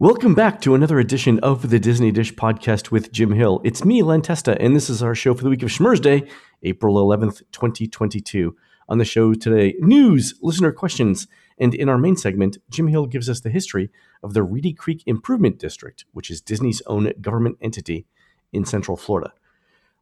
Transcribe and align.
Welcome 0.00 0.36
back 0.36 0.60
to 0.60 0.76
another 0.76 1.00
edition 1.00 1.40
of 1.40 1.70
the 1.70 1.80
Disney 1.80 2.12
Dish 2.12 2.32
podcast 2.32 2.92
with 2.92 3.10
Jim 3.10 3.32
Hill. 3.32 3.60
It's 3.64 3.84
me, 3.84 4.00
Len 4.04 4.22
Testa, 4.22 4.56
and 4.62 4.76
this 4.76 4.88
is 4.88 5.02
our 5.02 5.12
show 5.12 5.34
for 5.34 5.42
the 5.42 5.50
week 5.50 5.64
of 5.64 5.70
Schmurz 5.70 6.00
Day, 6.00 6.30
April 6.62 6.94
11th, 6.94 7.42
2022. 7.50 8.54
On 8.88 8.98
the 8.98 9.04
show 9.04 9.34
today, 9.34 9.74
news, 9.80 10.38
listener 10.40 10.70
questions, 10.70 11.26
and 11.58 11.74
in 11.74 11.88
our 11.88 11.98
main 11.98 12.14
segment, 12.14 12.58
Jim 12.70 12.86
Hill 12.86 13.06
gives 13.06 13.28
us 13.28 13.40
the 13.40 13.50
history 13.50 13.90
of 14.22 14.34
the 14.34 14.44
Reedy 14.44 14.72
Creek 14.72 15.02
Improvement 15.04 15.58
District, 15.58 16.04
which 16.12 16.30
is 16.30 16.40
Disney's 16.40 16.80
own 16.86 17.12
government 17.20 17.58
entity 17.60 18.06
in 18.52 18.64
Central 18.64 18.96
Florida. 18.96 19.32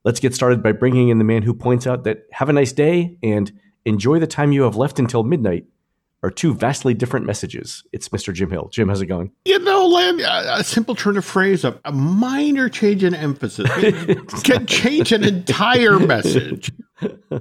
Let's 0.05 0.21
get 0.21 0.35
started 0.35 0.63
by 0.63 0.73
bringing 0.73 1.09
in 1.09 1.17
the 1.17 1.25
man 1.25 1.41
who 1.41 1.55
points 1.55 1.87
out 1.87 2.05
that 2.05 2.27
have 2.33 2.51
a 2.51 2.53
nice 2.53 2.73
day 2.73 3.17
and 3.23 3.51
enjoy 3.87 4.19
the 4.19 4.27
time 4.27 4.53
you 4.53 4.65
have 4.65 4.77
left 4.77 4.99
until 4.99 5.23
midnight 5.23 5.65
are 6.23 6.31
two 6.31 6.55
vastly 6.55 6.95
different 6.95 7.27
messages. 7.27 7.85
It's 7.93 8.09
Mr. 8.09 8.33
Jim 8.33 8.51
Hill. 8.51 8.69
Jim, 8.73 8.89
how's 8.89 9.03
it 9.03 9.07
going? 9.07 9.33
You 9.45 9.59
know, 9.59 9.87
Len, 9.87 10.21
a 10.21 10.65
simple 10.65 10.95
turn 10.95 11.17
of 11.17 11.25
phrase, 11.25 11.65
a, 11.65 11.81
a 11.85 11.91
minor 11.93 12.69
change 12.69 13.03
in 13.05 13.15
emphasis 13.15 13.71
can 14.43 14.67
change 14.67 15.13
an 15.13 15.25
entire 15.25 15.99
message. 15.99 16.71
All 17.31 17.41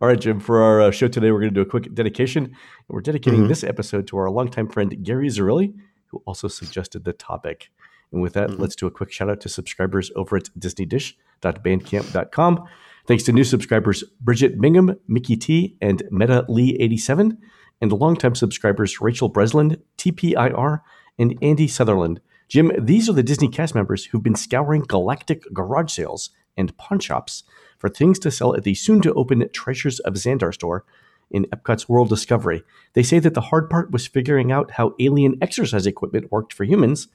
right, 0.00 0.20
Jim, 0.20 0.40
for 0.40 0.62
our 0.62 0.82
uh, 0.82 0.90
show 0.90 1.08
today, 1.08 1.32
we're 1.32 1.40
going 1.40 1.54
to 1.54 1.54
do 1.54 1.62
a 1.62 1.66
quick 1.66 1.94
dedication. 1.94 2.44
And 2.44 2.54
we're 2.88 3.00
dedicating 3.00 3.40
mm-hmm. 3.40 3.48
this 3.48 3.64
episode 3.64 4.06
to 4.08 4.18
our 4.18 4.28
longtime 4.30 4.68
friend, 4.68 5.02
Gary 5.02 5.28
Zerilli, 5.28 5.72
who 6.06 6.22
also 6.26 6.48
suggested 6.48 7.04
the 7.04 7.14
topic. 7.14 7.70
And 8.12 8.20
with 8.20 8.34
that, 8.34 8.50
mm-hmm. 8.50 8.60
let's 8.60 8.76
do 8.76 8.86
a 8.86 8.90
quick 8.90 9.12
shout 9.12 9.30
out 9.30 9.40
to 9.40 9.48
subscribers 9.48 10.10
over 10.14 10.36
at 10.36 10.50
disneydish.bandcamp.com. 10.58 12.64
Thanks 13.06 13.22
to 13.24 13.32
new 13.32 13.44
subscribers 13.44 14.04
Bridget 14.20 14.60
Bingham, 14.60 14.96
Mickey 15.08 15.36
T, 15.36 15.78
and 15.80 16.02
Meta 16.10 16.44
Lee 16.48 16.76
87 16.78 17.38
and 17.80 17.92
longtime 17.92 18.34
subscribers 18.34 19.00
Rachel 19.00 19.30
Bresland, 19.30 19.80
TPIR, 19.98 20.80
and 21.18 21.38
Andy 21.42 21.68
Sutherland. 21.68 22.20
Jim, 22.48 22.72
these 22.78 23.08
are 23.08 23.12
the 23.12 23.22
Disney 23.22 23.48
cast 23.48 23.74
members 23.74 24.06
who've 24.06 24.22
been 24.22 24.34
scouring 24.34 24.82
galactic 24.82 25.44
garage 25.52 25.92
sales 25.92 26.30
and 26.56 26.76
pawn 26.76 26.98
shops 26.98 27.44
for 27.78 27.88
things 27.88 28.18
to 28.18 28.30
sell 28.30 28.54
at 28.54 28.64
the 28.64 28.74
soon 28.74 29.00
to 29.02 29.14
open 29.14 29.48
Treasures 29.52 30.00
of 30.00 30.14
Xandar 30.14 30.52
store 30.52 30.84
in 31.30 31.46
Epcot's 31.46 31.88
World 31.88 32.08
Discovery. 32.08 32.62
They 32.94 33.02
say 33.02 33.18
that 33.20 33.34
the 33.34 33.40
hard 33.40 33.70
part 33.70 33.92
was 33.92 34.06
figuring 34.06 34.50
out 34.50 34.72
how 34.72 34.94
alien 34.98 35.36
exercise 35.40 35.86
equipment 35.86 36.30
worked 36.32 36.52
for 36.52 36.64
humans, 36.64 37.08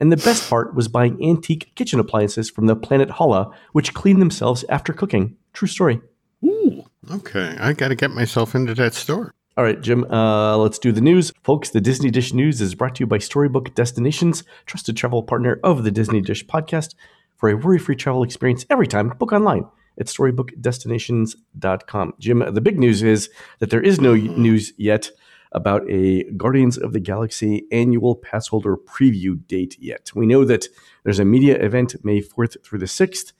and 0.00 0.10
the 0.10 0.16
best 0.16 0.48
part 0.48 0.74
was 0.74 0.88
buying 0.88 1.22
antique 1.22 1.72
kitchen 1.74 2.00
appliances 2.00 2.50
from 2.50 2.66
the 2.66 2.76
planet 2.76 3.10
Hala, 3.10 3.54
which 3.72 3.94
clean 3.94 4.18
themselves 4.18 4.64
after 4.68 4.92
cooking. 4.92 5.36
True 5.52 5.68
story. 5.68 6.00
Ooh, 6.44 6.84
okay. 7.10 7.56
I 7.60 7.74
got 7.74 7.88
to 7.88 7.94
get 7.94 8.10
myself 8.10 8.54
into 8.54 8.74
that 8.74 8.94
store. 8.94 9.32
All 9.56 9.64
right, 9.64 9.80
Jim, 9.80 10.04
uh, 10.04 10.56
let's 10.58 10.78
do 10.78 10.92
the 10.92 11.00
news. 11.00 11.32
Folks, 11.42 11.70
the 11.70 11.80
Disney 11.80 12.12
Dish 12.12 12.32
News 12.32 12.60
is 12.60 12.76
brought 12.76 12.94
to 12.94 13.00
you 13.00 13.08
by 13.08 13.18
Storybook 13.18 13.74
Destinations, 13.74 14.44
trusted 14.64 14.96
travel 14.96 15.24
partner 15.24 15.58
of 15.64 15.82
the 15.82 15.90
Disney 15.90 16.20
Dish 16.20 16.46
podcast. 16.46 16.94
For 17.36 17.50
a 17.50 17.56
worry 17.56 17.80
free 17.80 17.96
travel 17.96 18.22
experience 18.22 18.64
every 18.70 18.86
time, 18.86 19.08
book 19.18 19.32
online 19.32 19.64
at 19.98 20.06
storybookdestinations.com. 20.06 22.14
Jim, 22.20 22.54
the 22.54 22.60
big 22.60 22.78
news 22.78 23.02
is 23.02 23.28
that 23.58 23.70
there 23.70 23.82
is 23.82 24.00
no 24.00 24.14
news 24.14 24.72
yet 24.76 25.10
about 25.50 25.82
a 25.90 26.22
Guardians 26.36 26.78
of 26.78 26.92
the 26.92 27.00
Galaxy 27.00 27.64
annual 27.72 28.14
pass 28.14 28.46
holder 28.46 28.76
preview 28.76 29.44
date 29.48 29.76
yet. 29.80 30.12
We 30.14 30.26
know 30.26 30.44
that 30.44 30.68
there's 31.02 31.18
a 31.18 31.24
media 31.24 31.56
event 31.56 31.96
May 32.04 32.20
4th 32.20 32.64
through 32.64 32.78
the 32.78 32.86
6th. 32.86 33.32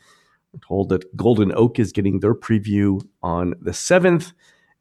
We're 0.52 0.58
told 0.66 0.88
that 0.88 1.16
Golden 1.16 1.52
Oak 1.52 1.78
is 1.78 1.92
getting 1.92 2.18
their 2.18 2.34
preview 2.34 3.00
on 3.22 3.54
the 3.60 3.70
7th 3.70 4.32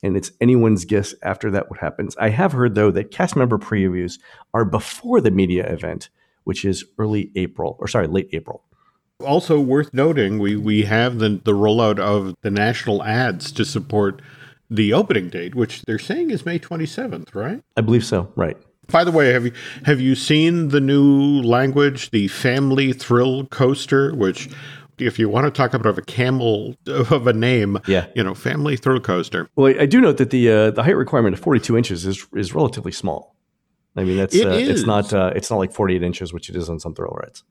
and 0.04 0.16
it's 0.16 0.32
anyone's 0.42 0.86
guess 0.86 1.14
after 1.24 1.52
that 1.52 1.70
what 1.70 1.80
happens. 1.80 2.16
I 2.18 2.30
have 2.30 2.54
heard 2.54 2.76
though 2.76 2.92
that 2.92 3.12
cast 3.12 3.36
member 3.36 3.58
previews 3.58 4.20
are 4.54 4.66
before 4.66 5.22
the 5.22 5.32
media 5.32 5.72
event, 5.72 6.10
which 6.44 6.66
is 6.66 6.86
early 6.98 7.32
April 7.36 7.78
or 7.80 7.88
sorry, 7.88 8.08
late 8.08 8.30
April. 8.32 8.64
Also 9.26 9.60
worth 9.60 9.94
noting, 9.94 10.40
we 10.40 10.56
we 10.56 10.84
have 10.84 11.20
the 11.20 11.42
the 11.44 11.54
rollout 11.54 12.00
of 12.00 12.36
the 12.42 12.52
national 12.52 13.04
ads 13.04 13.52
to 13.52 13.66
support 13.66 14.22
the 14.70 14.94
opening 14.94 15.30
date, 15.30 15.56
which 15.56 15.82
they're 15.84 16.00
saying 16.00 16.30
is 16.32 16.46
May 16.46 16.60
27th, 16.60 17.34
right? 17.34 17.62
I 17.76 17.82
believe 17.82 18.06
so, 18.06 18.32
right. 18.36 18.56
By 18.88 19.04
the 19.04 19.12
way, 19.12 19.34
have 19.34 19.46
you 19.46 19.52
have 19.86 20.00
you 20.00 20.16
seen 20.16 20.70
the 20.70 20.82
new 20.82 21.42
language, 21.42 22.12
the 22.12 22.28
Family 22.28 22.92
Thrill 22.94 23.46
Coaster, 23.46 24.16
which 24.16 24.50
if 25.02 25.20
you 25.20 25.30
want 25.30 25.46
to 25.46 25.52
talk 25.52 25.74
about 25.74 25.98
a 25.98 26.02
camel 26.02 26.76
of 26.88 27.28
a 27.28 27.34
name, 27.34 27.80
yeah. 27.88 28.08
you 28.16 28.24
know, 28.24 28.34
family 28.34 28.78
thrill 28.78 29.00
coaster. 29.00 29.50
Well, 29.56 29.74
I 29.80 29.86
do 29.86 30.02
note 30.02 30.18
that 30.18 30.30
the 30.30 30.52
uh, 30.52 30.72
the 30.72 30.84
height 30.84 30.98
requirement 30.98 31.34
of 31.34 31.40
42 31.40 31.78
inches 31.78 32.06
is 32.06 32.28
is 32.34 32.54
relatively 32.54 32.92
small. 32.92 33.36
I 33.96 34.04
mean, 34.04 34.18
that's 34.18 34.36
it 34.36 34.48
uh, 34.48 34.52
it's 34.52 34.86
not 34.86 35.14
uh, 35.14 35.34
it's 35.36 35.50
not 35.50 35.58
like 35.58 35.74
48 35.74 36.04
inches, 36.04 36.34
which 36.34 36.50
it 36.50 36.56
is 36.56 36.70
on 36.70 36.80
some 36.80 36.94
thrill 36.94 37.18
rides. 37.22 37.44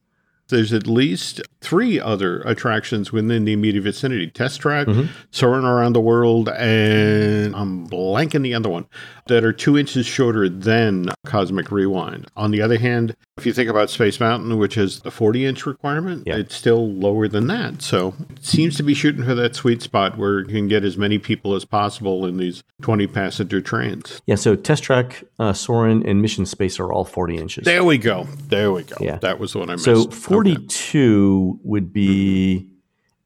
There's 0.48 0.72
at 0.72 0.86
least 0.86 1.42
three 1.60 2.00
other 2.00 2.40
attractions 2.40 3.12
within 3.12 3.44
the 3.44 3.52
immediate 3.52 3.82
vicinity 3.82 4.28
Test 4.28 4.60
Track, 4.60 4.86
mm-hmm. 4.86 5.12
Soaring 5.30 5.64
Around 5.64 5.92
the 5.92 6.00
World, 6.00 6.48
and 6.48 7.54
I'm 7.54 7.86
blanking 7.88 8.42
the 8.42 8.54
other 8.54 8.68
one 8.68 8.86
that 9.26 9.44
are 9.44 9.52
two 9.52 9.76
inches 9.76 10.06
shorter 10.06 10.48
than 10.48 11.10
Cosmic 11.26 11.70
Rewind. 11.70 12.26
On 12.36 12.50
the 12.50 12.62
other 12.62 12.78
hand, 12.78 13.14
if 13.36 13.46
you 13.46 13.52
think 13.52 13.68
about 13.68 13.90
Space 13.90 14.18
Mountain, 14.20 14.58
which 14.58 14.76
is 14.76 15.00
the 15.00 15.10
40 15.10 15.46
inch 15.46 15.66
requirement, 15.66 16.24
yeah. 16.26 16.36
it's 16.36 16.54
still 16.54 16.90
lower 16.92 17.28
than 17.28 17.46
that. 17.48 17.82
So 17.82 18.14
it 18.30 18.44
seems 18.44 18.76
to 18.78 18.82
be 18.82 18.94
shooting 18.94 19.24
for 19.24 19.34
that 19.34 19.54
sweet 19.54 19.82
spot 19.82 20.18
where 20.18 20.40
you 20.40 20.46
can 20.46 20.68
get 20.68 20.84
as 20.84 20.96
many 20.96 21.18
people 21.18 21.54
as 21.54 21.64
possible 21.64 22.26
in 22.26 22.38
these 22.38 22.62
20 22.82 23.06
passenger 23.08 23.60
trains. 23.60 24.20
Yeah, 24.26 24.36
so 24.36 24.56
Test 24.56 24.82
Track, 24.82 25.24
uh, 25.38 25.52
Soarin', 25.52 26.06
and 26.06 26.20
Mission 26.22 26.46
Space 26.46 26.80
are 26.80 26.92
all 26.92 27.04
40 27.04 27.36
inches. 27.36 27.64
There 27.64 27.84
we 27.84 27.98
go. 27.98 28.26
There 28.48 28.72
we 28.72 28.82
go. 28.82 28.96
Yeah. 29.00 29.16
That 29.18 29.38
was 29.38 29.52
the 29.52 29.60
one 29.60 29.70
I 29.70 29.74
missed. 29.74 29.84
So 29.84 30.10
42 30.10 31.50
okay. 31.54 31.60
would 31.64 31.92
be, 31.92 32.68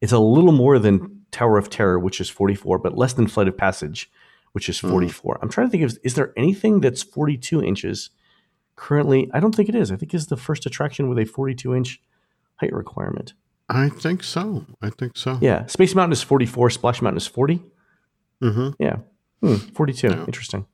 it's 0.01 0.11
a 0.11 0.19
little 0.19 0.51
more 0.51 0.79
than 0.79 1.25
Tower 1.31 1.57
of 1.57 1.69
Terror, 1.69 1.99
which 1.99 2.21
is 2.21 2.29
44, 2.29 2.79
but 2.79 2.97
less 2.97 3.13
than 3.13 3.27
Flight 3.27 3.47
of 3.47 3.57
Passage, 3.57 4.11
which 4.51 4.69
is 4.69 4.77
mm-hmm. 4.77 4.91
44. 4.91 5.35
Mm-hmm. 5.35 5.43
I'm 5.43 5.49
trying 5.49 5.67
to 5.67 5.71
think 5.71 5.83
of, 5.83 5.97
is 6.03 6.13
there 6.15 6.33
anything 6.37 6.81
that's 6.81 7.01
42 7.03 7.63
inches? 7.63 8.09
currently, 8.75 9.29
I 9.33 9.39
don't 9.39 9.55
think 9.55 9.69
it 9.69 9.75
is. 9.75 9.91
I 9.91 9.95
think 9.95 10.13
it's 10.13 10.27
the 10.27 10.37
first 10.37 10.65
attraction 10.65 11.09
with 11.09 11.19
a 11.19 11.25
42 11.25 11.75
inch 11.75 12.01
height 12.55 12.73
requirement. 12.73 13.33
I 13.69 13.89
think 13.89 14.23
so. 14.23 14.65
I 14.81 14.89
think 14.89 15.17
so. 15.17 15.37
Yeah. 15.41 15.65
Space 15.67 15.95
Mountain 15.95 16.13
is 16.13 16.21
44, 16.21 16.69
Splash 16.69 17.01
Mountain 17.01 17.17
is 17.17 17.27
40. 17.27 17.61
Mm-hmm. 18.41 18.69
Yeah. 18.79 18.97
Hmm, 19.41 19.55
42. 19.55 20.07
Yeah. 20.07 20.25
Interesting. 20.25 20.65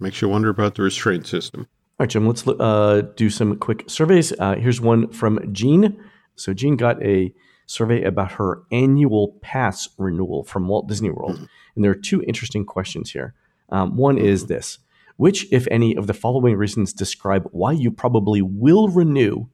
Makes 0.00 0.22
you 0.22 0.28
wonder 0.28 0.48
about 0.48 0.76
the 0.76 0.82
restraint 0.82 1.26
system. 1.26 1.66
All 1.98 2.04
right, 2.04 2.10
Jim, 2.10 2.26
let's 2.26 2.46
uh, 2.46 3.02
do 3.16 3.28
some 3.28 3.58
quick 3.58 3.84
surveys. 3.88 4.32
Uh, 4.38 4.54
here's 4.54 4.80
one 4.80 5.10
from 5.10 5.52
Jean. 5.52 6.00
So, 6.36 6.54
Jean 6.54 6.76
got 6.76 7.02
a 7.02 7.34
survey 7.66 8.04
about 8.04 8.32
her 8.32 8.62
annual 8.70 9.36
pass 9.42 9.88
renewal 9.98 10.44
from 10.44 10.68
Walt 10.68 10.86
Disney 10.86 11.10
World. 11.10 11.34
Mm-hmm. 11.34 11.44
And 11.74 11.84
there 11.84 11.90
are 11.90 11.96
two 11.96 12.22
interesting 12.22 12.64
questions 12.64 13.10
here. 13.10 13.34
Um, 13.70 13.96
one 13.96 14.16
mm-hmm. 14.16 14.26
is 14.26 14.46
this 14.46 14.78
which, 15.16 15.52
if 15.52 15.66
any, 15.68 15.96
of 15.96 16.06
the 16.06 16.14
following 16.14 16.54
reasons 16.54 16.92
describe 16.92 17.48
why 17.50 17.72
you 17.72 17.90
probably 17.90 18.40
will 18.40 18.88
renew 18.88 19.48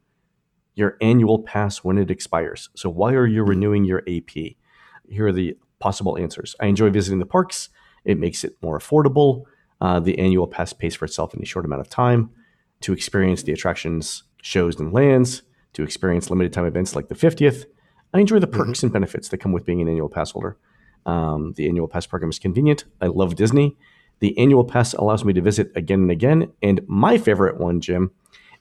your 0.74 0.98
annual 1.00 1.38
pass 1.38 1.78
when 1.78 1.96
it 1.96 2.10
expires? 2.10 2.68
So, 2.74 2.90
why 2.90 3.14
are 3.14 3.26
you 3.26 3.42
renewing 3.42 3.86
your 3.86 4.00
AP? 4.00 4.56
Here 5.08 5.26
are 5.26 5.32
the 5.32 5.56
possible 5.78 6.18
answers. 6.18 6.54
I 6.60 6.66
enjoy 6.66 6.90
visiting 6.90 7.18
the 7.18 7.26
parks, 7.26 7.70
it 8.04 8.18
makes 8.18 8.44
it 8.44 8.56
more 8.60 8.78
affordable. 8.78 9.44
Uh, 9.84 10.00
the 10.00 10.18
annual 10.18 10.46
pass 10.46 10.72
pays 10.72 10.94
for 10.94 11.04
itself 11.04 11.34
in 11.34 11.42
a 11.42 11.44
short 11.44 11.66
amount 11.66 11.82
of 11.82 11.90
time. 11.90 12.30
To 12.80 12.94
experience 12.94 13.42
the 13.42 13.52
attractions, 13.52 14.22
shows, 14.40 14.80
and 14.80 14.94
lands, 14.94 15.42
to 15.74 15.82
experience 15.82 16.30
limited 16.30 16.54
time 16.54 16.64
events 16.64 16.96
like 16.96 17.08
the 17.08 17.14
50th. 17.14 17.66
I 18.14 18.20
enjoy 18.20 18.38
the 18.38 18.46
perks 18.46 18.78
mm-hmm. 18.78 18.86
and 18.86 18.92
benefits 18.94 19.28
that 19.28 19.38
come 19.38 19.52
with 19.52 19.66
being 19.66 19.82
an 19.82 19.88
annual 19.88 20.08
pass 20.08 20.30
holder. 20.30 20.56
Um, 21.04 21.52
the 21.56 21.68
annual 21.68 21.86
pass 21.86 22.06
program 22.06 22.30
is 22.30 22.38
convenient. 22.38 22.84
I 23.02 23.08
love 23.08 23.34
Disney. 23.34 23.76
The 24.20 24.38
annual 24.38 24.64
pass 24.64 24.94
allows 24.94 25.22
me 25.22 25.34
to 25.34 25.42
visit 25.42 25.70
again 25.76 26.00
and 26.00 26.10
again. 26.10 26.50
And 26.62 26.80
my 26.86 27.18
favorite 27.18 27.58
one, 27.58 27.82
Jim, 27.82 28.10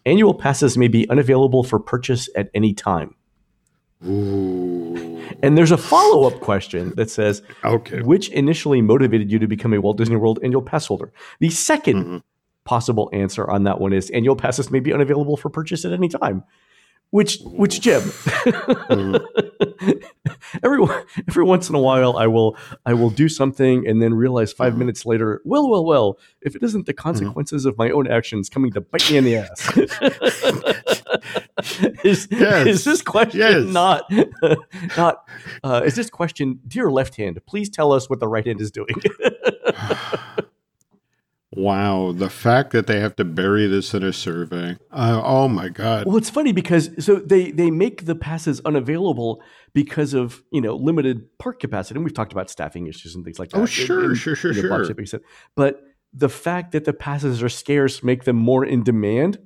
annual 0.05 0.33
passes 0.33 0.77
may 0.77 0.89
be 0.89 1.09
unavailable 1.09 1.63
for 1.63 1.79
purchase 1.79 2.29
at 2.35 2.49
any 2.53 2.73
time. 2.73 3.15
Ooh. 4.05 5.21
And 5.41 5.57
there's 5.57 5.71
a 5.71 5.77
follow 5.77 6.27
up 6.27 6.39
question 6.39 6.93
that 6.95 7.09
says, 7.09 7.41
okay. 7.63 8.01
which 8.01 8.29
initially 8.29 8.81
motivated 8.81 9.31
you 9.31 9.39
to 9.39 9.47
become 9.47 9.73
a 9.73 9.81
Walt 9.81 9.97
Disney 9.97 10.15
World 10.15 10.39
annual 10.43 10.61
pass 10.61 10.85
holder? 10.85 11.11
The 11.39 11.49
2nd 11.49 11.93
mm-hmm. 11.93 12.17
possible 12.65 13.09
answer 13.13 13.49
on 13.49 13.63
that 13.63 13.79
one 13.79 13.93
is 13.93 14.09
annual 14.11 14.35
passes 14.35 14.71
may 14.71 14.79
be 14.79 14.93
unavailable 14.93 15.37
for 15.37 15.49
purchase 15.49 15.85
at 15.85 15.93
any 15.93 16.09
time 16.09 16.43
which 17.13 17.37
which 17.43 17.79
Jim. 17.79 18.01
mm-hmm. 18.01 19.91
every 20.63 20.83
every 21.27 21.43
once 21.43 21.69
in 21.69 21.75
a 21.75 21.79
while, 21.79 22.17
I 22.17 22.25
will 22.25 22.57
I 22.87 22.95
will 22.95 23.11
do 23.11 23.29
something 23.29 23.87
and 23.87 24.01
then 24.01 24.15
realize 24.15 24.51
5 24.51 24.71
mm-hmm. 24.71 24.79
minutes 24.79 25.05
later, 25.05 25.39
well, 25.45 25.69
well, 25.69 25.85
well, 25.85 26.17
if 26.41 26.55
it 26.55 26.63
isn't 26.63 26.87
the 26.87 26.93
mm-hmm. 26.93 27.03
consequences 27.03 27.61
mm-hmm. 27.61 27.69
of 27.69 27.77
my 27.77 27.91
own 27.91 28.09
actions 28.09 28.49
coming 28.49 28.71
to 28.71 28.81
bite 28.81 29.11
me 29.11 29.17
in 29.17 29.25
the 29.25 29.35
ass. 29.35 29.61
is, 32.03 32.27
yes. 32.31 32.67
is 32.67 32.83
this 32.83 33.01
question 33.01 33.39
yes. 33.39 33.65
not 33.65 34.11
not 34.97 35.27
uh, 35.63 35.81
is 35.85 35.95
this 35.95 36.09
question, 36.09 36.59
dear 36.67 36.89
left 36.89 37.15
hand, 37.15 37.39
please 37.45 37.69
tell 37.69 37.91
us 37.91 38.09
what 38.09 38.19
the 38.19 38.27
right 38.27 38.45
hand 38.45 38.61
is 38.61 38.71
doing. 38.71 38.95
Wow, 41.55 42.13
the 42.13 42.29
fact 42.29 42.71
that 42.71 42.87
they 42.87 42.99
have 42.99 43.15
to 43.17 43.25
bury 43.25 43.67
this 43.67 43.93
in 43.93 44.01
a 44.01 44.11
survey. 44.11 44.75
Uh, 44.91 45.21
oh 45.23 45.47
my 45.47 45.69
god. 45.69 46.07
Well, 46.07 46.17
it's 46.17 46.29
funny 46.29 46.51
because 46.51 46.89
so 47.03 47.17
they 47.17 47.51
they 47.51 47.69
make 47.69 48.05
the 48.05 48.15
passes 48.15 48.59
unavailable 48.61 49.41
because 49.73 50.15
of 50.15 50.41
you 50.51 50.61
know 50.61 50.75
limited 50.75 51.37
park 51.37 51.59
capacity, 51.59 51.97
and 51.97 52.03
we've 52.03 52.13
talked 52.13 52.31
about 52.31 52.49
staffing 52.49 52.87
issues 52.87 53.13
and 53.13 53.23
things 53.23 53.37
like 53.37 53.49
that. 53.49 53.59
Oh 53.59 53.65
sure, 53.65 54.15
sure, 54.15 54.35
sure, 54.35 54.53
sure. 54.53 55.21
But 55.55 55.81
the 56.11 56.29
fact 56.29 56.71
that 56.71 56.85
the 56.85 56.93
passes 56.93 57.43
are 57.43 57.49
scarce 57.49 58.03
make 58.03 58.23
them 58.23 58.35
more 58.35 58.65
in 58.65 58.83
demand, 58.83 59.37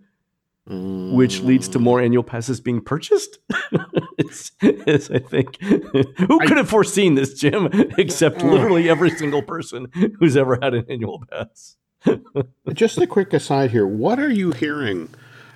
mm. 0.69 1.13
which 1.13 1.41
leads 1.41 1.67
to 1.69 1.79
more 1.79 2.01
annual 2.01 2.23
passes 2.23 2.59
being 2.59 2.81
purchased. 2.81 3.39
it's, 4.17 4.51
it's, 4.61 5.09
I 5.09 5.19
think 5.19 5.61
who 5.61 6.39
could 6.39 6.57
have 6.57 6.69
foreseen 6.69 7.15
this, 7.15 7.33
Jim, 7.33 7.69
except 7.97 8.43
literally 8.43 8.89
every 8.89 9.09
single 9.11 9.41
person 9.41 9.87
who's 10.19 10.37
ever 10.37 10.57
had 10.61 10.73
an 10.73 10.85
annual 10.89 11.23
pass. 11.31 11.77
Just 12.73 12.97
a 12.99 13.07
quick 13.07 13.33
aside 13.33 13.71
here. 13.71 13.87
What 13.87 14.19
are 14.19 14.31
you 14.31 14.51
hearing 14.51 15.09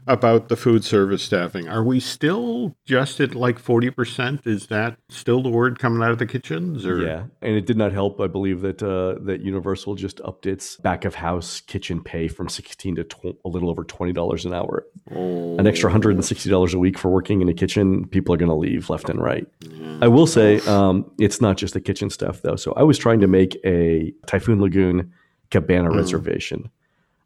about 0.07 0.49
the 0.49 0.55
food 0.55 0.83
service 0.83 1.23
staffing? 1.23 1.67
Are 1.67 1.83
we 1.83 1.99
still 1.99 2.75
just 2.85 3.19
at 3.19 3.35
like 3.35 3.61
40%? 3.61 4.45
Is 4.45 4.67
that 4.67 4.97
still 5.09 5.41
the 5.43 5.49
word 5.49 5.79
coming 5.79 6.01
out 6.01 6.11
of 6.11 6.19
the 6.19 6.25
kitchens? 6.25 6.85
Or? 6.85 7.01
Yeah. 7.01 7.23
And 7.41 7.55
it 7.55 7.65
did 7.65 7.77
not 7.77 7.91
help, 7.91 8.19
I 8.19 8.27
believe, 8.27 8.61
that 8.61 8.81
uh, 8.81 9.21
that 9.23 9.41
Universal 9.41 9.95
just 9.95 10.21
upped 10.21 10.45
its 10.45 10.77
back 10.77 11.05
of 11.05 11.15
house 11.15 11.61
kitchen 11.61 12.03
pay 12.03 12.27
from 12.27 12.49
16 12.49 12.95
to 12.95 13.03
tw- 13.03 13.37
a 13.45 13.49
little 13.49 13.69
over 13.69 13.83
$20 13.83 14.45
an 14.45 14.53
hour. 14.53 14.85
Oh. 15.13 15.57
An 15.57 15.67
extra 15.67 15.91
$160 15.91 16.73
a 16.73 16.79
week 16.79 16.97
for 16.97 17.09
working 17.09 17.41
in 17.41 17.49
a 17.49 17.53
kitchen. 17.53 18.07
People 18.07 18.33
are 18.33 18.37
going 18.37 18.49
to 18.49 18.55
leave 18.55 18.89
left 18.89 19.09
and 19.09 19.21
right. 19.21 19.47
Yeah. 19.61 19.99
I 20.01 20.07
will 20.07 20.27
say 20.27 20.59
um, 20.61 21.09
it's 21.19 21.41
not 21.41 21.57
just 21.57 21.73
the 21.73 21.81
kitchen 21.81 22.09
stuff, 22.09 22.41
though. 22.41 22.55
So 22.55 22.73
I 22.73 22.83
was 22.83 22.97
trying 22.97 23.19
to 23.21 23.27
make 23.27 23.57
a 23.63 24.13
Typhoon 24.27 24.61
Lagoon 24.61 25.11
cabana 25.51 25.89
mm. 25.89 25.97
reservation. 25.97 26.69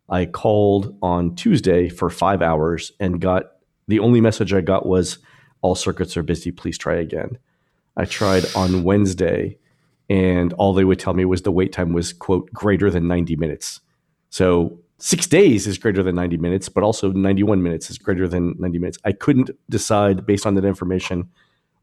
I 0.10 0.25
called 0.25 0.98
on 1.02 1.36
Tuesday 1.36 1.90
for 1.90 2.10
five 2.10 2.42
hours 2.42 2.92
and 3.00 3.19
got 3.19 3.46
the 3.88 4.00
only 4.00 4.22
message 4.22 4.54
I 4.54 4.62
got 4.62 4.86
was 4.86 5.19
all 5.62 5.75
circuits 5.75 6.16
are 6.16 6.24
busy. 6.24 6.52
Please 6.52 6.78
try 6.78 6.96
again. 6.96 7.38
I 7.98 8.06
tried 8.06 8.46
on 8.56 8.84
Wednesday 8.84 9.57
and 10.10 10.54
all 10.54 10.74
they 10.74 10.84
would 10.84 11.00
tell 11.00 11.13
me 11.13 11.25
was 11.25 11.42
the 11.42 11.52
wait 11.52 11.72
time 11.72 11.94
was 11.94 12.13
quote 12.13 12.52
greater 12.52 12.92
than 12.92 13.07
90 13.07 13.36
minutes. 13.38 13.81
So 14.30 14.80
six 15.00 15.25
days 15.28 15.66
is 15.66 15.78
greater 15.78 16.04
than 16.04 16.16
90 16.16 16.38
minutes, 16.38 16.69
but 16.69 16.84
also 16.84 17.12
91 17.12 17.63
minutes 17.63 17.90
is 17.90 17.98
greater 17.98 18.28
than 18.28 18.56
90 18.60 18.80
minutes. 18.80 18.98
I 19.06 19.12
couldn't 19.12 19.50
decide 19.69 20.25
based 20.25 20.46
on 20.46 20.56
that 20.56 20.66
information 20.66 21.30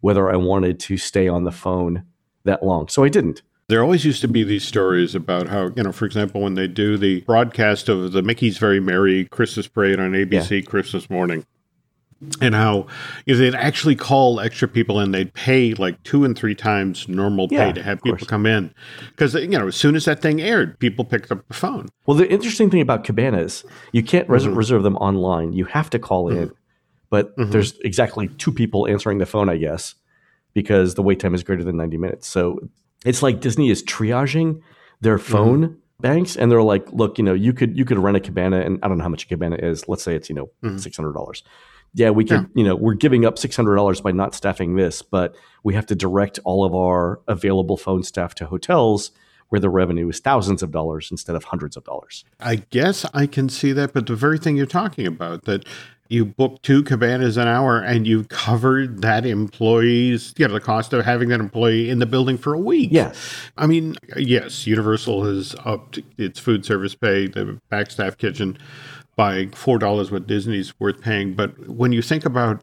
whether 0.01 0.31
I 0.31 0.37
wanted 0.37 0.81
to 0.81 0.97
stay 0.97 1.29
on 1.29 1.45
the 1.45 1.53
phone 1.53 2.05
that 2.45 2.65
long. 2.65 2.89
So 2.89 3.05
I 3.05 3.09
didn't. 3.09 3.43
There 3.69 3.83
always 3.83 4.05
used 4.05 4.21
to 4.23 4.29
be 4.29 4.45
these 4.45 4.65
stories 4.65 5.15
about 5.15 5.49
how, 5.49 5.71
you 5.77 5.83
know, 5.83 5.93
for 5.93 6.05
example, 6.05 6.41
when 6.41 6.55
they 6.55 6.69
do 6.69 6.99
the 6.99 7.21
broadcast 7.23 7.89
of 7.89 8.13
the 8.13 8.23
Mickey's 8.23 8.59
Very 8.59 8.81
Merry 8.81 9.27
Christmas 9.27 9.69
Parade 9.69 9.99
on 9.99 10.13
ABC 10.13 10.63
yeah. 10.63 10.69
Christmas 10.69 11.09
morning, 11.09 11.47
and 12.41 12.55
how 12.55 12.87
you 13.27 13.35
know, 13.35 13.41
they'd 13.41 13.55
actually 13.55 13.97
call 13.97 14.41
extra 14.41 14.69
people 14.69 14.99
and 14.99 15.13
they'd 15.13 15.33
pay 15.35 15.75
like 15.75 16.01
two 16.05 16.25
and 16.25 16.37
three 16.37 16.55
times 16.55 17.09
normal 17.09 17.49
pay 17.49 17.73
to 17.73 17.83
have 17.83 18.01
people 18.03 18.19
course. 18.19 18.29
come 18.29 18.47
in 18.47 18.73
because 19.11 19.35
you 19.35 19.49
know 19.49 19.67
as 19.67 19.77
soon 19.77 19.97
as 19.97 20.05
that 20.05 20.23
thing 20.23 20.41
aired 20.41 20.79
people 20.79 21.05
picked 21.05 21.33
up 21.33 21.47
the 21.49 21.55
phone 21.55 21.89
well 22.07 22.17
the 22.17 22.31
interesting 22.31 22.71
thing 22.71 22.81
about 22.81 23.05
cabanas 23.05 23.65
you 23.93 24.03
can't 24.03 24.29
res- 24.29 24.45
mm-hmm. 24.45 24.55
reserve 24.55 24.83
them 24.83 24.97
online 24.97 25.53
you 25.53 25.65
have 25.65 25.91
to 25.91 25.99
call 25.99 26.27
mm-hmm. 26.27 26.45
in 26.45 26.53
but 27.11 27.37
mm-hmm. 27.37 27.51
there's 27.51 27.79
exactly 27.81 28.29
two 28.39 28.53
people 28.53 28.87
answering 28.87 29.19
the 29.19 29.27
phone 29.27 29.49
i 29.49 29.57
guess 29.57 29.95
because 30.55 30.95
the 30.95 31.03
wait 31.03 31.19
time 31.19 31.35
is 31.35 31.43
greater 31.43 31.65
than 31.65 31.77
90 31.77 31.97
minutes 31.97 32.29
so 32.29 32.59
it's 33.05 33.23
like 33.23 33.41
Disney 33.41 33.71
is 33.71 33.83
triaging 33.83 34.61
their 35.01 35.19
mm-hmm. 35.19 35.33
phone 35.33 35.63
mm-hmm. 35.63 35.75
banks, 36.01 36.37
and 36.37 36.51
they're 36.51 36.63
like, 36.63 36.91
look, 36.93 37.19
you 37.19 37.25
know, 37.25 37.35
you 37.35 37.53
could 37.53 37.77
you 37.77 37.85
could 37.85 37.99
rent 37.99 38.17
a 38.17 38.21
cabana, 38.21 38.61
and 38.61 38.79
I 38.83 38.89
don't 38.89 38.99
know 38.99 39.05
how 39.05 39.11
much 39.11 39.25
a 39.25 39.29
cabana 39.29 39.57
is. 39.57 39.89
Let's 39.89 40.03
say 40.03 40.15
it's 40.15 40.29
you 40.29 40.35
know 40.35 40.51
mm-hmm. 40.63 41.13
dollars. 41.13 41.43
Yeah, 41.95 42.09
we 42.09 42.25
could, 42.25 42.41
yeah. 42.41 42.47
you 42.55 42.65
know, 42.65 42.75
we're 42.75 42.95
giving 42.95 43.27
up 43.27 43.39
six 43.39 43.55
hundred 43.55 43.77
dollars 43.77 44.01
by 44.01 44.13
not 44.13 44.35
staffing 44.35 44.77
this, 44.77 45.03
but 45.03 45.37
we 45.63 45.75
have 45.75 45.87
to 45.87 45.95
direct 45.95 46.39
all 46.45 46.65
of 46.65 46.75
our 46.75 47.21
available 47.29 47.77
phone 47.77 48.03
staff 48.03 48.35
to 48.37 48.47
hotels 48.47 49.11
where 49.51 49.61
the 49.61 49.69
revenue 49.69 50.09
is 50.09 50.19
thousands 50.19 50.63
of 50.63 50.71
dollars 50.71 51.11
instead 51.11 51.37
of 51.37 51.45
hundreds 51.45 51.77
of 51.77 51.85
dollars. 51.85 52.25
I 52.41 52.57
guess 52.71 53.05
I 53.13 53.27
can 53.27 53.51
see 53.51 53.73
that, 53.73 53.93
but 53.93 54.07
the 54.07 54.17
very 54.17 54.39
thing 54.39 54.57
you're 54.57 54.65
talking 54.65 55.07
about 55.07 55.45
that 55.45 55.67
you 56.13 56.25
book 56.25 56.61
two 56.63 56.83
cabanas 56.83 57.37
an 57.37 57.49
hour 57.49 57.81
and 57.81 58.07
you've 58.07 58.29
covered 58.29 59.03
that 59.03 59.25
employee's 59.25 60.35
you 60.37 60.47
know 60.47 60.55
the 60.55 60.61
cost 60.61 60.93
of 60.93 61.05
having 61.05 61.29
that 61.31 61.41
employee 61.41 61.89
in 61.89 61.99
the 61.99 62.07
building 62.07 62.37
for 62.37 62.53
a 62.55 62.59
week. 62.59 62.91
Yes. 62.93 63.51
I 63.57 63.67
mean 63.67 63.97
yes 64.17 64.67
universal 64.67 65.25
has 65.25 65.57
upped 65.65 66.01
its 66.19 66.39
food 66.39 66.65
service 66.65 66.95
pay 66.95 67.27
the 67.27 67.59
backstaff 67.71 68.19
kitchen 68.19 68.59
by 69.17 69.47
four 69.49 69.79
dollars 69.79 70.11
what 70.11 70.27
disney's 70.27 70.79
worth 70.79 71.01
paying. 71.01 71.35
But 71.35 71.69
when 71.69 71.93
you 71.93 72.03
think 72.03 72.25
about 72.25 72.63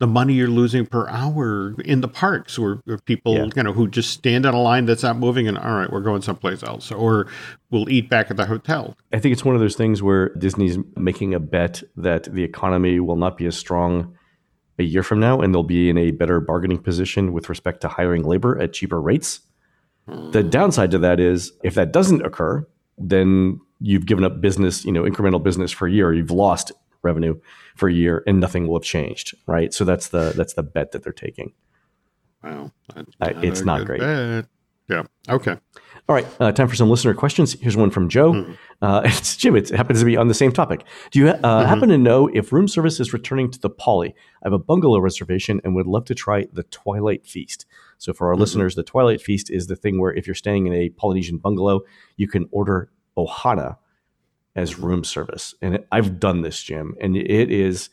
the 0.00 0.06
money 0.06 0.32
you're 0.32 0.48
losing 0.48 0.86
per 0.86 1.06
hour 1.08 1.74
in 1.84 2.00
the 2.00 2.08
parks 2.08 2.58
where, 2.58 2.80
people 3.04 3.34
yeah. 3.34 3.48
you 3.54 3.62
know 3.62 3.72
who 3.72 3.86
just 3.86 4.10
stand 4.10 4.44
on 4.46 4.54
a 4.54 4.60
line 4.60 4.86
that's 4.86 5.02
not 5.02 5.16
moving 5.16 5.46
and 5.46 5.56
all 5.58 5.72
right 5.72 5.92
we're 5.92 6.00
going 6.00 6.22
someplace 6.22 6.62
else 6.62 6.90
or 6.90 7.26
we'll 7.70 7.88
eat 7.88 8.10
back 8.10 8.30
at 8.30 8.36
the 8.36 8.46
hotel. 8.46 8.96
I 9.12 9.18
think 9.20 9.32
it's 9.32 9.44
one 9.44 9.54
of 9.54 9.60
those 9.60 9.76
things 9.76 10.02
where 10.02 10.30
disney's 10.34 10.78
making 10.96 11.34
a 11.34 11.40
bet 11.40 11.82
that 11.96 12.24
the 12.24 12.42
economy 12.42 12.98
will 12.98 13.16
not 13.16 13.36
be 13.36 13.46
as 13.46 13.56
strong 13.56 14.16
a 14.78 14.82
year 14.82 15.02
from 15.02 15.20
now 15.20 15.40
and 15.40 15.54
they'll 15.54 15.62
be 15.62 15.90
in 15.90 15.98
a 15.98 16.10
better 16.10 16.40
bargaining 16.40 16.78
position 16.78 17.32
with 17.32 17.48
respect 17.48 17.82
to 17.82 17.88
hiring 17.88 18.22
labor 18.22 18.58
at 18.58 18.72
cheaper 18.72 19.00
rates. 19.00 19.40
Hmm. 20.08 20.30
The 20.30 20.42
downside 20.42 20.90
to 20.92 20.98
that 20.98 21.20
is 21.20 21.52
if 21.62 21.74
that 21.74 21.92
doesn't 21.92 22.24
occur 22.24 22.66
then 22.96 23.60
you've 23.80 24.06
given 24.06 24.24
up 24.24 24.40
business 24.40 24.84
you 24.84 24.92
know 24.92 25.02
incremental 25.02 25.42
business 25.42 25.70
for 25.70 25.86
a 25.86 25.92
year. 25.92 26.12
You've 26.12 26.30
lost 26.30 26.72
revenue 27.02 27.38
for 27.76 27.88
a 27.88 27.92
year 27.92 28.22
and 28.26 28.40
nothing 28.40 28.66
will 28.66 28.78
have 28.78 28.84
changed, 28.84 29.34
right? 29.46 29.72
So 29.72 29.84
that's 29.84 30.08
the 30.08 30.32
that's 30.36 30.54
the 30.54 30.62
bet 30.62 30.92
that 30.92 31.02
they're 31.02 31.12
taking. 31.12 31.52
Wow, 32.42 32.72
uh, 32.96 33.02
it's 33.20 33.62
not 33.62 33.84
great. 33.84 34.00
Bet. 34.00 34.46
Yeah. 34.90 35.04
Okay. 35.28 35.56
All 36.08 36.14
right. 36.14 36.26
Uh, 36.40 36.50
time 36.50 36.66
for 36.66 36.74
some 36.74 36.90
listener 36.90 37.14
questions. 37.14 37.52
Here's 37.60 37.76
one 37.76 37.90
from 37.90 38.08
Joe. 38.08 38.32
Mm-hmm. 38.32 38.52
Uh, 38.82 39.02
it's 39.04 39.36
Jim. 39.36 39.54
It 39.54 39.68
happens 39.68 40.00
to 40.00 40.04
be 40.04 40.16
on 40.16 40.26
the 40.26 40.34
same 40.34 40.50
topic. 40.50 40.84
Do 41.12 41.20
you 41.20 41.28
uh, 41.28 41.34
mm-hmm. 41.34 41.68
happen 41.68 41.88
to 41.90 41.98
know 41.98 42.28
if 42.34 42.52
room 42.52 42.66
service 42.66 42.98
is 42.98 43.12
returning 43.12 43.52
to 43.52 43.60
the 43.60 43.70
Poly? 43.70 44.08
I 44.42 44.46
have 44.46 44.52
a 44.52 44.58
bungalow 44.58 44.98
reservation 44.98 45.60
and 45.62 45.76
would 45.76 45.86
love 45.86 46.06
to 46.06 46.14
try 46.16 46.48
the 46.52 46.64
Twilight 46.64 47.24
Feast. 47.24 47.66
So 47.98 48.12
for 48.12 48.26
our 48.26 48.34
mm-hmm. 48.34 48.40
listeners, 48.40 48.74
the 48.74 48.82
Twilight 48.82 49.22
Feast 49.22 49.48
is 49.48 49.68
the 49.68 49.76
thing 49.76 50.00
where 50.00 50.12
if 50.12 50.26
you're 50.26 50.34
staying 50.34 50.66
in 50.66 50.72
a 50.72 50.88
Polynesian 50.88 51.38
bungalow, 51.38 51.82
you 52.16 52.26
can 52.26 52.48
order 52.50 52.90
ohana, 53.16 53.76
as 54.56 54.78
room 54.78 55.04
service. 55.04 55.54
And 55.62 55.76
it, 55.76 55.88
I've 55.92 56.18
done 56.18 56.42
this, 56.42 56.62
Jim, 56.62 56.94
and 57.00 57.16
it 57.16 57.50
is. 57.50 57.90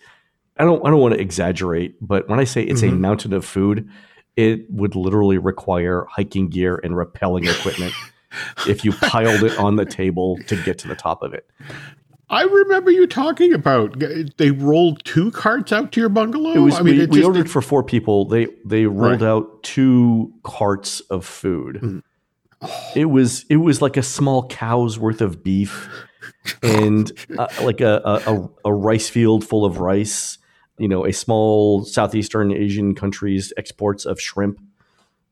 I 0.57 0.63
don't. 0.63 0.85
I 0.85 0.89
don't 0.89 0.99
want 0.99 1.13
to 1.13 1.19
exaggerate, 1.19 1.95
but 2.01 2.27
when 2.27 2.39
I 2.39 2.43
say 2.43 2.63
it's 2.63 2.81
mm-hmm. 2.81 2.95
a 2.95 2.99
mountain 2.99 3.33
of 3.33 3.45
food, 3.45 3.89
it 4.35 4.69
would 4.71 4.95
literally 4.95 5.37
require 5.37 6.05
hiking 6.09 6.49
gear 6.49 6.79
and 6.83 6.93
rappelling 6.95 7.47
equipment 7.47 7.93
if 8.67 8.83
you 8.83 8.91
piled 8.93 9.43
it 9.43 9.57
on 9.57 9.75
the 9.75 9.85
table 9.85 10.37
to 10.47 10.61
get 10.63 10.77
to 10.79 10.87
the 10.87 10.95
top 10.95 11.21
of 11.21 11.33
it. 11.33 11.49
I 12.29 12.43
remember 12.43 12.91
you 12.91 13.07
talking 13.07 13.53
about 13.53 14.03
they 14.37 14.51
rolled 14.51 15.03
two 15.05 15.31
carts 15.31 15.71
out 15.71 15.93
to 15.93 15.99
your 16.01 16.09
bungalow. 16.09 16.61
Was, 16.61 16.75
I 16.75 16.81
mean, 16.81 16.97
we, 16.97 17.05
we 17.19 17.23
ordered 17.23 17.49
for 17.49 17.61
four 17.61 17.83
people. 17.83 18.25
They 18.25 18.47
they 18.65 18.85
rolled 18.85 19.21
right. 19.21 19.29
out 19.29 19.63
two 19.63 20.33
carts 20.43 20.99
of 21.01 21.25
food. 21.25 21.79
Mm. 21.81 22.03
Oh. 22.61 22.91
It 22.95 23.05
was 23.05 23.45
it 23.49 23.57
was 23.57 23.81
like 23.81 23.95
a 23.95 24.03
small 24.03 24.47
cow's 24.47 24.99
worth 24.99 25.21
of 25.21 25.43
beef 25.43 25.87
and 26.63 27.11
uh, 27.37 27.47
like 27.61 27.81
a, 27.81 28.01
a, 28.03 28.49
a 28.65 28.73
rice 28.73 29.09
field 29.09 29.45
full 29.45 29.65
of 29.65 29.79
rice. 29.79 30.37
You 30.79 30.87
know, 30.87 31.05
a 31.05 31.11
small 31.11 31.85
Southeastern 31.85 32.51
Asian 32.51 32.93
country's 32.93 33.51
exports 33.57 34.05
of 34.05 34.21
shrimp. 34.21 34.59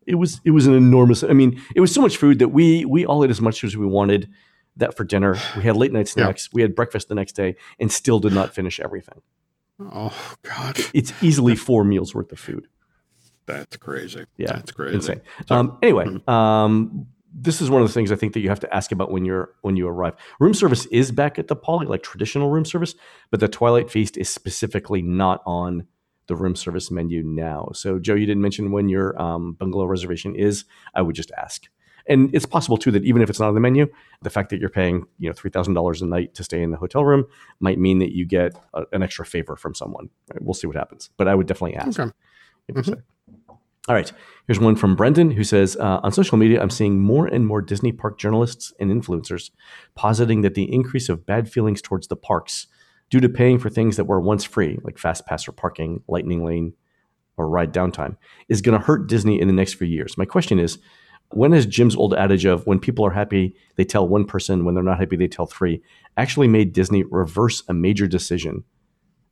It 0.07 0.15
was 0.15 0.41
it 0.43 0.51
was 0.51 0.65
an 0.67 0.73
enormous. 0.73 1.23
I 1.23 1.33
mean, 1.33 1.61
it 1.75 1.81
was 1.81 1.93
so 1.93 2.01
much 2.01 2.17
food 2.17 2.39
that 2.39 2.49
we 2.49 2.85
we 2.85 3.05
all 3.05 3.23
ate 3.23 3.29
as 3.29 3.41
much 3.41 3.63
as 3.63 3.77
we 3.77 3.85
wanted. 3.85 4.29
That 4.77 4.97
for 4.97 5.05
dinner, 5.05 5.37
we 5.55 5.63
had 5.63 5.77
late 5.77 5.93
night 5.93 6.09
snacks, 6.09 6.47
yeah. 6.47 6.49
we 6.53 6.61
had 6.61 6.75
breakfast 6.75 7.07
the 7.07 7.15
next 7.15 7.33
day, 7.33 7.55
and 7.79 7.89
still 7.89 8.19
did 8.19 8.33
not 8.33 8.53
finish 8.53 8.79
everything. 8.79 9.21
Oh 9.79 10.35
God! 10.41 10.77
It's 10.93 11.13
easily 11.21 11.55
four 11.55 11.83
meals 11.83 12.13
worth 12.13 12.31
of 12.31 12.39
food. 12.39 12.67
That's 13.45 13.77
crazy. 13.77 14.25
Yeah, 14.37 14.53
that's 14.53 14.71
crazy. 14.71 14.95
Insane. 14.95 15.21
Um, 15.49 15.77
anyway, 15.81 16.05
mm-hmm. 16.05 16.29
um, 16.29 17.07
this 17.38 17.62
is 17.62 17.70
one 17.70 17.82
of 17.82 17.88
the 17.88 17.94
things 17.94 18.12
I 18.12 18.15
think 18.15 18.34
that 18.34 18.39
you 18.39 18.50
have 18.50 18.62
to 18.62 18.74
ask 18.74 18.92
about 18.92 19.12
when 19.12 19.25
you're 19.25 19.54
when 19.62 19.75
you 19.75 19.88
arrive. 19.88 20.15
Room 20.39 20.54
service 20.54 20.86
is 20.88 21.12
back 21.12 21.38
at 21.38 21.48
the 21.48 21.56
Poly, 21.56 21.86
like 21.86 22.01
traditional 22.01 22.50
room 22.50 22.65
service, 22.65 22.96
but 23.30 23.39
the 23.42 23.48
Twilight 23.48 23.92
Feast 23.92 24.18
is 24.18 24.30
specifically 24.30 25.01
not 25.01 25.42
on 25.46 25.86
the 26.27 26.36
room 26.36 26.56
service 26.56 26.89
menu 26.89 27.22
now. 27.24 27.70
So, 27.74 28.00
Joe, 28.00 28.15
you 28.15 28.25
didn't 28.25 28.42
mention 28.42 28.72
when 28.72 28.89
your 28.89 29.22
um, 29.22 29.54
bungalow 29.54 29.86
reservation 29.86 30.36
is. 30.36 30.65
I 30.96 31.01
would 31.01 31.15
just 31.15 31.32
ask. 31.38 31.68
And 32.08 32.34
it's 32.34 32.46
possible 32.46 32.77
too 32.77 32.92
that 32.92 33.04
even 33.04 33.22
if 33.22 33.30
it's 33.30 33.39
not 33.39 33.50
on 33.50 33.56
the 33.56 33.60
menu, 33.60 33.88
the 34.22 34.30
fact 34.30 34.50
that 34.51 34.60
you're 34.60 34.70
paying 34.70 35.06
you 35.20 35.27
know 35.30 35.34
three 35.34 35.51
thousand 35.51 35.74
dollars 35.74 36.01
a 36.01 36.06
night 36.06 36.36
to 36.36 36.44
stay 36.44 36.62
in 36.62 36.72
the 36.72 36.77
hotel 36.77 37.04
room 37.04 37.25
might 37.60 37.80
mean 37.80 38.00
that 38.00 38.15
you 38.15 38.25
get 38.25 38.56
a, 38.74 38.84
an 38.94 39.04
extra 39.04 39.25
favor 39.25 39.56
from 39.56 39.75
someone. 39.75 40.10
Right? 40.32 40.42
We'll 40.42 40.54
see 40.54 40.68
what 40.68 40.75
happens, 40.77 41.10
but 41.18 41.27
I 41.27 41.36
would 41.36 41.48
definitely 41.48 41.75
ask. 41.75 42.00
Okay. 42.00 42.12
Mm-hmm. 42.72 42.94
All 43.88 43.94
right. 43.94 44.12
Here's 44.48 44.60
one 44.60 44.75
from 44.75 44.96
Brendan 44.96 45.32
who 45.32 45.44
says 45.44 45.77
uh, 45.77 46.00
On 46.01 46.12
social 46.12 46.38
media, 46.38 46.62
I'm 46.62 46.72
seeing 46.72 47.00
more 47.00 47.27
and 47.27 47.46
more 47.46 47.62
Disney 47.62 47.92
park 47.92 48.18
journalists 48.18 48.74
and 48.80 48.92
influencers 48.92 49.51
positing 49.94 50.42
that 50.42 50.56
the 50.56 50.72
increase 50.74 51.08
of 51.08 51.25
bad 51.25 51.50
feelings 51.50 51.82
towards 51.82 52.08
the 52.08 52.15
parks 52.15 52.65
due 53.12 53.20
to 53.20 53.30
paying 53.30 53.60
for 53.60 53.70
things 53.70 53.98
that 53.98 54.06
were 54.06 54.20
once 54.20 54.44
free, 54.44 54.80
like 54.84 54.98
fast 54.98 55.27
pass 55.27 55.48
or 55.48 55.51
parking, 55.51 56.01
lightning 56.08 56.44
lane, 56.44 56.74
or 57.38 57.48
ride 57.48 57.74
downtime, 57.74 58.18
is 58.50 58.62
going 58.62 58.77
to 58.77 58.84
hurt 58.84 59.08
Disney 59.08 59.39
in 59.39 59.48
the 59.48 59.54
next 59.54 59.75
few 59.75 59.88
years. 59.88 60.18
My 60.18 60.25
question 60.25 60.58
is 60.58 60.80
when 61.30 61.51
has 61.51 61.65
Jim's 61.65 61.96
old 61.96 62.13
adage 62.15 62.46
of 62.46 62.65
when 62.65 62.80
people 62.80 63.06
are 63.06 63.12
happy, 63.12 63.56
they 63.75 63.84
tell 63.84 64.08
one 64.08 64.25
person, 64.25 64.65
when 64.65 64.74
they're 64.74 64.84
not 64.84 65.00
happy, 65.00 65.15
they 65.15 65.27
tell 65.27 65.46
three, 65.46 65.82
actually 66.18 66.48
made 66.48 66.74
Disney 66.74 67.04
reverse 67.04 67.63
a 67.68 67.74
major 67.74 68.08
decision, 68.08 68.63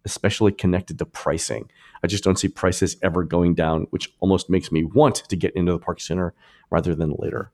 especially 0.05 0.51
connected 0.51 0.99
to 0.99 1.05
pricing? 1.05 1.69
I 2.03 2.07
just 2.07 2.23
don't 2.23 2.39
see 2.39 2.47
prices 2.47 2.97
ever 3.01 3.23
going 3.23 3.55
down, 3.55 3.87
which 3.91 4.13
almost 4.19 4.49
makes 4.49 4.71
me 4.71 4.83
want 4.83 5.15
to 5.15 5.35
get 5.35 5.55
into 5.55 5.71
the 5.71 5.79
park 5.79 6.01
sooner 6.01 6.33
rather 6.69 6.95
than 6.95 7.15
later. 7.17 7.51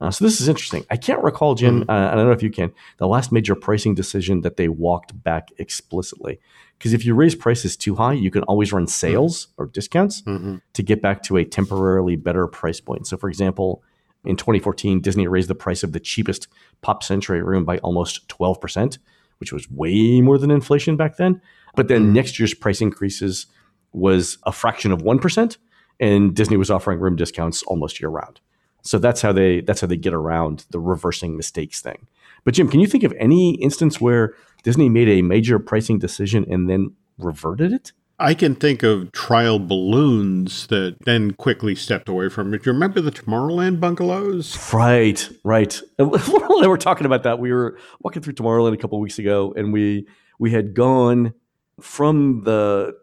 Uh, 0.00 0.10
so 0.10 0.24
this 0.24 0.40
is 0.40 0.48
interesting. 0.48 0.84
I 0.90 0.96
can't 0.96 1.22
recall, 1.22 1.54
Jim, 1.54 1.80
mm-hmm. 1.80 1.90
uh, 1.90 2.12
I 2.12 2.14
don't 2.14 2.26
know 2.26 2.32
if 2.32 2.42
you 2.42 2.50
can, 2.50 2.72
the 2.98 3.08
last 3.08 3.32
major 3.32 3.56
pricing 3.56 3.94
decision 3.94 4.42
that 4.42 4.56
they 4.56 4.68
walked 4.68 5.20
back 5.24 5.50
explicitly. 5.58 6.38
Because 6.78 6.92
if 6.92 7.04
you 7.04 7.14
raise 7.14 7.34
prices 7.34 7.76
too 7.76 7.96
high, 7.96 8.12
you 8.12 8.30
can 8.30 8.44
always 8.44 8.72
run 8.72 8.86
sales 8.86 9.46
mm-hmm. 9.46 9.62
or 9.62 9.66
discounts 9.66 10.22
mm-hmm. 10.22 10.56
to 10.72 10.82
get 10.82 11.02
back 11.02 11.24
to 11.24 11.36
a 11.36 11.44
temporarily 11.44 12.14
better 12.14 12.46
price 12.46 12.80
point. 12.80 13.08
So, 13.08 13.16
for 13.16 13.28
example, 13.28 13.82
in 14.24 14.36
2014, 14.36 15.00
Disney 15.00 15.26
raised 15.26 15.48
the 15.48 15.56
price 15.56 15.82
of 15.82 15.92
the 15.92 16.00
cheapest 16.00 16.46
Pop 16.80 17.02
Century 17.02 17.42
room 17.42 17.64
by 17.64 17.78
almost 17.78 18.28
12%, 18.28 18.98
which 19.38 19.52
was 19.52 19.68
way 19.68 20.20
more 20.20 20.38
than 20.38 20.52
inflation 20.52 20.96
back 20.96 21.16
then. 21.16 21.40
But 21.78 21.86
then 21.86 22.06
mm-hmm. 22.06 22.14
next 22.14 22.40
year's 22.40 22.54
price 22.54 22.80
increases 22.80 23.46
was 23.92 24.36
a 24.42 24.50
fraction 24.50 24.90
of 24.90 25.02
1%, 25.02 25.56
and 26.00 26.34
Disney 26.34 26.56
was 26.56 26.72
offering 26.72 26.98
room 26.98 27.14
discounts 27.14 27.62
almost 27.62 28.00
year 28.00 28.08
round. 28.08 28.40
So 28.82 28.98
that's 28.98 29.22
how 29.22 29.30
they 29.30 29.60
that's 29.60 29.80
how 29.80 29.86
they 29.86 29.96
get 29.96 30.12
around 30.12 30.66
the 30.70 30.80
reversing 30.80 31.36
mistakes 31.36 31.80
thing. 31.80 32.08
But 32.44 32.54
Jim, 32.54 32.68
can 32.68 32.80
you 32.80 32.88
think 32.88 33.04
of 33.04 33.14
any 33.16 33.54
instance 33.62 34.00
where 34.00 34.34
Disney 34.64 34.88
made 34.88 35.08
a 35.08 35.22
major 35.22 35.60
pricing 35.60 36.00
decision 36.00 36.44
and 36.50 36.68
then 36.68 36.96
reverted 37.16 37.72
it? 37.72 37.92
I 38.18 38.34
can 38.34 38.56
think 38.56 38.82
of 38.82 39.12
trial 39.12 39.60
balloons 39.60 40.66
that 40.66 40.96
then 41.04 41.30
quickly 41.34 41.76
stepped 41.76 42.08
away 42.08 42.28
from 42.28 42.52
it. 42.54 42.64
Do 42.64 42.70
you 42.70 42.74
remember 42.74 43.00
the 43.00 43.12
Tomorrowland 43.12 43.78
bungalows? 43.78 44.72
Right, 44.72 45.28
right. 45.44 45.80
we 46.00 46.66
were 46.66 46.76
talking 46.76 47.06
about 47.06 47.22
that. 47.22 47.38
We 47.38 47.52
were 47.52 47.78
walking 48.00 48.20
through 48.20 48.32
Tomorrowland 48.32 48.74
a 48.74 48.78
couple 48.78 48.98
weeks 48.98 49.20
ago, 49.20 49.54
and 49.56 49.72
we 49.72 50.08
we 50.40 50.50
had 50.50 50.74
gone 50.74 51.34
from 51.80 52.42
the 52.44 52.96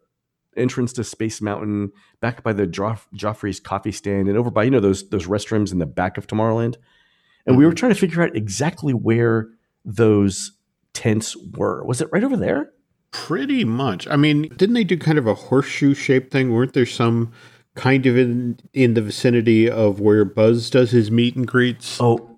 entrance 0.58 0.94
to 0.94 1.04
Space 1.04 1.42
Mountain, 1.42 1.92
back 2.22 2.44
by 2.44 2.54
the 2.54 2.66
Joff- 2.66 3.08
Joffrey's 3.16 3.60
coffee 3.60 3.92
stand, 3.92 4.28
and 4.28 4.38
over 4.38 4.52
by 4.52 4.64
you 4.64 4.72
know 4.72 4.80
those 4.80 5.10
those 5.10 5.28
restrooms 5.28 5.72
in 5.72 5.80
the 5.80 5.86
back 5.86 6.18
of 6.18 6.28
Tomorrowland. 6.28 6.76
And 7.46 7.54
mm-hmm. 7.54 7.58
we 7.58 7.66
were 7.66 7.72
mm-hmm. 7.72 7.78
trying 7.78 7.94
to 7.94 8.00
figure 8.00 8.24
out 8.24 8.36
exactly 8.36 8.94
where 8.94 9.50
those 9.84 10.52
tents 10.94 11.36
were. 11.56 11.84
Was 11.84 12.02
it 12.02 12.10
right 12.12 12.24
over 12.24 12.38
there? 12.38 12.72
Pretty 13.12 13.64
much. 13.64 14.08
I 14.08 14.16
mean, 14.16 14.44
didn't 14.56 14.74
they 14.74 14.84
do 14.84 14.98
kind 14.98 15.18
of 15.18 15.28
a 15.28 15.36
horseshoe 15.36 15.94
shaped 15.94 16.32
thing? 16.32 16.52
Weren't 16.52 16.74
there 16.74 16.86
some 16.86 17.32
kind 17.76 18.06
of 18.06 18.18
in 18.18 18.60
in 18.74 18.94
the 18.94 19.02
vicinity 19.02 19.70
of 19.70 20.00
where 20.00 20.26
Buzz 20.26 20.70
does 20.70 20.92
his 20.92 21.12
meet 21.12 21.36
and 21.36 21.48
greets? 21.48 22.00
Oh, 22.02 22.35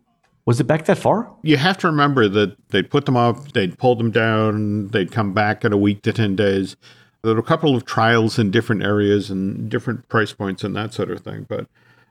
was 0.48 0.62
it 0.62 0.64
back 0.64 0.86
that 0.86 0.98
far? 0.98 1.30
You 1.44 1.58
have 1.58 1.78
to 1.80 1.88
remember 1.88 2.30
that 2.30 2.56
they'd 2.70 2.90
put 2.90 3.06
them 3.06 3.18
up, 3.18 3.52
they'd 3.52 3.78
pull 3.78 3.96
them 3.96 4.12
down, 4.12 4.88
they'd 4.88 5.12
come 5.12 5.34
back 5.34 5.66
in 5.66 5.74
a 5.74 5.78
week 5.78 6.04
to 6.04 6.14
10 6.14 6.38
days. 6.38 6.78
There 7.22 7.34
were 7.34 7.40
a 7.42 7.44
couple 7.44 7.76
of 7.76 7.84
trials 7.84 8.40
in 8.40 8.50
different 8.50 8.82
areas 8.82 9.30
and 9.30 9.70
different 9.70 10.08
price 10.08 10.32
points 10.32 10.64
and 10.64 10.74
that 10.78 10.94
sort 10.94 11.12
of 11.12 11.20
thing. 11.20 11.46
But 11.50 11.68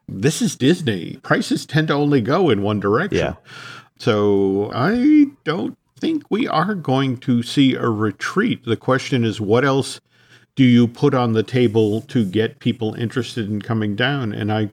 this 0.07 0.43
is 0.43 0.55
Disney. 0.55 1.19
Prices 1.23 1.65
tend 1.65 1.89
to 1.89 1.95
only 1.95 2.21
go 2.21 2.51
in 2.51 2.61
one 2.61 2.79
direction. 2.79 3.19
Yeah. 3.19 3.35
So 3.99 4.71
I 4.75 5.29
don't 5.45 5.79
think 5.99 6.25
we 6.29 6.47
are 6.47 6.75
going 6.75 7.17
to 7.19 7.43
see 7.43 7.75
a 7.75 7.89
retreat. 7.89 8.67
The 8.67 8.77
question 8.77 9.25
is, 9.25 9.41
what 9.41 9.65
else 9.65 9.99
do 10.57 10.65
you 10.65 10.87
put 10.87 11.15
on 11.15 11.33
the 11.33 11.43
table 11.43 12.03
to 12.03 12.27
get 12.27 12.59
people 12.59 12.93
interested 12.97 13.49
in 13.49 13.63
coming 13.63 13.97
down? 13.97 14.35
And 14.35 14.53
I 14.53 14.69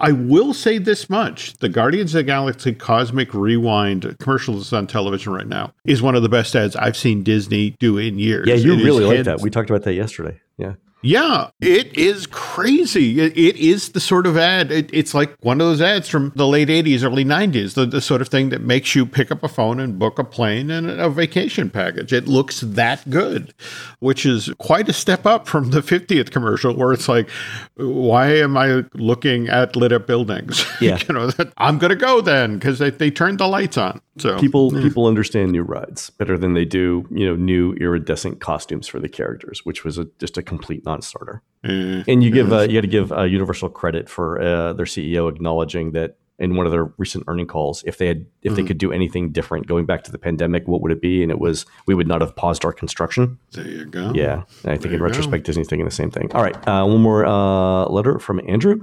I 0.00 0.12
will 0.12 0.54
say 0.54 0.78
this 0.78 1.10
much 1.10 1.54
the 1.58 1.68
Guardians 1.68 2.14
of 2.14 2.18
the 2.18 2.24
Galaxy 2.24 2.72
Cosmic 2.72 3.34
Rewind 3.34 4.16
commercial 4.18 4.54
that's 4.54 4.72
on 4.72 4.86
television 4.86 5.32
right 5.32 5.46
now 5.46 5.72
is 5.84 6.00
one 6.00 6.14
of 6.14 6.22
the 6.22 6.28
best 6.28 6.56
ads 6.56 6.74
I've 6.76 6.96
seen 6.96 7.22
Disney 7.22 7.76
do 7.78 7.98
in 7.98 8.18
years. 8.18 8.46
Yeah, 8.48 8.54
you 8.54 8.74
it 8.74 8.84
really 8.84 9.04
like 9.04 9.24
that. 9.24 9.40
We 9.40 9.50
talked 9.50 9.70
about 9.70 9.82
that 9.82 9.94
yesterday. 9.94 10.40
Yeah. 10.56 10.74
Yeah, 11.02 11.48
it 11.62 11.96
is 11.96 12.26
crazy. 12.26 13.20
It, 13.20 13.36
it 13.36 13.56
is 13.56 13.92
the 13.92 14.00
sort 14.00 14.26
of 14.26 14.36
ad. 14.36 14.70
It, 14.70 14.90
it's 14.92 15.14
like 15.14 15.34
one 15.40 15.58
of 15.58 15.66
those 15.66 15.80
ads 15.80 16.08
from 16.08 16.30
the 16.36 16.46
late 16.46 16.68
'80s, 16.68 17.02
early 17.02 17.24
'90s. 17.24 17.74
The, 17.74 17.86
the 17.86 18.02
sort 18.02 18.20
of 18.20 18.28
thing 18.28 18.50
that 18.50 18.60
makes 18.60 18.94
you 18.94 19.06
pick 19.06 19.30
up 19.30 19.42
a 19.42 19.48
phone 19.48 19.80
and 19.80 19.98
book 19.98 20.18
a 20.18 20.24
plane 20.24 20.70
and 20.70 20.90
a 20.90 21.08
vacation 21.08 21.70
package. 21.70 22.12
It 22.12 22.28
looks 22.28 22.60
that 22.60 23.08
good, 23.08 23.54
which 24.00 24.26
is 24.26 24.50
quite 24.58 24.90
a 24.90 24.92
step 24.92 25.24
up 25.24 25.48
from 25.48 25.70
the 25.70 25.80
50th 25.80 26.30
commercial, 26.30 26.74
where 26.76 26.92
it's 26.92 27.08
like, 27.08 27.30
"Why 27.76 28.34
am 28.34 28.58
I 28.58 28.84
looking 28.92 29.48
at 29.48 29.76
lit 29.76 29.92
up 29.92 30.06
buildings? 30.06 30.64
Yeah, 30.80 30.98
you 31.06 31.14
know, 31.14 31.30
I'm 31.58 31.78
going 31.78 31.90
to 31.90 31.96
go 31.96 32.22
then 32.22 32.54
because 32.54 32.78
they, 32.78 32.88
they 32.88 33.10
turned 33.10 33.38
the 33.38 33.46
lights 33.46 33.76
on." 33.76 34.00
So 34.18 34.38
people 34.38 34.74
yeah. 34.74 34.82
people 34.82 35.06
understand 35.06 35.52
new 35.52 35.62
rides 35.62 36.10
better 36.10 36.36
than 36.36 36.54
they 36.54 36.64
do, 36.64 37.06
you 37.10 37.26
know, 37.26 37.36
new 37.36 37.74
iridescent 37.74 38.40
costumes 38.40 38.86
for 38.86 38.98
the 38.98 39.08
characters, 39.08 39.64
which 39.64 39.84
was 39.84 39.98
a, 39.98 40.06
just 40.18 40.36
a 40.36 40.42
complete 40.42 40.84
non-starter. 40.90 41.42
Mm, 41.64 42.04
and 42.08 42.24
you 42.24 42.30
give 42.30 42.52
uh, 42.52 42.60
you 42.60 42.74
got 42.74 42.80
to 42.80 42.86
give 42.86 43.12
uh, 43.12 43.22
Universal 43.22 43.70
credit 43.70 44.08
for 44.08 44.40
uh, 44.40 44.72
their 44.72 44.86
CEO 44.86 45.28
acknowledging 45.28 45.92
that 45.92 46.16
in 46.38 46.56
one 46.56 46.64
of 46.64 46.72
their 46.72 46.86
recent 46.96 47.22
earning 47.28 47.46
calls, 47.46 47.84
if 47.86 47.98
they 47.98 48.06
had 48.06 48.26
if 48.42 48.52
mm. 48.52 48.56
they 48.56 48.64
could 48.64 48.78
do 48.78 48.90
anything 48.90 49.30
different 49.30 49.66
going 49.66 49.84
back 49.84 50.02
to 50.04 50.10
the 50.10 50.18
pandemic, 50.18 50.66
what 50.66 50.80
would 50.80 50.90
it 50.90 51.02
be? 51.02 51.22
And 51.22 51.30
it 51.30 51.38
was 51.38 51.66
we 51.86 51.94
would 51.94 52.08
not 52.08 52.22
have 52.22 52.34
paused 52.34 52.64
our 52.64 52.72
construction. 52.72 53.38
There 53.52 53.68
you 53.68 53.84
go. 53.84 54.12
Yeah, 54.14 54.44
I 54.64 54.76
think 54.78 54.94
in 54.94 55.02
retrospect, 55.02 55.44
go. 55.44 55.46
Disney's 55.46 55.68
thinking 55.68 55.84
the 55.84 55.90
same 55.90 56.10
thing. 56.10 56.32
All 56.32 56.42
right, 56.42 56.56
uh, 56.66 56.84
one 56.86 57.02
more 57.02 57.26
uh, 57.26 57.84
letter 57.86 58.18
from 58.18 58.40
Andrew. 58.48 58.80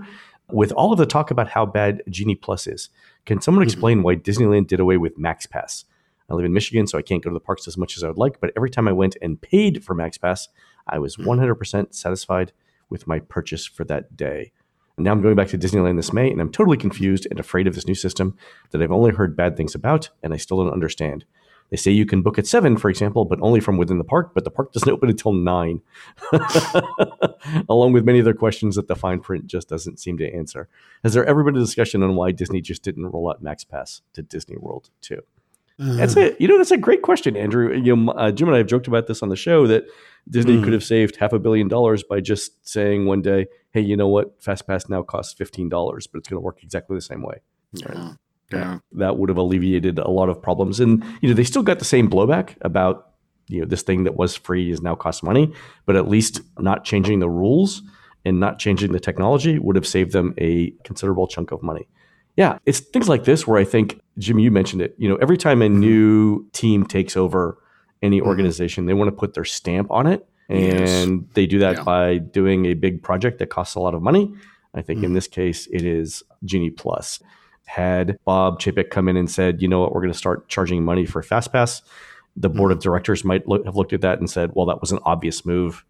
With 0.49 0.71
all 0.73 0.93
of 0.93 0.97
the 0.99 1.05
talk 1.05 1.29
about 1.31 1.49
how 1.49 1.65
bad 1.65 2.03
Genie 2.09 2.35
Plus 2.35 2.67
is, 2.67 2.89
can 3.25 3.41
someone 3.41 3.63
mm-hmm. 3.63 3.67
explain 3.67 4.03
why 4.03 4.15
Disneyland 4.15 4.67
did 4.67 4.79
away 4.79 4.95
with 4.97 5.17
Max 5.17 5.45
Pass? 5.45 5.83
I 6.29 6.35
live 6.35 6.45
in 6.45 6.53
Michigan, 6.53 6.87
so 6.87 6.97
I 6.97 7.01
can't 7.01 7.23
go 7.23 7.29
to 7.29 7.33
the 7.33 7.39
parks 7.39 7.67
as 7.67 7.77
much 7.77 7.97
as 7.97 8.03
I 8.03 8.07
would 8.07 8.17
like. 8.17 8.39
But 8.39 8.51
every 8.55 8.69
time 8.69 8.87
I 8.87 8.91
went 8.91 9.17
and 9.21 9.41
paid 9.41 9.83
for 9.83 9.93
Max 9.95 10.17
Pass, 10.17 10.47
I 10.89 10.99
was 10.99 11.17
100% 11.17 11.55
mm. 11.55 11.93
satisfied 11.93 12.51
with 12.89 13.07
my 13.07 13.19
purchase 13.19 13.65
for 13.65 13.83
that 13.85 14.15
day. 14.15 14.51
And 14.97 15.03
now 15.03 15.11
I'm 15.11 15.21
going 15.21 15.35
back 15.35 15.49
to 15.49 15.57
Disneyland 15.57 15.97
this 15.97 16.13
May, 16.13 16.31
and 16.31 16.41
I'm 16.41 16.51
totally 16.51 16.77
confused 16.77 17.27
and 17.29 17.39
afraid 17.39 17.67
of 17.67 17.75
this 17.75 17.87
new 17.87 17.95
system 17.95 18.35
that 18.71 18.81
I've 18.81 18.91
only 18.91 19.11
heard 19.11 19.35
bad 19.35 19.55
things 19.55 19.75
about, 19.75 20.09
and 20.23 20.33
I 20.33 20.37
still 20.37 20.57
don't 20.57 20.73
understand. 20.73 21.25
They 21.69 21.77
say 21.77 21.91
you 21.91 22.05
can 22.05 22.21
book 22.21 22.39
at 22.39 22.47
seven, 22.47 22.77
for 22.77 22.89
example, 22.89 23.25
but 23.25 23.39
only 23.41 23.59
from 23.59 23.77
within 23.77 23.97
the 23.97 24.03
park, 24.03 24.31
but 24.33 24.43
the 24.43 24.51
park 24.51 24.71
doesn't 24.71 24.89
open 24.91 25.09
until 25.09 25.33
nine, 25.33 25.81
along 27.69 27.93
with 27.93 28.05
many 28.05 28.21
other 28.21 28.33
questions 28.33 28.75
that 28.75 28.87
the 28.87 28.95
fine 28.95 29.19
print 29.19 29.47
just 29.47 29.67
doesn't 29.67 29.99
seem 29.99 30.17
to 30.17 30.33
answer. 30.33 30.69
Has 31.03 31.13
there 31.13 31.25
ever 31.25 31.43
been 31.43 31.57
a 31.57 31.59
discussion 31.59 32.01
on 32.03 32.15
why 32.15 32.31
Disney 32.31 32.61
just 32.61 32.83
didn't 32.83 33.07
roll 33.07 33.29
out 33.29 33.43
Max 33.43 33.63
Pass 33.63 34.01
to 34.13 34.21
Disney 34.21 34.57
World 34.57 34.89
too? 35.01 35.21
That's 35.79 36.17
a 36.17 36.35
you 36.39 36.47
know 36.47 36.57
that's 36.57 36.71
a 36.71 36.77
great 36.77 37.03
question, 37.03 37.37
Andrew. 37.37 37.71
You 37.71 37.95
know, 37.95 38.11
uh, 38.13 38.31
Jim 38.31 38.47
and 38.47 38.55
I 38.55 38.57
have 38.57 38.67
joked 38.67 38.87
about 38.87 39.05
this 39.05 39.21
on 39.21 39.29
the 39.29 39.35
show 39.35 39.67
that 39.67 39.85
Disney 40.29 40.57
mm. 40.57 40.63
could 40.63 40.73
have 40.73 40.83
saved 40.83 41.15
half 41.17 41.33
a 41.33 41.39
billion 41.39 41.67
dollars 41.67 42.03
by 42.03 42.19
just 42.19 42.67
saying 42.67 43.05
one 43.05 43.21
day, 43.21 43.47
"Hey, 43.71 43.81
you 43.81 43.95
know 43.95 44.07
what? 44.07 44.39
FastPass 44.41 44.89
now 44.89 45.03
costs 45.03 45.33
fifteen 45.33 45.69
dollars, 45.69 46.07
but 46.07 46.19
it's 46.19 46.29
going 46.29 46.37
to 46.37 46.45
work 46.45 46.63
exactly 46.63 46.95
the 46.95 47.01
same 47.01 47.23
way." 47.23 47.41
Yeah. 47.73 48.13
Yeah. 48.51 48.79
That 48.93 49.17
would 49.17 49.27
have 49.27 49.37
alleviated 49.37 49.99
a 49.99 50.09
lot 50.09 50.29
of 50.29 50.41
problems, 50.41 50.79
and 50.79 51.03
you 51.21 51.29
know 51.29 51.35
they 51.35 51.43
still 51.43 51.63
got 51.63 51.79
the 51.79 51.85
same 51.85 52.09
blowback 52.09 52.55
about 52.61 53.11
you 53.47 53.59
know 53.59 53.65
this 53.65 53.81
thing 53.81 54.03
that 54.05 54.15
was 54.15 54.35
free 54.35 54.71
is 54.71 54.81
now 54.81 54.95
cost 54.95 55.23
money, 55.23 55.53
but 55.85 55.95
at 55.95 56.07
least 56.07 56.41
not 56.59 56.83
changing 56.83 57.19
the 57.19 57.29
rules 57.29 57.81
and 58.25 58.39
not 58.39 58.59
changing 58.59 58.91
the 58.91 58.99
technology 58.99 59.59
would 59.59 59.75
have 59.75 59.87
saved 59.87 60.11
them 60.11 60.33
a 60.37 60.71
considerable 60.83 61.27
chunk 61.27 61.51
of 61.51 61.63
money. 61.63 61.87
Yeah, 62.35 62.59
it's 62.65 62.79
things 62.79 63.09
like 63.09 63.23
this 63.23 63.47
where 63.47 63.59
I 63.59 63.63
think 63.63 63.99
Jim, 64.17 64.37
you 64.39 64.51
mentioned 64.51 64.81
it. 64.81 64.95
You 64.97 65.09
know, 65.09 65.15
every 65.15 65.37
time 65.37 65.61
a 65.61 65.69
new 65.69 66.47
team 66.51 66.85
takes 66.85 67.17
over 67.17 67.57
any 68.01 68.19
mm-hmm. 68.19 68.27
organization, 68.27 68.85
they 68.85 68.93
want 68.93 69.09
to 69.09 69.15
put 69.15 69.33
their 69.33 69.45
stamp 69.45 69.91
on 69.91 70.07
it, 70.07 70.27
and 70.49 70.59
yes. 70.59 71.07
they 71.33 71.45
do 71.45 71.59
that 71.59 71.77
yeah. 71.77 71.83
by 71.83 72.17
doing 72.17 72.65
a 72.65 72.73
big 72.73 73.03
project 73.03 73.39
that 73.39 73.47
costs 73.47 73.75
a 73.75 73.79
lot 73.79 73.93
of 73.93 74.01
money. 74.01 74.33
I 74.73 74.81
think 74.81 75.01
mm. 75.01 75.05
in 75.05 75.13
this 75.13 75.27
case, 75.27 75.67
it 75.67 75.83
is 75.83 76.23
Genie 76.45 76.69
Plus. 76.69 77.19
Had 77.65 78.17
Bob 78.23 78.61
Chapek 78.61 78.89
come 78.91 79.09
in 79.09 79.17
and 79.17 79.29
said, 79.29 79.61
you 79.61 79.67
know 79.67 79.79
what, 79.79 79.93
we're 79.93 80.01
going 80.01 80.13
to 80.13 80.17
start 80.17 80.47
charging 80.47 80.85
money 80.85 81.05
for 81.05 81.21
FastPass, 81.21 81.81
the 82.35 82.49
board 82.49 82.71
mm. 82.71 82.75
of 82.75 82.81
directors 82.81 83.25
might 83.25 83.47
look, 83.47 83.65
have 83.65 83.75
looked 83.75 83.93
at 83.93 84.01
that 84.01 84.19
and 84.19 84.29
said, 84.29 84.51
well, 84.53 84.67
that 84.67 84.79
was 84.79 84.91
an 84.91 84.99
obvious 85.03 85.45
move 85.45 85.83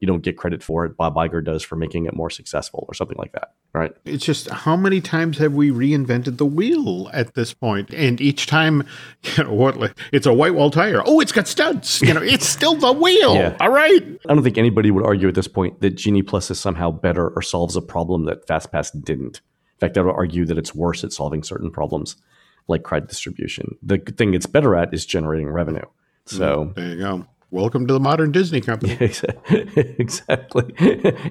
you 0.00 0.06
don't 0.06 0.22
get 0.22 0.36
credit 0.36 0.62
for 0.62 0.86
it. 0.86 0.96
Bob 0.96 1.14
Iger 1.14 1.44
does 1.44 1.62
for 1.62 1.76
making 1.76 2.06
it 2.06 2.14
more 2.14 2.30
successful 2.30 2.86
or 2.88 2.94
something 2.94 3.18
like 3.18 3.32
that. 3.32 3.52
Right. 3.74 3.92
It's 4.06 4.24
just 4.24 4.48
how 4.50 4.74
many 4.74 5.00
times 5.00 5.38
have 5.38 5.52
we 5.52 5.70
reinvented 5.70 6.38
the 6.38 6.46
wheel 6.46 7.10
at 7.12 7.34
this 7.34 7.52
point? 7.52 7.92
And 7.92 8.20
each 8.20 8.46
time, 8.46 8.86
you 9.36 9.44
know, 9.44 9.52
what 9.52 9.94
it's 10.12 10.26
a 10.26 10.32
white 10.32 10.54
wall 10.54 10.70
tire. 10.70 11.02
Oh, 11.04 11.20
it's 11.20 11.32
got 11.32 11.46
studs. 11.46 12.00
You 12.00 12.14
know, 12.14 12.22
it's 12.22 12.46
still 12.46 12.74
the 12.74 12.92
wheel. 12.92 13.20
Yeah. 13.40 13.56
All 13.60 13.70
right. 13.70 14.02
I 14.28 14.34
don't 14.34 14.42
think 14.42 14.58
anybody 14.58 14.90
would 14.90 15.04
argue 15.04 15.28
at 15.28 15.34
this 15.34 15.46
point 15.46 15.80
that 15.80 15.90
Genie 15.90 16.22
Plus 16.22 16.50
is 16.50 16.58
somehow 16.58 16.90
better 16.90 17.28
or 17.28 17.42
solves 17.42 17.76
a 17.76 17.80
problem 17.80 18.24
that 18.24 18.46
FastPass 18.46 18.90
didn't. 19.04 19.40
In 19.74 19.78
fact, 19.78 19.96
I 19.96 20.02
would 20.02 20.14
argue 20.14 20.44
that 20.46 20.58
it's 20.58 20.74
worse 20.74 21.04
at 21.04 21.12
solving 21.12 21.42
certain 21.42 21.70
problems 21.70 22.16
like 22.68 22.82
credit 22.82 23.08
distribution. 23.08 23.76
The 23.82 23.98
thing 23.98 24.34
it's 24.34 24.46
better 24.46 24.74
at 24.74 24.92
is 24.92 25.06
generating 25.06 25.48
revenue. 25.48 25.84
So 26.26 26.72
there 26.74 26.88
you 26.88 26.98
go. 26.98 27.26
Welcome 27.52 27.88
to 27.88 27.92
the 27.92 27.98
modern 27.98 28.30
Disney 28.30 28.60
company. 28.60 28.92
exactly. 29.98 30.72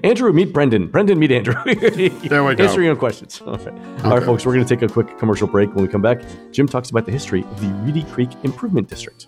Andrew, 0.04 0.34
meet 0.34 0.52
Brendan. 0.52 0.88
Brendan, 0.88 1.18
meet 1.18 1.32
Andrew. 1.32 1.54
there 1.66 2.44
we 2.44 2.56
go. 2.56 2.66
Answering 2.66 2.88
your 2.88 2.98
questions. 2.98 3.42
Okay. 3.42 3.70
okay. 3.70 4.04
All 4.04 4.18
right, 4.18 4.24
folks, 4.24 4.46
we're 4.46 4.54
going 4.54 4.66
to 4.66 4.76
take 4.76 4.82
a 4.82 4.92
quick 4.92 5.18
commercial 5.18 5.48
break. 5.48 5.74
When 5.74 5.86
we 5.86 5.90
come 5.90 6.02
back, 6.02 6.22
Jim 6.52 6.68
talks 6.68 6.90
about 6.90 7.06
the 7.06 7.14
history 7.14 7.44
of 7.44 7.62
the 7.62 7.68
Reedy 7.86 8.04
Creek 8.04 8.32
Improvement 8.44 8.90
District. 8.90 9.28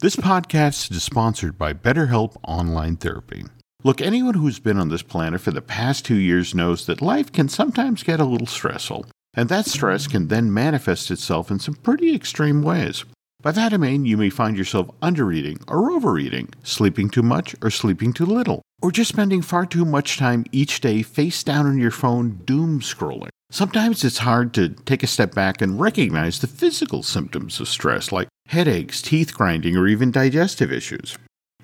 This 0.00 0.16
podcast 0.16 0.90
is 0.92 1.02
sponsored 1.02 1.58
by 1.58 1.74
BetterHelp 1.74 2.36
Online 2.42 2.96
Therapy. 2.96 3.44
Look, 3.84 4.00
anyone 4.00 4.32
who's 4.34 4.60
been 4.60 4.78
on 4.78 4.88
this 4.88 5.02
planet 5.02 5.42
for 5.42 5.50
the 5.50 5.60
past 5.60 6.06
two 6.06 6.16
years 6.16 6.54
knows 6.54 6.86
that 6.86 7.02
life 7.02 7.30
can 7.30 7.50
sometimes 7.50 8.02
get 8.02 8.18
a 8.18 8.24
little 8.24 8.46
stressful. 8.46 9.04
And 9.36 9.50
that 9.50 9.66
stress 9.66 10.06
can 10.06 10.28
then 10.28 10.52
manifest 10.52 11.10
itself 11.10 11.50
in 11.50 11.58
some 11.58 11.74
pretty 11.74 12.14
extreme 12.14 12.62
ways. 12.62 13.04
By 13.42 13.52
that 13.52 13.74
I 13.74 13.76
mean 13.76 14.06
you 14.06 14.16
may 14.16 14.30
find 14.30 14.56
yourself 14.56 14.88
undereating 15.02 15.62
or 15.68 15.92
overeating, 15.92 16.48
sleeping 16.62 17.10
too 17.10 17.22
much 17.22 17.54
or 17.62 17.70
sleeping 17.70 18.14
too 18.14 18.26
little, 18.26 18.62
or 18.82 18.90
just 18.90 19.10
spending 19.10 19.42
far 19.42 19.66
too 19.66 19.84
much 19.84 20.16
time 20.16 20.46
each 20.52 20.80
day 20.80 21.02
face 21.02 21.42
down 21.44 21.66
on 21.66 21.78
your 21.78 21.90
phone 21.90 22.40
doom 22.44 22.80
scrolling. 22.80 23.28
Sometimes 23.50 24.02
it's 24.02 24.18
hard 24.18 24.52
to 24.54 24.70
take 24.70 25.02
a 25.02 25.06
step 25.06 25.34
back 25.34 25.62
and 25.62 25.78
recognize 25.78 26.40
the 26.40 26.48
physical 26.48 27.02
symptoms 27.02 27.60
of 27.60 27.68
stress 27.68 28.10
like 28.10 28.28
headaches, 28.48 29.00
teeth 29.00 29.34
grinding, 29.34 29.76
or 29.76 29.86
even 29.86 30.10
digestive 30.10 30.72
issues. 30.72 31.16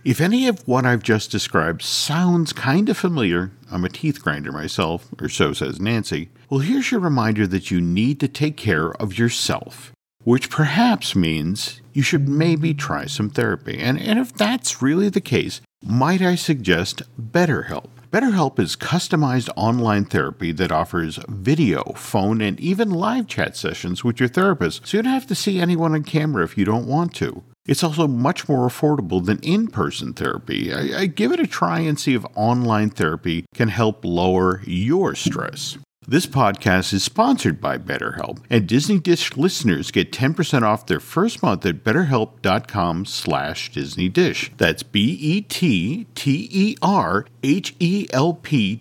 If 0.05 0.21
any 0.21 0.49
of 0.49 0.67
what 0.67 0.85
I've 0.85 1.03
just 1.03 1.31
described 1.31 1.83
sounds 1.83 2.53
kind 2.53 2.89
of 2.89 2.97
familiar, 2.97 3.53
I'm 3.71 3.85
a 3.85 3.89
teeth 3.89 4.23
grinder 4.23 4.53
myself, 4.53 5.09
or 5.21 5.29
so 5.29 5.53
says 5.53 5.81
Nancy, 5.81 6.29
well, 6.53 6.61
here's 6.61 6.91
your 6.91 7.01
reminder 7.01 7.47
that 7.47 7.71
you 7.71 7.81
need 7.81 8.21
to 8.21 8.29
take 8.29 8.59
care 8.59 8.93
of 8.97 9.17
yourself, 9.17 9.91
which 10.23 10.51
perhaps 10.51 11.17
means 11.17 11.81
you 11.95 12.03
should 12.03 12.29
maybe 12.29 12.75
try 12.75 13.07
some 13.07 13.31
therapy. 13.31 13.79
And, 13.79 13.99
and 13.99 14.19
if 14.19 14.35
that's 14.35 14.83
really 14.83 15.09
the 15.09 15.23
case, 15.23 15.63
might 15.83 16.21
I 16.21 16.35
suggest 16.35 17.05
BetterHelp? 17.19 17.89
BetterHelp 18.11 18.59
is 18.59 18.77
customized 18.77 19.49
online 19.57 20.05
therapy 20.05 20.53
that 20.53 20.71
offers 20.71 21.19
video, 21.27 21.85
phone, 21.97 22.43
and 22.43 22.61
even 22.61 22.91
live 22.91 23.29
chat 23.29 23.57
sessions 23.57 24.05
with 24.05 24.21
your 24.21 24.29
therapist, 24.29 24.87
so 24.87 24.99
you 24.99 25.03
don't 25.05 25.15
have 25.15 25.27
to 25.29 25.35
see 25.35 25.59
anyone 25.59 25.95
on 25.95 26.03
camera 26.03 26.45
if 26.45 26.59
you 26.59 26.67
don't 26.67 26.87
want 26.87 27.15
to. 27.15 27.43
It's 27.65 27.83
also 27.83 28.07
much 28.07 28.47
more 28.47 28.69
affordable 28.69 29.25
than 29.25 29.39
in 29.39 29.69
person 29.69 30.13
therapy. 30.13 30.71
I, 30.71 31.01
I, 31.01 31.07
give 31.07 31.33
it 31.33 31.41
a 31.41 31.47
try 31.47 31.79
and 31.81 31.99
see 31.99 32.13
if 32.13 32.27
online 32.35 32.91
therapy 32.91 33.47
can 33.55 33.69
help 33.69 34.05
lower 34.05 34.61
your 34.67 35.15
stress. 35.15 35.79
This 36.07 36.27
podcast 36.27 36.93
is 36.93 37.05
sponsored 37.05 37.61
by 37.61 37.79
BetterHelp, 37.79 38.43
and 38.51 38.67
Disney 38.67 38.99
Dish 38.99 39.37
listeners 39.37 39.93
get 39.93 40.11
10% 40.11 40.63
off 40.63 40.87
their 40.87 40.99
first 40.99 41.45
month 41.45 41.65
at 41.65 41.85
betterhelp.com 41.85 43.07
slash 43.07 43.71
Disney 43.71 44.09
Dish. 44.09 44.51
That's 44.57 44.83
B-E-T-T-E-R-H-E-L-P 44.83 46.07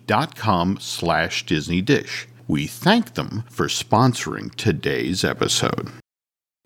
dot 0.06 0.34
com 0.34 0.78
slash 0.80 1.46
Disney 1.46 1.80
Dish. 1.80 2.26
We 2.48 2.66
thank 2.66 3.14
them 3.14 3.44
for 3.48 3.68
sponsoring 3.68 4.52
today's 4.56 5.22
episode. 5.22 5.92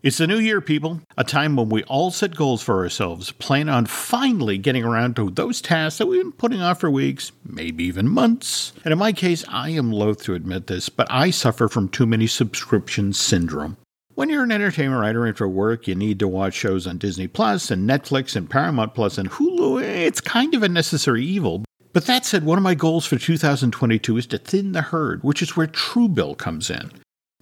It's 0.03 0.19
the 0.19 0.27
new 0.27 0.39
year, 0.39 0.61
people, 0.61 1.01
a 1.17 1.25
time 1.25 1.57
when 1.57 1.69
we 1.69 1.83
all 1.85 2.13
set 2.13 2.37
goals 2.37 2.63
for 2.63 2.77
ourselves, 2.77 3.33
plan 3.33 3.69
on 3.69 3.87
finally 3.87 4.57
getting 4.57 4.85
around 4.85 5.17
to 5.17 5.31
those 5.31 5.61
tasks 5.61 5.99
that 5.99 6.07
we've 6.07 6.23
been 6.23 6.33
putting 6.33 6.61
off 6.61 6.79
for 6.79 6.91
weeks, 6.91 7.33
maybe 7.45 7.85
even 7.85 8.09
months. 8.09 8.73
And 8.85 8.93
in 8.93 8.99
my 8.99 9.13
case, 9.13 9.43
I 9.49 9.71
am 9.71 9.91
loath 9.91 10.23
to 10.25 10.35
admit 10.35 10.69
this, 10.69 10.91
but 10.91 11.09
I 11.11 11.31
suffer 11.31 11.67
from 11.67 11.89
too 11.89 12.07
many 12.07 12.27
subscription 12.27 13.15
syndrome. 13.15 13.79
When 14.15 14.29
you're 14.29 14.45
an 14.45 14.53
entertainment 14.53 15.01
writer 15.01 15.27
and 15.27 15.37
for 15.37 15.49
work, 15.49 15.89
you 15.89 15.95
need 15.95 16.19
to 16.19 16.29
watch 16.29 16.55
shows 16.55 16.87
on 16.87 16.99
Disney 16.99 17.27
Plus 17.27 17.71
and 17.71 17.89
Netflix 17.89 18.37
and 18.37 18.49
Paramount 18.49 18.95
Plus 18.95 19.19
and 19.19 19.31
Hulu. 19.31 19.83
It's 19.83 20.21
kind 20.21 20.55
of 20.55 20.63
a 20.63 20.69
necessary 20.69 21.25
evil. 21.25 21.65
But 21.95 22.05
that 22.05 22.27
said, 22.27 22.45
one 22.45 22.59
of 22.59 22.63
my 22.63 22.75
goals 22.75 23.07
for 23.07 23.17
2022 23.17 24.19
is 24.19 24.27
to 24.27 24.39
thin 24.39 24.73
the 24.73 24.83
herd, 24.83 25.25
which 25.25 25.43
is 25.43 25.57
where 25.57 25.67
Truebill 25.67 26.37
comes 26.37 26.71
in. 26.71 26.93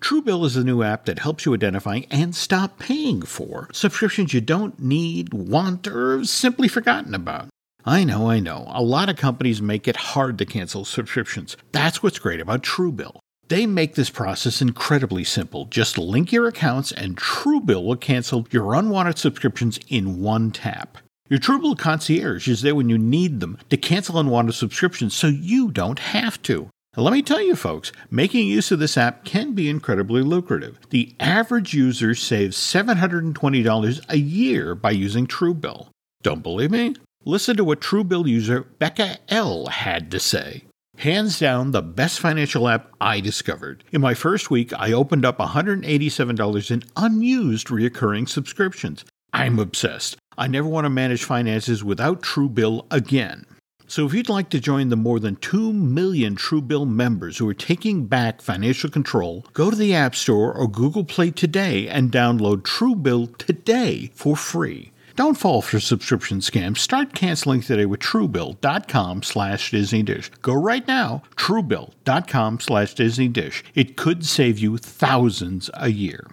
Truebill 0.04 0.44
is 0.44 0.54
a 0.54 0.62
new 0.62 0.82
app 0.82 1.06
that 1.06 1.20
helps 1.20 1.46
you 1.46 1.54
identify 1.54 2.02
and 2.10 2.36
stop 2.36 2.78
paying 2.78 3.22
for 3.22 3.70
subscriptions 3.72 4.34
you 4.34 4.42
don't 4.42 4.78
need, 4.78 5.32
want, 5.32 5.86
or 5.88 6.22
simply 6.26 6.68
forgotten 6.68 7.14
about. 7.14 7.48
I 7.86 8.04
know, 8.04 8.28
I 8.28 8.38
know. 8.38 8.66
A 8.68 8.82
lot 8.82 9.08
of 9.08 9.16
companies 9.16 9.62
make 9.62 9.88
it 9.88 9.96
hard 9.96 10.36
to 10.36 10.44
cancel 10.44 10.84
subscriptions. 10.84 11.56
That's 11.72 12.02
what's 12.02 12.18
great 12.18 12.38
about 12.38 12.62
Truebill. 12.62 13.16
They 13.48 13.64
make 13.64 13.94
this 13.94 14.10
process 14.10 14.60
incredibly 14.60 15.24
simple. 15.24 15.64
Just 15.64 15.96
link 15.96 16.32
your 16.32 16.48
accounts, 16.48 16.92
and 16.92 17.16
Truebill 17.16 17.86
will 17.86 17.96
cancel 17.96 18.46
your 18.50 18.74
unwanted 18.74 19.16
subscriptions 19.16 19.80
in 19.88 20.20
one 20.20 20.50
tap. 20.50 20.98
Your 21.30 21.40
Truebill 21.40 21.78
concierge 21.78 22.46
is 22.46 22.60
there 22.60 22.74
when 22.74 22.90
you 22.90 22.98
need 22.98 23.40
them 23.40 23.56
to 23.70 23.78
cancel 23.78 24.18
unwanted 24.18 24.54
subscriptions 24.54 25.16
so 25.16 25.28
you 25.28 25.70
don't 25.70 25.98
have 25.98 26.42
to. 26.42 26.68
Let 26.96 27.12
me 27.12 27.22
tell 27.22 27.42
you, 27.42 27.56
folks, 27.56 27.90
making 28.08 28.46
use 28.46 28.70
of 28.70 28.78
this 28.78 28.96
app 28.96 29.24
can 29.24 29.52
be 29.52 29.68
incredibly 29.68 30.22
lucrative. 30.22 30.78
The 30.90 31.12
average 31.18 31.74
user 31.74 32.14
saves 32.14 32.56
$720 32.56 34.04
a 34.08 34.16
year 34.16 34.76
by 34.76 34.92
using 34.92 35.26
Truebill. 35.26 35.88
Don't 36.22 36.44
believe 36.44 36.70
me? 36.70 36.94
Listen 37.24 37.56
to 37.56 37.64
what 37.64 37.80
Truebill 37.80 38.28
user 38.28 38.62
Becca 38.78 39.18
L 39.28 39.66
had 39.66 40.08
to 40.12 40.20
say. 40.20 40.62
Hands 40.98 41.36
down, 41.36 41.72
the 41.72 41.82
best 41.82 42.20
financial 42.20 42.68
app 42.68 42.90
I 43.00 43.18
discovered. 43.18 43.82
In 43.90 44.00
my 44.00 44.14
first 44.14 44.52
week, 44.52 44.72
I 44.78 44.92
opened 44.92 45.24
up 45.24 45.38
$187 45.38 46.70
in 46.70 46.84
unused 46.96 47.72
recurring 47.72 48.28
subscriptions. 48.28 49.04
I'm 49.32 49.58
obsessed. 49.58 50.16
I 50.38 50.46
never 50.46 50.68
want 50.68 50.84
to 50.84 50.90
manage 50.90 51.24
finances 51.24 51.82
without 51.82 52.22
Truebill 52.22 52.86
again. 52.92 53.46
So, 53.94 54.04
if 54.06 54.12
you'd 54.12 54.28
like 54.28 54.50
to 54.50 54.58
join 54.58 54.88
the 54.88 54.96
more 54.96 55.20
than 55.20 55.36
2 55.36 55.72
million 55.72 56.34
Truebill 56.34 56.88
members 56.88 57.38
who 57.38 57.48
are 57.48 57.54
taking 57.54 58.06
back 58.06 58.42
financial 58.42 58.90
control, 58.90 59.46
go 59.52 59.70
to 59.70 59.76
the 59.76 59.94
App 59.94 60.16
Store 60.16 60.52
or 60.52 60.66
Google 60.66 61.04
Play 61.04 61.30
today 61.30 61.86
and 61.86 62.10
download 62.10 62.62
Truebill 62.62 63.38
today 63.38 64.10
for 64.12 64.36
free. 64.36 64.90
Don't 65.14 65.38
fall 65.38 65.62
for 65.62 65.78
subscription 65.78 66.40
scams. 66.40 66.78
Start 66.78 67.14
canceling 67.14 67.60
today 67.60 67.86
with 67.86 68.00
Truebill.com 68.00 69.22
slash 69.22 69.70
Disney 69.70 70.02
Dish. 70.02 70.28
Go 70.42 70.54
right 70.54 70.88
now, 70.88 71.22
Truebill.com 71.36 72.58
slash 72.58 72.94
Disney 72.94 73.28
Dish. 73.28 73.62
It 73.76 73.96
could 73.96 74.26
save 74.26 74.58
you 74.58 74.76
thousands 74.76 75.70
a 75.74 75.92
year. 75.92 76.32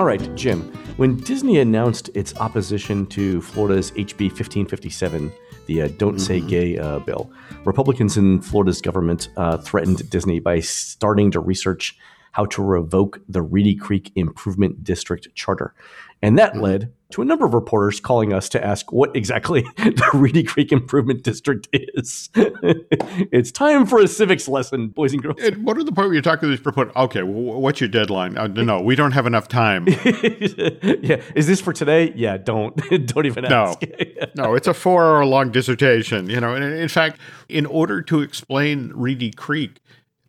All 0.00 0.06
right, 0.06 0.34
Jim. 0.34 0.62
When 0.96 1.18
Disney 1.18 1.58
announced 1.58 2.08
its 2.14 2.34
opposition 2.38 3.04
to 3.08 3.42
Florida's 3.42 3.90
HB 3.90 4.30
1557, 4.30 5.30
the 5.66 5.82
uh, 5.82 5.88
Don't 5.98 6.14
mm-hmm. 6.14 6.18
Say 6.18 6.40
Gay 6.40 6.78
uh, 6.78 7.00
bill, 7.00 7.30
Republicans 7.66 8.16
in 8.16 8.40
Florida's 8.40 8.80
government 8.80 9.28
uh, 9.36 9.58
threatened 9.58 10.08
Disney 10.08 10.40
by 10.40 10.60
starting 10.60 11.30
to 11.32 11.40
research 11.40 11.98
how 12.32 12.46
to 12.46 12.62
revoke 12.62 13.20
the 13.28 13.42
Reedy 13.42 13.74
Creek 13.74 14.12
Improvement 14.14 14.84
District 14.84 15.28
Charter. 15.34 15.74
And 16.22 16.38
that 16.38 16.52
mm-hmm. 16.52 16.60
led 16.60 16.92
to 17.10 17.22
a 17.22 17.24
number 17.24 17.44
of 17.44 17.54
reporters 17.54 17.98
calling 17.98 18.32
us 18.32 18.48
to 18.50 18.64
ask 18.64 18.92
what 18.92 19.14
exactly 19.16 19.62
the 19.76 20.10
Reedy 20.14 20.42
Creek 20.42 20.70
Improvement 20.70 21.22
District 21.22 21.68
is. 21.72 22.30
it's 22.34 23.50
time 23.50 23.86
for 23.86 24.00
a 24.00 24.06
civics 24.06 24.46
lesson, 24.46 24.88
boys 24.88 25.12
and 25.12 25.22
girls. 25.22 25.36
And 25.40 25.64
what 25.64 25.76
are 25.76 25.82
the 25.82 25.92
point 25.92 26.08
where 26.08 26.12
you're 26.12 26.22
talking 26.22 26.42
to 26.42 26.48
these 26.48 26.60
proponents? 26.60 26.96
Okay, 26.96 27.22
well, 27.22 27.60
what's 27.60 27.80
your 27.80 27.88
deadline? 27.88 28.38
Uh, 28.38 28.46
no, 28.46 28.80
we 28.80 28.94
don't 28.94 29.12
have 29.12 29.26
enough 29.26 29.48
time. 29.48 29.86
yeah, 30.04 31.20
is 31.34 31.46
this 31.46 31.60
for 31.60 31.72
today? 31.72 32.12
Yeah, 32.14 32.36
don't 32.36 32.76
don't 33.06 33.26
even 33.26 33.44
ask. 33.46 33.80
No, 33.82 34.44
no, 34.44 34.54
it's 34.54 34.68
a 34.68 34.74
four-hour 34.74 35.24
long 35.24 35.50
dissertation. 35.50 36.28
You 36.30 36.40
know, 36.40 36.54
and 36.54 36.62
in 36.62 36.88
fact, 36.88 37.18
in 37.48 37.66
order 37.66 38.02
to 38.02 38.20
explain 38.20 38.92
Reedy 38.94 39.32
Creek, 39.32 39.80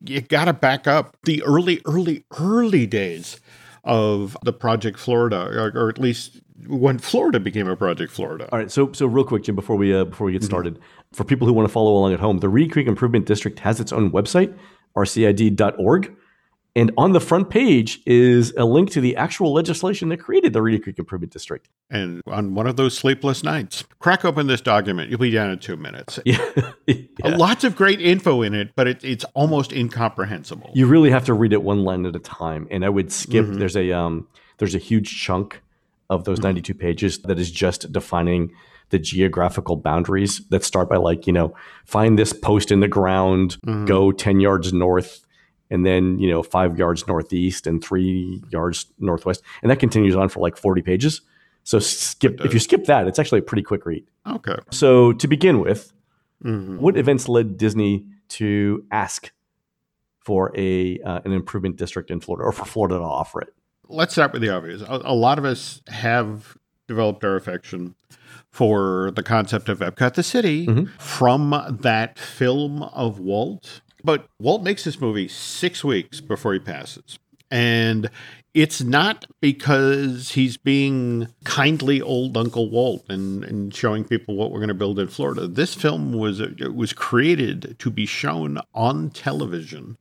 you 0.05 0.21
got 0.21 0.45
to 0.45 0.53
back 0.53 0.87
up 0.87 1.17
the 1.23 1.43
early, 1.43 1.81
early, 1.85 2.25
early 2.39 2.85
days 2.85 3.39
of 3.83 4.37
the 4.43 4.53
Project 4.53 4.99
Florida, 4.99 5.47
or, 5.47 5.71
or, 5.75 5.89
at 5.89 5.97
least 5.97 6.39
when 6.67 6.99
Florida 6.99 7.39
became 7.39 7.67
a 7.67 7.75
Project 7.75 8.11
Florida. 8.11 8.47
All 8.51 8.59
right, 8.59 8.69
so 8.69 8.91
so 8.93 9.07
real 9.07 9.25
quick, 9.25 9.43
Jim, 9.43 9.55
before 9.55 9.75
we 9.75 9.93
uh, 9.93 10.05
before 10.05 10.25
we 10.25 10.31
get 10.31 10.41
mm-hmm. 10.41 10.47
started, 10.47 10.75
mm-hmm. 10.75 11.15
for 11.15 11.23
people 11.23 11.47
who 11.47 11.53
want 11.53 11.67
to 11.67 11.71
follow 11.71 11.91
along 11.91 12.13
at 12.13 12.19
home, 12.19 12.39
the 12.39 12.49
Reedy 12.49 12.69
Creek 12.69 12.87
Improvement 12.87 13.25
District 13.25 13.59
has 13.59 13.79
its 13.79 13.91
own 13.91 14.11
website, 14.11 14.55
rcid.org. 14.95 16.15
And 16.75 16.91
on 16.97 17.11
the 17.11 17.19
front 17.19 17.49
page 17.49 17.99
is 18.05 18.53
a 18.55 18.63
link 18.63 18.91
to 18.91 19.01
the 19.01 19.17
actual 19.17 19.51
legislation 19.51 20.07
that 20.09 20.17
created 20.17 20.53
the 20.53 20.61
Reedy 20.61 20.79
Creek 20.79 20.97
Improvement 20.97 21.33
District. 21.33 21.67
And 21.89 22.21
on 22.27 22.55
one 22.55 22.65
of 22.65 22.77
those 22.77 22.97
sleepless 22.97 23.43
nights, 23.43 23.83
crack 23.99 24.23
open 24.23 24.47
this 24.47 24.61
document. 24.61 25.09
You'll 25.09 25.19
be 25.19 25.31
down 25.31 25.49
in 25.49 25.59
two 25.59 25.75
minutes. 25.75 26.19
Yeah. 26.31 26.37
yeah. 26.87 26.95
Lots 27.35 27.65
of 27.65 27.75
great 27.75 27.99
info 27.99 28.41
in 28.41 28.53
it, 28.53 28.71
but 28.75 28.87
it, 28.87 29.03
it's 29.03 29.25
almost 29.33 29.73
incomprehensible. 29.73 30.71
You 30.73 30.87
really 30.87 31.09
have 31.09 31.25
to 31.25 31.33
read 31.33 31.51
it 31.51 31.61
one 31.61 31.83
line 31.83 32.05
at 32.05 32.15
a 32.15 32.19
time. 32.19 32.67
And 32.71 32.85
I 32.85 32.89
would 32.89 33.11
skip. 33.11 33.45
Mm-hmm. 33.45 33.59
There's 33.59 33.75
a 33.75 33.91
um, 33.91 34.27
there's 34.59 34.75
a 34.75 34.77
huge 34.77 35.21
chunk 35.21 35.61
of 36.09 36.23
those 36.23 36.37
mm-hmm. 36.37 36.49
92 36.49 36.73
pages 36.75 37.17
that 37.23 37.37
is 37.37 37.51
just 37.51 37.91
defining 37.91 38.53
the 38.91 38.99
geographical 38.99 39.75
boundaries 39.75 40.41
that 40.49 40.63
start 40.63 40.87
by 40.87 40.97
like 40.97 41.27
you 41.27 41.33
know 41.33 41.53
find 41.85 42.17
this 42.17 42.31
post 42.31 42.71
in 42.71 42.79
the 42.79 42.87
ground, 42.87 43.57
mm-hmm. 43.65 43.85
go 43.85 44.11
10 44.11 44.39
yards 44.39 44.71
north 44.71 45.25
and 45.71 45.85
then 45.85 46.19
you 46.19 46.29
know 46.29 46.43
five 46.43 46.77
yards 46.77 47.07
northeast 47.07 47.65
and 47.65 47.83
three 47.83 48.43
yards 48.51 48.85
northwest, 48.99 49.41
and 49.63 49.71
that 49.71 49.79
continues 49.79 50.15
on 50.15 50.29
for 50.29 50.41
like 50.41 50.57
forty 50.57 50.81
pages. 50.81 51.21
So 51.63 51.79
skip 51.79 52.41
if 52.41 52.53
you 52.53 52.59
skip 52.59 52.85
that, 52.85 53.07
it's 53.07 53.17
actually 53.17 53.39
a 53.39 53.43
pretty 53.43 53.63
quick 53.63 53.85
read. 53.85 54.05
Okay. 54.27 54.57
So 54.71 55.13
to 55.13 55.27
begin 55.27 55.59
with, 55.59 55.93
mm-hmm. 56.43 56.77
what 56.77 56.97
events 56.97 57.29
led 57.29 57.57
Disney 57.57 58.05
to 58.29 58.85
ask 58.91 59.31
for 60.19 60.51
a 60.55 60.99
uh, 60.99 61.21
an 61.25 61.31
improvement 61.31 61.77
district 61.77 62.11
in 62.11 62.19
Florida, 62.19 62.45
or 62.45 62.51
for 62.51 62.65
Florida 62.65 62.97
to 62.97 63.03
offer 63.03 63.41
it? 63.41 63.53
Let's 63.87 64.13
start 64.13 64.33
with 64.33 64.41
the 64.41 64.49
obvious. 64.49 64.81
A, 64.81 65.01
a 65.05 65.15
lot 65.15 65.37
of 65.37 65.45
us 65.45 65.81
have 65.87 66.57
developed 66.87 67.23
our 67.23 67.35
affection 67.35 67.95
for 68.49 69.11
the 69.11 69.23
concept 69.23 69.69
of 69.69 69.79
Epcot 69.79 70.15
the 70.15 70.23
city 70.23 70.67
mm-hmm. 70.67 70.85
from 70.97 71.77
that 71.81 72.19
film 72.19 72.83
of 72.83 73.19
Walt 73.19 73.81
but 74.03 74.27
Walt 74.39 74.63
makes 74.63 74.83
this 74.83 74.99
movie 74.99 75.27
six 75.27 75.83
weeks 75.83 76.21
before 76.21 76.53
he 76.53 76.59
passes. 76.59 77.19
And 77.49 78.09
it's 78.53 78.81
not 78.81 79.25
because 79.41 80.31
he's 80.31 80.57
being 80.57 81.27
kindly 81.43 82.01
old 82.01 82.35
Uncle 82.37 82.69
Walt 82.69 83.05
and, 83.09 83.43
and 83.43 83.73
showing 83.73 84.03
people 84.03 84.35
what 84.35 84.51
we're 84.51 84.59
going 84.59 84.69
to 84.69 84.73
build 84.73 84.99
in 84.99 85.07
Florida. 85.07 85.47
This 85.47 85.73
film 85.73 86.13
was 86.13 86.41
uh, 86.41 86.49
was 86.73 86.93
created 86.93 87.75
to 87.79 87.89
be 87.89 88.05
shown 88.05 88.59
on 88.73 89.09
television 89.09 89.97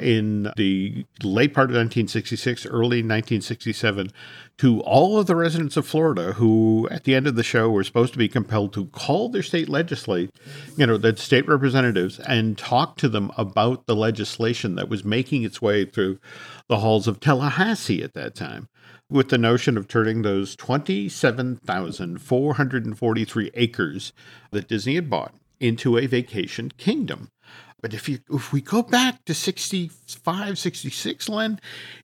in 0.00 0.52
the 0.56 1.04
late 1.22 1.54
part 1.54 1.70
of 1.70 1.76
1966, 1.76 2.66
early 2.66 3.02
1967, 3.02 4.10
to 4.58 4.80
all 4.80 5.18
of 5.18 5.26
the 5.26 5.36
residents 5.36 5.76
of 5.76 5.86
Florida 5.86 6.34
who, 6.34 6.88
at 6.90 7.04
the 7.04 7.14
end 7.14 7.26
of 7.26 7.36
the 7.36 7.42
show, 7.42 7.70
were 7.70 7.84
supposed 7.84 8.12
to 8.12 8.18
be 8.18 8.28
compelled 8.28 8.72
to 8.74 8.86
call 8.86 9.28
their 9.28 9.42
state 9.42 9.68
legislate, 9.68 10.30
you 10.76 10.86
know, 10.86 10.96
the 10.96 11.16
state 11.16 11.48
representatives, 11.48 12.18
and 12.20 12.58
talk 12.58 12.96
to 12.96 13.08
them 13.08 13.30
about 13.36 13.86
the 13.86 13.96
legislation 13.96 14.74
that 14.74 14.88
was 14.88 15.04
making 15.04 15.42
its 15.42 15.62
way 15.62 15.84
through 15.84 16.18
the 16.68 16.80
halls 16.80 17.08
of 17.08 17.20
Tallahassee 17.20 18.02
at 18.02 18.14
that 18.14 18.34
time 18.34 18.68
with 19.10 19.28
the 19.28 19.38
notion 19.38 19.76
of 19.76 19.88
turning 19.88 20.22
those 20.22 20.56
27,443 20.56 23.50
acres 23.54 24.12
that 24.52 24.68
Disney 24.68 24.94
had 24.94 25.10
bought 25.10 25.34
into 25.58 25.98
a 25.98 26.06
vacation 26.06 26.70
kingdom. 26.78 27.28
But 27.82 27.94
if 27.94 28.08
you 28.08 28.18
if 28.30 28.52
we 28.52 28.60
go 28.60 28.82
back 28.82 29.24
to 29.24 29.34
65, 29.34 30.58
66, 30.58 31.28
Len, 31.28 31.60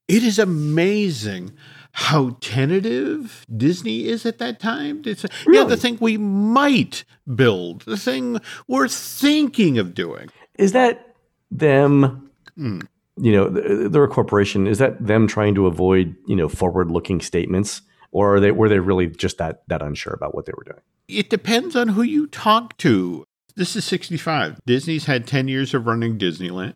it 0.08 0.22
is 0.22 0.38
amazing 0.38 1.52
how 1.92 2.36
tentative 2.40 3.46
Disney 3.54 4.06
is 4.06 4.26
at 4.26 4.38
that 4.38 4.60
time. 4.60 5.02
It's 5.06 5.24
really? 5.46 5.58
yeah, 5.58 5.64
the 5.64 5.76
thing 5.76 5.96
we 6.00 6.16
might 6.18 7.04
build, 7.34 7.82
the 7.82 7.96
thing 7.96 8.38
we're 8.68 8.88
thinking 8.88 9.78
of 9.78 9.94
doing. 9.94 10.28
Is 10.58 10.72
that 10.72 11.14
them? 11.50 12.30
Mm. 12.58 12.86
You 13.18 13.32
know, 13.32 13.48
they're 13.88 14.04
a 14.04 14.08
corporation. 14.08 14.66
Is 14.66 14.76
that 14.78 15.06
them 15.06 15.26
trying 15.26 15.54
to 15.54 15.66
avoid 15.66 16.14
you 16.26 16.36
know 16.36 16.48
forward-looking 16.48 17.20
statements, 17.20 17.82
or 18.12 18.36
are 18.36 18.40
they 18.40 18.50
were 18.50 18.68
they 18.68 18.78
really 18.78 19.06
just 19.06 19.38
that 19.38 19.62
that 19.68 19.82
unsure 19.82 20.12
about 20.12 20.34
what 20.34 20.46
they 20.46 20.52
were 20.56 20.64
doing? 20.64 20.82
It 21.08 21.30
depends 21.30 21.76
on 21.76 21.88
who 21.88 22.02
you 22.02 22.26
talk 22.26 22.76
to. 22.78 23.24
This 23.56 23.74
is 23.74 23.84
65. 23.86 24.60
Disney's 24.66 25.06
had 25.06 25.26
10 25.26 25.48
years 25.48 25.72
of 25.72 25.86
running 25.86 26.18
Disneyland. 26.18 26.74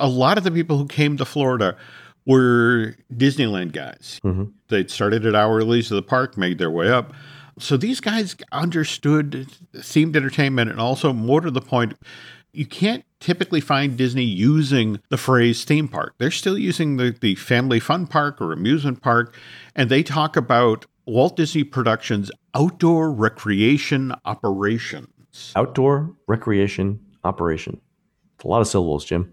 A 0.00 0.08
lot 0.08 0.38
of 0.38 0.44
the 0.44 0.50
people 0.50 0.78
who 0.78 0.86
came 0.86 1.16
to 1.18 1.24
Florida 1.24 1.76
were 2.24 2.96
Disneyland 3.12 3.72
guys. 3.72 4.20
Mm-hmm. 4.24 4.44
They'd 4.68 4.90
started 4.90 5.26
at 5.26 5.34
hourlies 5.34 5.90
of 5.90 5.96
the 5.96 6.02
park, 6.02 6.36
made 6.36 6.58
their 6.58 6.70
way 6.70 6.90
up. 6.90 7.12
So 7.58 7.76
these 7.76 8.00
guys 8.00 8.36
understood 8.52 9.48
themed 9.74 10.16
entertainment 10.16 10.70
and 10.70 10.80
also 10.80 11.12
more 11.12 11.40
to 11.40 11.50
the 11.50 11.60
point, 11.60 11.94
you 12.52 12.66
can't 12.66 13.04
typically 13.20 13.60
find 13.60 13.96
Disney 13.96 14.24
using 14.24 15.00
the 15.10 15.16
phrase 15.16 15.64
theme 15.64 15.88
park. 15.88 16.14
They're 16.18 16.30
still 16.30 16.58
using 16.58 16.96
the, 16.96 17.16
the 17.18 17.34
family 17.34 17.80
fun 17.80 18.06
park 18.06 18.40
or 18.40 18.52
amusement 18.52 19.02
park, 19.02 19.34
and 19.74 19.90
they 19.90 20.02
talk 20.02 20.36
about 20.36 20.86
Walt 21.06 21.36
Disney 21.36 21.64
Productions 21.64 22.30
outdoor 22.54 23.12
recreation 23.12 24.14
operation. 24.24 25.08
Outdoor 25.56 26.14
recreation 26.26 27.00
operation. 27.24 27.80
It's 28.36 28.44
a 28.44 28.48
lot 28.48 28.60
of 28.60 28.68
syllables, 28.68 29.04
Jim. 29.04 29.32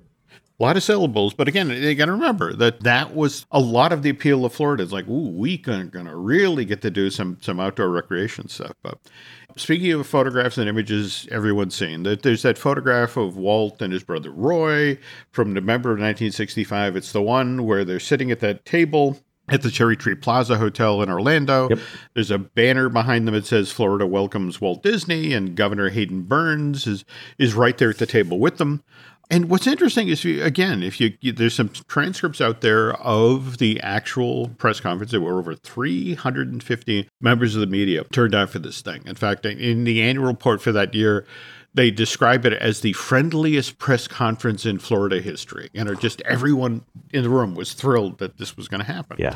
A 0.59 0.63
lot 0.63 0.77
of 0.77 0.83
syllables, 0.83 1.33
but 1.33 1.47
again, 1.47 1.71
you 1.71 1.95
got 1.95 2.05
to 2.05 2.11
remember 2.11 2.53
that 2.53 2.81
that 2.81 3.15
was 3.15 3.45
a 3.51 3.59
lot 3.59 3.91
of 3.91 4.03
the 4.03 4.11
appeal 4.11 4.45
of 4.45 4.53
Florida. 4.53 4.83
It's 4.83 4.91
like, 4.91 5.07
ooh, 5.07 5.29
we 5.29 5.57
going 5.57 5.89
to 5.89 6.15
really 6.15 6.63
get 6.63 6.81
to 6.83 6.91
do 6.91 7.09
some 7.09 7.37
some 7.41 7.59
outdoor 7.59 7.89
recreation 7.89 8.47
stuff. 8.47 8.73
But 8.83 8.99
speaking 9.57 9.91
of 9.91 10.05
photographs 10.05 10.59
and 10.59 10.69
images, 10.69 11.27
everyone's 11.31 11.75
seen 11.75 12.03
that 12.03 12.21
there's 12.21 12.43
that 12.43 12.59
photograph 12.59 13.17
of 13.17 13.35
Walt 13.35 13.81
and 13.81 13.91
his 13.91 14.03
brother 14.03 14.29
Roy 14.29 14.99
from 15.31 15.53
November 15.53 15.89
of 15.89 15.97
1965. 15.97 16.95
It's 16.95 17.11
the 17.11 17.21
one 17.21 17.65
where 17.65 17.83
they're 17.83 17.99
sitting 17.99 18.29
at 18.29 18.39
that 18.41 18.63
table 18.63 19.19
at 19.49 19.61
the 19.61 19.71
Cherry 19.71 19.97
Tree 19.97 20.15
Plaza 20.15 20.57
Hotel 20.57 21.01
in 21.01 21.09
Orlando. 21.09 21.69
Yep. 21.69 21.79
There's 22.13 22.31
a 22.31 22.37
banner 22.37 22.89
behind 22.89 23.27
them 23.27 23.35
that 23.35 23.45
says 23.45 23.71
Florida 23.71 24.07
welcomes 24.07 24.61
Walt 24.61 24.83
Disney, 24.83 25.33
and 25.33 25.55
Governor 25.55 25.89
Hayden 25.89 26.23
Burns 26.23 26.87
is 26.87 27.03
is 27.37 27.53
right 27.53 27.77
there 27.77 27.89
at 27.89 27.97
the 27.97 28.05
table 28.05 28.39
with 28.39 28.57
them. 28.57 28.83
And 29.29 29.49
what's 29.49 29.67
interesting 29.67 30.09
is, 30.09 30.23
you, 30.23 30.43
again, 30.43 30.83
if 30.83 30.99
you, 30.99 31.13
you, 31.21 31.31
there's 31.31 31.55
some 31.55 31.69
transcripts 31.69 32.41
out 32.41 32.61
there 32.61 32.93
of 32.95 33.57
the 33.57 33.79
actual 33.81 34.49
press 34.49 34.79
conference. 34.79 35.11
There 35.11 35.21
were 35.21 35.39
over 35.39 35.55
350 35.55 37.09
members 37.21 37.55
of 37.55 37.61
the 37.61 37.67
media 37.67 38.03
turned 38.11 38.35
out 38.35 38.49
for 38.49 38.59
this 38.59 38.81
thing. 38.81 39.01
In 39.05 39.15
fact, 39.15 39.45
in 39.45 39.85
the 39.85 40.01
annual 40.01 40.25
report 40.25 40.61
for 40.61 40.71
that 40.73 40.93
year, 40.93 41.25
they 41.73 41.91
describe 41.91 42.45
it 42.45 42.53
as 42.53 42.81
the 42.81 42.93
friendliest 42.93 43.77
press 43.79 44.07
conference 44.07 44.65
in 44.65 44.79
Florida 44.79 45.21
history. 45.21 45.69
and 45.73 45.83
know, 45.83 45.95
just 45.95 46.21
everyone 46.21 46.85
in 47.11 47.23
the 47.23 47.29
room 47.29 47.55
was 47.55 47.73
thrilled 47.73 48.19
that 48.19 48.37
this 48.37 48.55
was 48.55 48.67
going 48.67 48.81
to 48.81 48.91
happen. 48.91 49.17
Yeah. 49.19 49.35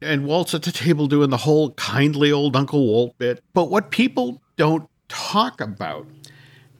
And 0.00 0.26
Walt's 0.26 0.54
at 0.54 0.62
the 0.62 0.72
table 0.72 1.06
doing 1.06 1.30
the 1.30 1.38
whole 1.38 1.72
kindly 1.72 2.32
old 2.32 2.56
Uncle 2.56 2.84
Walt 2.86 3.16
bit. 3.18 3.42
But 3.54 3.70
what 3.70 3.90
people 3.90 4.42
don't 4.56 4.88
talk 5.08 5.60
about 5.60 6.06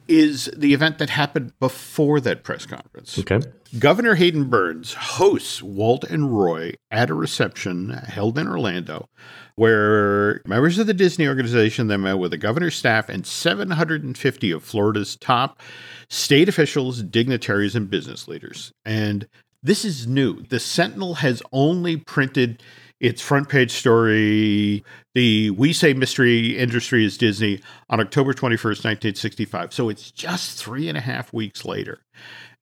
is 0.07 0.49
the 0.55 0.73
event 0.73 0.97
that 0.97 1.09
happened 1.09 1.53
before 1.59 2.19
that 2.21 2.43
press 2.43 2.65
conference. 2.65 3.17
Okay. 3.19 3.39
Governor 3.79 4.15
Hayden 4.15 4.49
Burns 4.49 4.93
hosts 4.93 5.63
Walt 5.63 6.03
and 6.03 6.37
Roy 6.37 6.73
at 6.91 7.09
a 7.09 7.13
reception 7.13 7.89
held 7.89 8.37
in 8.37 8.47
Orlando 8.47 9.09
where 9.55 10.41
members 10.45 10.79
of 10.79 10.87
the 10.87 10.93
Disney 10.93 11.27
organization 11.27 11.87
then 11.87 12.01
met 12.01 12.17
with 12.17 12.31
the 12.31 12.37
governor's 12.37 12.75
staff 12.75 13.09
and 13.09 13.25
750 13.25 14.51
of 14.51 14.63
Florida's 14.63 15.15
top 15.15 15.61
state 16.09 16.49
officials, 16.49 17.03
dignitaries, 17.03 17.75
and 17.75 17.89
business 17.89 18.27
leaders. 18.27 18.71
And 18.85 19.27
this 19.61 19.85
is 19.85 20.07
new. 20.07 20.41
The 20.43 20.59
Sentinel 20.59 21.15
has 21.15 21.41
only 21.51 21.97
printed 21.97 22.61
its 23.03 23.21
front 23.21 23.49
page 23.49 23.71
story, 23.71 24.81
the 25.13 25.49
We 25.49 25.73
Say 25.73 25.93
Mystery 25.93 26.57
Industry 26.57 27.05
is 27.05 27.17
Disney, 27.17 27.59
on 27.89 27.99
October 27.99 28.33
21st, 28.33 28.85
1965. 28.85 29.73
So 29.73 29.89
it's 29.89 30.09
just 30.09 30.57
three 30.57 30.87
and 30.87 30.97
a 30.97 31.01
half 31.01 31.33
weeks 31.33 31.65
later. 31.65 31.99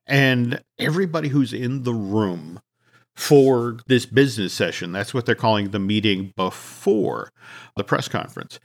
And 0.08 0.64
everybody 0.80 1.30
who's 1.30 1.54
in 1.54 1.84
the 1.84 1.94
room 1.94 2.60
for 3.16 3.78
this 3.86 4.08
business 4.08 4.52
session. 4.52 4.92
That's 4.92 5.14
what 5.14 5.28
they're 5.28 5.36
calling 5.36 5.70
the 5.70 5.80
meeting 5.80 6.34
before 6.36 7.32
the 7.76 7.84
press 7.84 8.08
conference. 8.08 8.60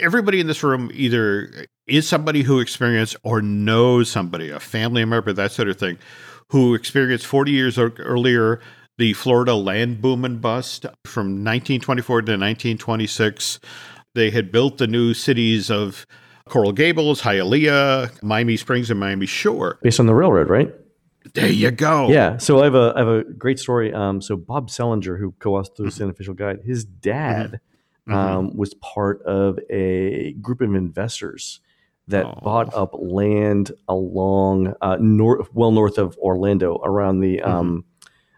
Everybody 0.00 0.40
in 0.40 0.48
this 0.48 0.64
room 0.64 0.90
either 0.92 1.66
is 1.86 2.08
somebody 2.08 2.42
who 2.42 2.58
experienced 2.58 3.14
or 3.22 3.40
knows 3.40 4.10
somebody, 4.10 4.50
a 4.50 4.58
family 4.58 5.04
member, 5.04 5.32
that 5.32 5.52
sort 5.52 5.68
of 5.68 5.78
thing, 5.78 5.96
who 6.48 6.74
experienced 6.74 7.26
40 7.26 7.52
years 7.52 7.78
earlier 7.78 8.60
the 9.00 9.14
Florida 9.14 9.54
land 9.54 10.02
boom 10.02 10.26
and 10.26 10.42
bust 10.42 10.84
from 11.06 11.42
1924 11.42 12.20
to 12.20 12.32
1926. 12.32 13.58
They 14.14 14.28
had 14.28 14.52
built 14.52 14.76
the 14.76 14.86
new 14.86 15.14
cities 15.14 15.70
of 15.70 16.06
Coral 16.50 16.72
Gables, 16.72 17.22
Hialeah, 17.22 18.22
Miami 18.22 18.58
Springs, 18.58 18.90
and 18.90 19.00
Miami 19.00 19.24
Shore. 19.24 19.78
Based 19.82 20.00
on 20.00 20.06
the 20.06 20.14
railroad, 20.14 20.50
right? 20.50 20.74
There 21.32 21.48
you 21.48 21.70
go. 21.70 22.10
Yeah. 22.10 22.36
So 22.36 22.60
I 22.60 22.64
have 22.64 22.74
a 22.74 22.92
I 22.94 22.98
have 22.98 23.08
a 23.08 23.24
great 23.24 23.58
story. 23.58 23.90
Um, 23.94 24.20
so 24.20 24.36
Bob 24.36 24.68
Sehlinger, 24.68 25.18
who 25.18 25.32
co-authored 25.38 25.76
the 25.76 25.84
mm-hmm. 25.84 26.02
Unofficial 26.02 26.34
Guide, 26.34 26.60
his 26.62 26.84
dad 26.84 27.60
mm-hmm. 28.06 28.12
um, 28.12 28.48
mm-hmm. 28.48 28.58
was 28.58 28.74
part 28.74 29.22
of 29.22 29.58
a 29.70 30.34
group 30.42 30.60
of 30.60 30.74
investors 30.74 31.60
that 32.08 32.26
oh. 32.26 32.38
bought 32.42 32.74
up 32.74 32.90
land 32.98 33.72
along 33.88 34.74
uh, 34.82 34.98
north, 35.00 35.48
well 35.54 35.70
north 35.70 35.96
of 35.96 36.18
Orlando, 36.18 36.78
around 36.84 37.20
the 37.20 37.38
mm-hmm. 37.38 37.50
um, 37.50 37.84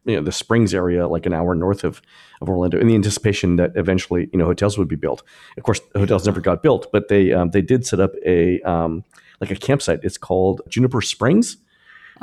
you 0.05 0.17
know 0.17 0.23
the 0.23 0.33
Springs 0.33 0.75
area, 0.75 1.07
like 1.09 1.27
an 1.27 1.33
hour 1.33 1.55
north 1.55 1.85
of 1.85 2.03
of 2.41 2.49
Orlando, 2.49 2.79
in 2.79 2.89
the 2.89 2.95
anticipation 2.95 3.57
that 3.57 3.73
eventually 3.77 4.29
you 4.33 4.39
know 4.39 4.45
hotels 4.45 4.79
would 4.79 4.89
be 4.89 4.97
built. 4.97 5.23
Of 5.57 5.63
course, 5.63 5.81
hotels 5.95 6.27
never 6.27 6.41
got 6.41 6.63
built, 6.63 6.91
but 6.93 7.09
they 7.09 7.33
um, 7.33 7.51
they 7.51 7.63
did 7.63 7.87
set 7.87 8.01
up 8.01 8.13
a 8.25 8.61
um, 8.63 9.05
like 9.41 9.51
a 9.51 9.57
campsite. 9.57 10.01
It's 10.03 10.19
called 10.19 10.63
Juniper 10.69 11.01
Springs 11.01 11.57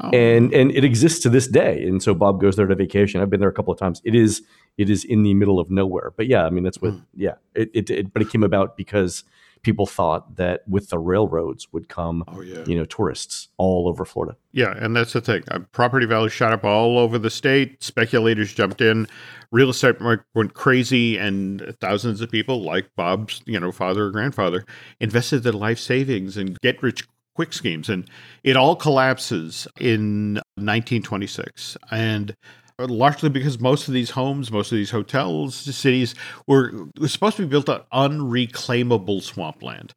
Oh. 0.01 0.09
And 0.09 0.53
and 0.53 0.71
it 0.71 0.83
exists 0.83 1.19
to 1.21 1.29
this 1.29 1.47
day. 1.47 1.83
And 1.85 2.01
so 2.01 2.13
Bob 2.13 2.39
goes 2.39 2.55
there 2.55 2.67
to 2.67 2.75
vacation. 2.75 3.21
I've 3.21 3.29
been 3.29 3.39
there 3.39 3.49
a 3.49 3.53
couple 3.53 3.73
of 3.73 3.79
times. 3.79 4.01
It 4.03 4.15
is 4.15 4.43
it 4.77 4.89
is 4.89 5.03
in 5.03 5.23
the 5.23 5.33
middle 5.33 5.59
of 5.59 5.69
nowhere. 5.69 6.13
But 6.15 6.27
yeah, 6.27 6.45
I 6.45 6.49
mean 6.49 6.63
that's 6.63 6.81
what 6.81 6.93
mm. 6.93 7.03
yeah. 7.15 7.35
It, 7.53 7.69
it, 7.73 7.89
it 7.89 8.13
but 8.13 8.21
it 8.21 8.29
came 8.29 8.43
about 8.43 8.77
because 8.77 9.23
people 9.62 9.86
thought 9.86 10.36
that 10.38 10.67
with 10.67 10.89
the 10.89 11.00
railroads 11.00 11.72
would 11.74 11.89
come 11.89 12.24
oh, 12.28 12.41
yeah. 12.41 12.63
you 12.65 12.78
know 12.78 12.86
tourists 12.86 13.50
all 13.58 13.88
over 13.88 14.06
Florida. 14.06 14.38
Yeah, 14.52 14.74
and 14.78 14.95
that's 14.95 15.13
the 15.13 15.22
thing. 15.22 15.43
Uh, 15.52 15.60
property 15.72 16.06
values 16.06 16.34
shot 16.34 16.54
up 16.54 16.63
all 16.63 16.98
over 16.98 17.17
the 17.19 17.30
state. 17.30 17.82
Speculators 17.84 18.54
jumped 18.54 18.82
in. 18.82 19.08
Real 19.52 19.69
estate 19.69 19.98
went 20.36 20.54
crazy, 20.54 21.17
and 21.17 21.76
thousands 21.82 22.22
of 22.22 22.30
people, 22.30 22.63
like 22.63 22.89
Bob's, 22.95 23.41
you 23.45 23.60
know, 23.60 23.72
father 23.72 24.06
or 24.06 24.12
grandfather, 24.12 24.65
invested 25.00 25.43
their 25.43 25.54
life 25.54 25.80
savings 25.80 26.38
and 26.38 26.60
get 26.60 26.82
rich 26.84 27.08
quick 27.36 27.54
schemes. 27.54 27.89
And 27.89 28.10
it 28.43 28.58
all 28.58 28.76
collapses 28.76 29.67
in 29.80 30.36
1926. 30.56 31.78
And 31.89 32.36
largely 32.87 33.29
because 33.29 33.59
most 33.59 33.87
of 33.87 33.93
these 33.93 34.11
homes, 34.11 34.51
most 34.51 34.71
of 34.71 34.77
these 34.77 34.91
hotels, 34.91 35.55
cities 35.55 36.15
were, 36.47 36.71
supposed 37.05 37.37
to 37.37 37.43
be 37.43 37.47
built 37.47 37.69
on 37.69 37.83
unreclaimable 37.91 39.21
swampland. 39.21 39.93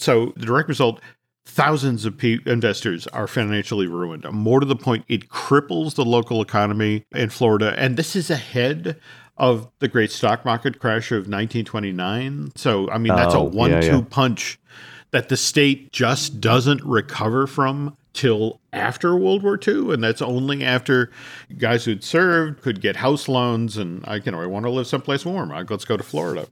So 0.00 0.32
the 0.36 0.46
direct 0.46 0.68
result 0.68 1.00
thousands 1.46 2.04
of 2.04 2.18
pe- 2.18 2.38
investors 2.44 3.06
are 3.08 3.26
financially 3.26 3.86
ruined. 3.86 4.30
More 4.30 4.60
to 4.60 4.66
the 4.66 4.76
point, 4.76 5.04
it 5.08 5.28
cripples 5.28 5.94
the 5.94 6.04
local 6.04 6.42
economy 6.42 7.04
in 7.14 7.30
Florida. 7.30 7.74
And 7.78 7.96
this 7.96 8.16
is 8.16 8.30
ahead 8.30 9.00
of 9.38 9.70
the 9.78 9.88
great 9.88 10.10
stock 10.10 10.44
market 10.44 10.78
crash 10.78 11.12
of 11.12 11.28
1929. 11.28 12.52
So, 12.56 12.90
I 12.90 12.98
mean, 12.98 13.14
that's 13.14 13.34
oh, 13.34 13.40
a 13.40 13.44
one 13.44 13.70
two 13.70 13.86
yeah, 13.86 13.96
yeah. 13.96 14.04
punch 14.10 14.58
that 15.10 15.28
the 15.28 15.36
state 15.36 15.92
just 15.92 16.40
doesn't 16.40 16.82
recover 16.84 17.46
from 17.46 17.96
till 18.12 18.60
after 18.72 19.14
World 19.14 19.42
War 19.42 19.58
II, 19.66 19.92
and 19.92 20.02
that's 20.02 20.22
only 20.22 20.64
after 20.64 21.10
guys 21.58 21.84
who'd 21.84 22.02
served 22.02 22.62
could 22.62 22.80
get 22.80 22.96
house 22.96 23.28
loans 23.28 23.76
and 23.76 24.04
I 24.06 24.16
you 24.16 24.32
know 24.32 24.40
I 24.40 24.46
want 24.46 24.64
to 24.64 24.70
live 24.70 24.86
someplace 24.86 25.24
warm. 25.24 25.50
Let's 25.50 25.84
go 25.84 25.96
to 25.96 26.02
Florida. 26.02 26.48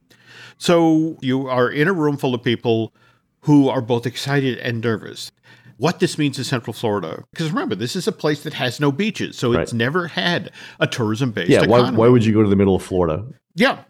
So 0.57 1.17
you 1.21 1.47
are 1.47 1.69
in 1.69 1.87
a 1.87 1.93
room 1.93 2.17
full 2.17 2.33
of 2.33 2.43
people 2.43 2.93
who 3.41 3.67
are 3.69 3.81
both 3.81 4.05
excited 4.05 4.57
and 4.59 4.81
nervous. 4.81 5.31
What 5.77 5.99
this 5.99 6.17
means 6.17 6.37
to 6.37 6.45
Central 6.45 6.73
Florida, 6.73 7.25
because 7.33 7.49
remember, 7.49 7.75
this 7.75 7.97
is 7.97 8.07
a 8.07 8.13
place 8.13 8.43
that 8.43 8.53
has 8.53 8.79
no 8.79 8.93
beaches, 8.93 9.37
so 9.37 9.51
right. 9.51 9.61
it's 9.61 9.73
never 9.73 10.07
had 10.07 10.51
a 10.79 10.87
tourism 10.87 11.31
based. 11.31 11.49
Yeah, 11.49 11.65
why, 11.65 11.91
why 11.91 12.07
would 12.07 12.23
you 12.23 12.33
go 12.33 12.41
to 12.41 12.49
the 12.49 12.55
middle 12.55 12.75
of 12.75 12.81
Florida? 12.81 13.25
Yeah, 13.55 13.83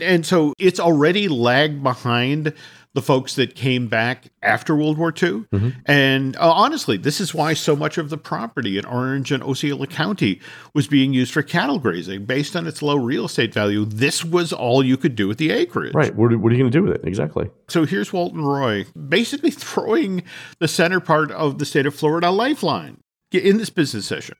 and 0.00 0.26
so 0.26 0.52
it's 0.58 0.78
already 0.78 1.28
lagged 1.28 1.82
behind 1.82 2.52
the 2.94 3.02
folks 3.02 3.36
that 3.36 3.54
came 3.54 3.86
back 3.86 4.30
after 4.42 4.74
World 4.74 4.98
War 4.98 5.10
II. 5.10 5.44
Mm-hmm. 5.52 5.68
And 5.86 6.36
uh, 6.36 6.52
honestly, 6.52 6.96
this 6.96 7.20
is 7.20 7.32
why 7.32 7.54
so 7.54 7.76
much 7.76 7.98
of 7.98 8.10
the 8.10 8.18
property 8.18 8.78
in 8.78 8.84
Orange 8.84 9.30
and 9.30 9.42
Osceola 9.42 9.86
County 9.86 10.40
was 10.74 10.88
being 10.88 11.12
used 11.12 11.32
for 11.32 11.42
cattle 11.42 11.78
grazing 11.78 12.24
based 12.24 12.56
on 12.56 12.66
its 12.66 12.82
low 12.82 12.96
real 12.96 13.26
estate 13.26 13.54
value. 13.54 13.84
This 13.84 14.24
was 14.24 14.52
all 14.52 14.84
you 14.84 14.96
could 14.96 15.14
do 15.14 15.28
with 15.28 15.38
the 15.38 15.50
acreage. 15.50 15.94
Right. 15.94 16.14
What, 16.14 16.34
what 16.36 16.50
are 16.50 16.56
you 16.56 16.62
going 16.62 16.72
to 16.72 16.78
do 16.78 16.82
with 16.82 16.94
it? 16.94 17.06
Exactly. 17.06 17.48
So 17.68 17.84
here's 17.84 18.12
Walt 18.12 18.32
and 18.32 18.46
Roy 18.46 18.86
basically 19.08 19.50
throwing 19.52 20.24
the 20.58 20.68
center 20.68 21.00
part 21.00 21.30
of 21.30 21.58
the 21.58 21.64
state 21.64 21.86
of 21.86 21.94
Florida 21.94 22.30
lifeline 22.30 22.98
in 23.32 23.58
this 23.58 23.70
business 23.70 24.06
session, 24.06 24.36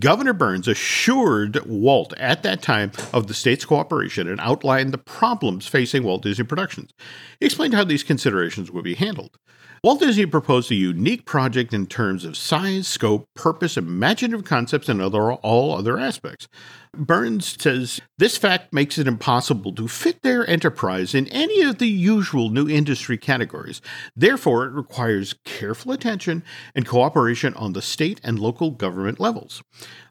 Governor 0.00 0.32
Burns 0.32 0.66
assured 0.66 1.64
Walt 1.64 2.12
at 2.18 2.42
that 2.42 2.62
time 2.62 2.90
of 3.12 3.26
the 3.26 3.34
state's 3.34 3.64
cooperation 3.64 4.28
and 4.28 4.40
outlined 4.40 4.92
the 4.92 4.98
problems 4.98 5.66
facing 5.66 6.02
Walt 6.02 6.22
Disney 6.22 6.44
Productions. 6.44 6.92
He 7.38 7.46
explained 7.46 7.74
how 7.74 7.84
these 7.84 8.02
considerations 8.02 8.70
would 8.70 8.84
be 8.84 8.94
handled. 8.94 9.38
Walt 9.84 9.98
Disney 9.98 10.26
proposed 10.26 10.70
a 10.70 10.76
unique 10.76 11.24
project 11.24 11.74
in 11.74 11.88
terms 11.88 12.24
of 12.24 12.36
size, 12.36 12.86
scope, 12.86 13.28
purpose, 13.34 13.76
imaginative 13.76 14.44
concepts, 14.44 14.88
and 14.88 15.02
other, 15.02 15.32
all 15.32 15.76
other 15.76 15.98
aspects. 15.98 16.46
Burns 16.94 17.56
says 17.58 18.02
this 18.18 18.36
fact 18.36 18.70
makes 18.70 18.98
it 18.98 19.06
impossible 19.06 19.72
to 19.76 19.88
fit 19.88 20.20
their 20.20 20.46
enterprise 20.48 21.14
in 21.14 21.26
any 21.28 21.62
of 21.62 21.78
the 21.78 21.88
usual 21.88 22.50
new 22.50 22.68
industry 22.68 23.16
categories. 23.16 23.80
Therefore, 24.14 24.66
it 24.66 24.72
requires 24.72 25.34
careful 25.46 25.92
attention 25.92 26.44
and 26.74 26.86
cooperation 26.86 27.54
on 27.54 27.72
the 27.72 27.80
state 27.80 28.20
and 28.22 28.38
local 28.38 28.70
government 28.70 29.18
levels. 29.18 29.62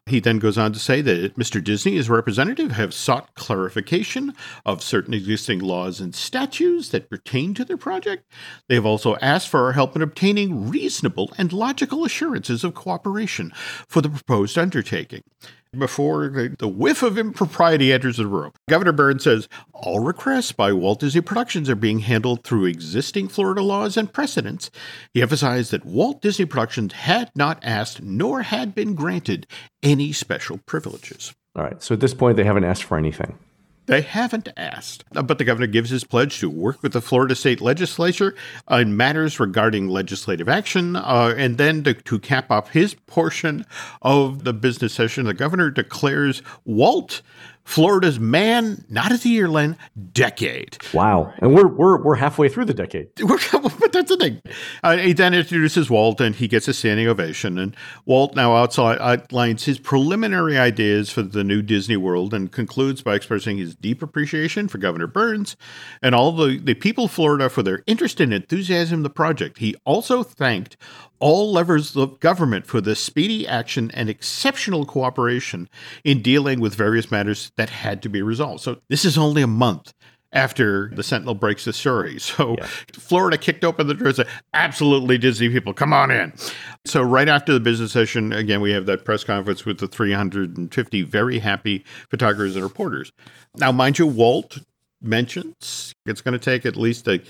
He 0.06 0.18
then 0.18 0.40
goes 0.40 0.58
on 0.58 0.72
to 0.72 0.80
say 0.80 1.00
that 1.02 1.36
Mr. 1.36 1.62
Disney, 1.62 1.96
as 1.98 2.10
representative, 2.10 2.72
have 2.72 2.92
sought 2.92 3.32
clarification 3.36 4.34
of 4.66 4.82
certain 4.82 5.14
existing 5.14 5.60
laws 5.60 6.00
and 6.00 6.12
statutes 6.12 6.88
that 6.88 7.08
pertain 7.08 7.54
to 7.54 7.64
their 7.64 7.76
project. 7.76 8.28
They 8.68 8.74
have 8.74 8.86
also 8.86 9.14
asked 9.22 9.48
for 9.48 9.66
our 9.66 9.72
help 9.72 9.94
in 9.94 10.02
obtaining 10.02 10.68
reasonable 10.68 11.32
and 11.38 11.52
logical 11.52 12.04
assurances 12.04 12.64
of 12.64 12.74
cooperation 12.74 13.52
for 13.86 14.00
the 14.00 14.10
proposed 14.10 14.58
undertaking 14.58 15.22
before 15.78 16.28
the 16.58 16.68
whiff 16.68 17.02
of 17.02 17.16
impropriety 17.16 17.92
enters 17.92 18.18
the 18.18 18.26
room. 18.26 18.52
Governor 18.68 18.92
Burns 18.92 19.24
says 19.24 19.48
all 19.72 20.00
requests 20.00 20.52
by 20.52 20.72
Walt 20.72 21.00
Disney 21.00 21.22
Productions 21.22 21.70
are 21.70 21.74
being 21.74 22.00
handled 22.00 22.44
through 22.44 22.66
existing 22.66 23.28
Florida 23.28 23.62
laws 23.62 23.96
and 23.96 24.12
precedents. 24.12 24.70
He 25.14 25.22
emphasized 25.22 25.70
that 25.70 25.86
Walt 25.86 26.20
Disney 26.20 26.44
Productions 26.44 26.92
had 26.92 27.30
not 27.34 27.58
asked 27.62 28.02
nor 28.02 28.42
had 28.42 28.74
been 28.74 28.94
granted 28.94 29.46
any 29.82 30.12
special 30.12 30.58
privileges. 30.66 31.32
All 31.56 31.64
right. 31.64 31.82
So 31.82 31.94
at 31.94 32.00
this 32.00 32.14
point, 32.14 32.36
they 32.36 32.44
haven't 32.44 32.64
asked 32.64 32.84
for 32.84 32.98
anything. 32.98 33.38
They 33.86 34.00
haven't 34.02 34.48
asked. 34.56 35.04
Uh, 35.14 35.22
but 35.22 35.38
the 35.38 35.44
governor 35.44 35.66
gives 35.66 35.90
his 35.90 36.04
pledge 36.04 36.38
to 36.38 36.48
work 36.48 36.82
with 36.82 36.92
the 36.92 37.00
Florida 37.00 37.34
state 37.34 37.60
legislature 37.60 38.34
on 38.68 38.96
matters 38.96 39.40
regarding 39.40 39.88
legislative 39.88 40.48
action. 40.48 40.94
Uh, 40.96 41.34
and 41.36 41.58
then 41.58 41.82
to, 41.84 41.94
to 41.94 42.18
cap 42.18 42.50
off 42.50 42.70
his 42.70 42.94
portion 42.94 43.66
of 44.00 44.44
the 44.44 44.52
business 44.52 44.94
session, 44.94 45.26
the 45.26 45.34
governor 45.34 45.70
declares 45.70 46.42
Walt 46.64 47.22
Florida's 47.64 48.18
man, 48.18 48.84
not 48.88 49.12
of 49.12 49.22
the 49.22 49.28
year, 49.28 49.48
Len, 49.48 49.76
decade. 50.12 50.78
Wow. 50.92 51.32
And 51.38 51.54
we're, 51.54 51.68
we're, 51.68 52.02
we're 52.02 52.14
halfway 52.16 52.48
through 52.48 52.64
the 52.66 52.74
decade. 52.74 53.08
but 53.16 53.92
that's 53.92 54.10
the 54.10 54.16
thing. 54.18 54.42
Uh, 54.82 54.96
he 54.96 55.12
then 55.12 55.32
introduces 55.32 55.88
Walt 55.88 56.20
and 56.20 56.34
he 56.34 56.48
gets 56.48 56.68
a 56.68 56.74
standing 56.74 57.06
ovation. 57.06 57.58
And 57.58 57.76
Walt 58.04 58.34
now 58.34 58.54
outlines 58.54 59.64
his 59.64 59.78
preliminary 59.78 60.58
ideas 60.58 61.10
for 61.10 61.22
the 61.22 61.44
new 61.44 61.62
Disney 61.62 61.96
World 61.96 62.34
and 62.34 62.50
concludes 62.50 63.02
by 63.02 63.14
expressing 63.14 63.58
his 63.58 63.74
deep 63.74 64.02
appreciation 64.02 64.68
for 64.68 64.78
Governor 64.78 65.06
Burns 65.06 65.56
and 66.02 66.14
all 66.14 66.32
the, 66.32 66.58
the 66.58 66.74
people 66.74 67.04
of 67.04 67.10
Florida 67.10 67.48
for 67.48 67.62
their 67.62 67.82
interest 67.86 68.20
and 68.20 68.34
enthusiasm 68.34 68.98
in 68.98 69.02
the 69.02 69.10
project. 69.10 69.58
He 69.58 69.76
also 69.84 70.22
thanked 70.22 70.76
all 71.22 71.52
levers 71.52 71.96
of 71.96 72.18
government 72.18 72.66
for 72.66 72.80
the 72.80 72.96
speedy 72.96 73.46
action 73.46 73.92
and 73.94 74.10
exceptional 74.10 74.84
cooperation 74.84 75.68
in 76.02 76.20
dealing 76.20 76.58
with 76.58 76.74
various 76.74 77.12
matters 77.12 77.51
that 77.56 77.70
had 77.70 78.02
to 78.02 78.08
be 78.08 78.22
resolved. 78.22 78.62
So 78.62 78.78
this 78.88 79.04
is 79.04 79.18
only 79.18 79.42
a 79.42 79.46
month 79.46 79.92
after 80.32 80.90
the 80.94 81.02
Sentinel 81.02 81.34
breaks 81.34 81.64
the 81.64 81.72
story. 81.72 82.18
So 82.32 82.56
yeah. 82.58 82.66
Florida 82.92 83.36
kicked 83.36 83.64
open 83.64 83.88
the 83.88 83.94
doors. 83.94 84.18
Absolutely, 84.54 85.18
Disney 85.18 85.50
people, 85.50 85.74
come 85.74 85.92
on 85.92 86.10
in. 86.10 86.32
So 86.86 87.02
right 87.02 87.28
after 87.28 87.52
the 87.52 87.60
business 87.60 87.92
session, 87.92 88.32
again, 88.32 88.60
we 88.60 88.72
have 88.72 88.86
that 88.86 89.04
press 89.04 89.24
conference 89.24 89.64
with 89.64 89.78
the 89.78 89.88
350 89.88 91.02
very 91.02 91.38
happy 91.38 91.84
photographers 92.08 92.56
and 92.56 92.64
reporters. 92.64 93.12
Now, 93.56 93.72
mind 93.72 93.98
you, 93.98 94.06
Walt 94.06 94.58
mentions 95.02 95.94
it's 96.06 96.20
going 96.20 96.32
to 96.32 96.38
take 96.38 96.64
at 96.64 96.76
least 96.76 97.08
a 97.08 97.20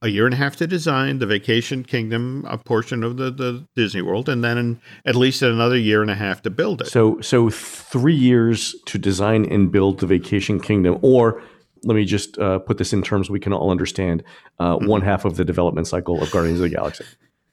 a 0.00 0.08
year 0.08 0.26
and 0.26 0.34
a 0.34 0.36
half 0.36 0.56
to 0.56 0.66
design 0.66 1.18
the 1.18 1.26
Vacation 1.26 1.82
Kingdom, 1.82 2.44
a 2.48 2.56
portion 2.56 3.02
of 3.02 3.16
the, 3.16 3.30
the 3.30 3.66
Disney 3.74 4.02
World, 4.02 4.28
and 4.28 4.44
then 4.44 4.80
at 5.04 5.16
least 5.16 5.42
another 5.42 5.76
year 5.76 6.02
and 6.02 6.10
a 6.10 6.14
half 6.14 6.42
to 6.42 6.50
build 6.50 6.82
it. 6.82 6.86
So, 6.86 7.20
so 7.20 7.50
three 7.50 8.14
years 8.14 8.76
to 8.86 8.98
design 8.98 9.44
and 9.46 9.72
build 9.72 9.98
the 9.98 10.06
Vacation 10.06 10.60
Kingdom, 10.60 10.98
or 11.02 11.42
let 11.84 11.94
me 11.94 12.04
just 12.04 12.38
uh, 12.38 12.60
put 12.60 12.78
this 12.78 12.92
in 12.92 13.02
terms 13.02 13.28
we 13.28 13.40
can 13.40 13.52
all 13.52 13.70
understand: 13.70 14.22
uh, 14.58 14.76
mm-hmm. 14.76 14.86
one 14.86 15.02
half 15.02 15.24
of 15.24 15.36
the 15.36 15.44
development 15.44 15.86
cycle 15.86 16.22
of 16.22 16.30
Guardians 16.30 16.60
of 16.60 16.70
the 16.70 16.76
Galaxy. 16.76 17.04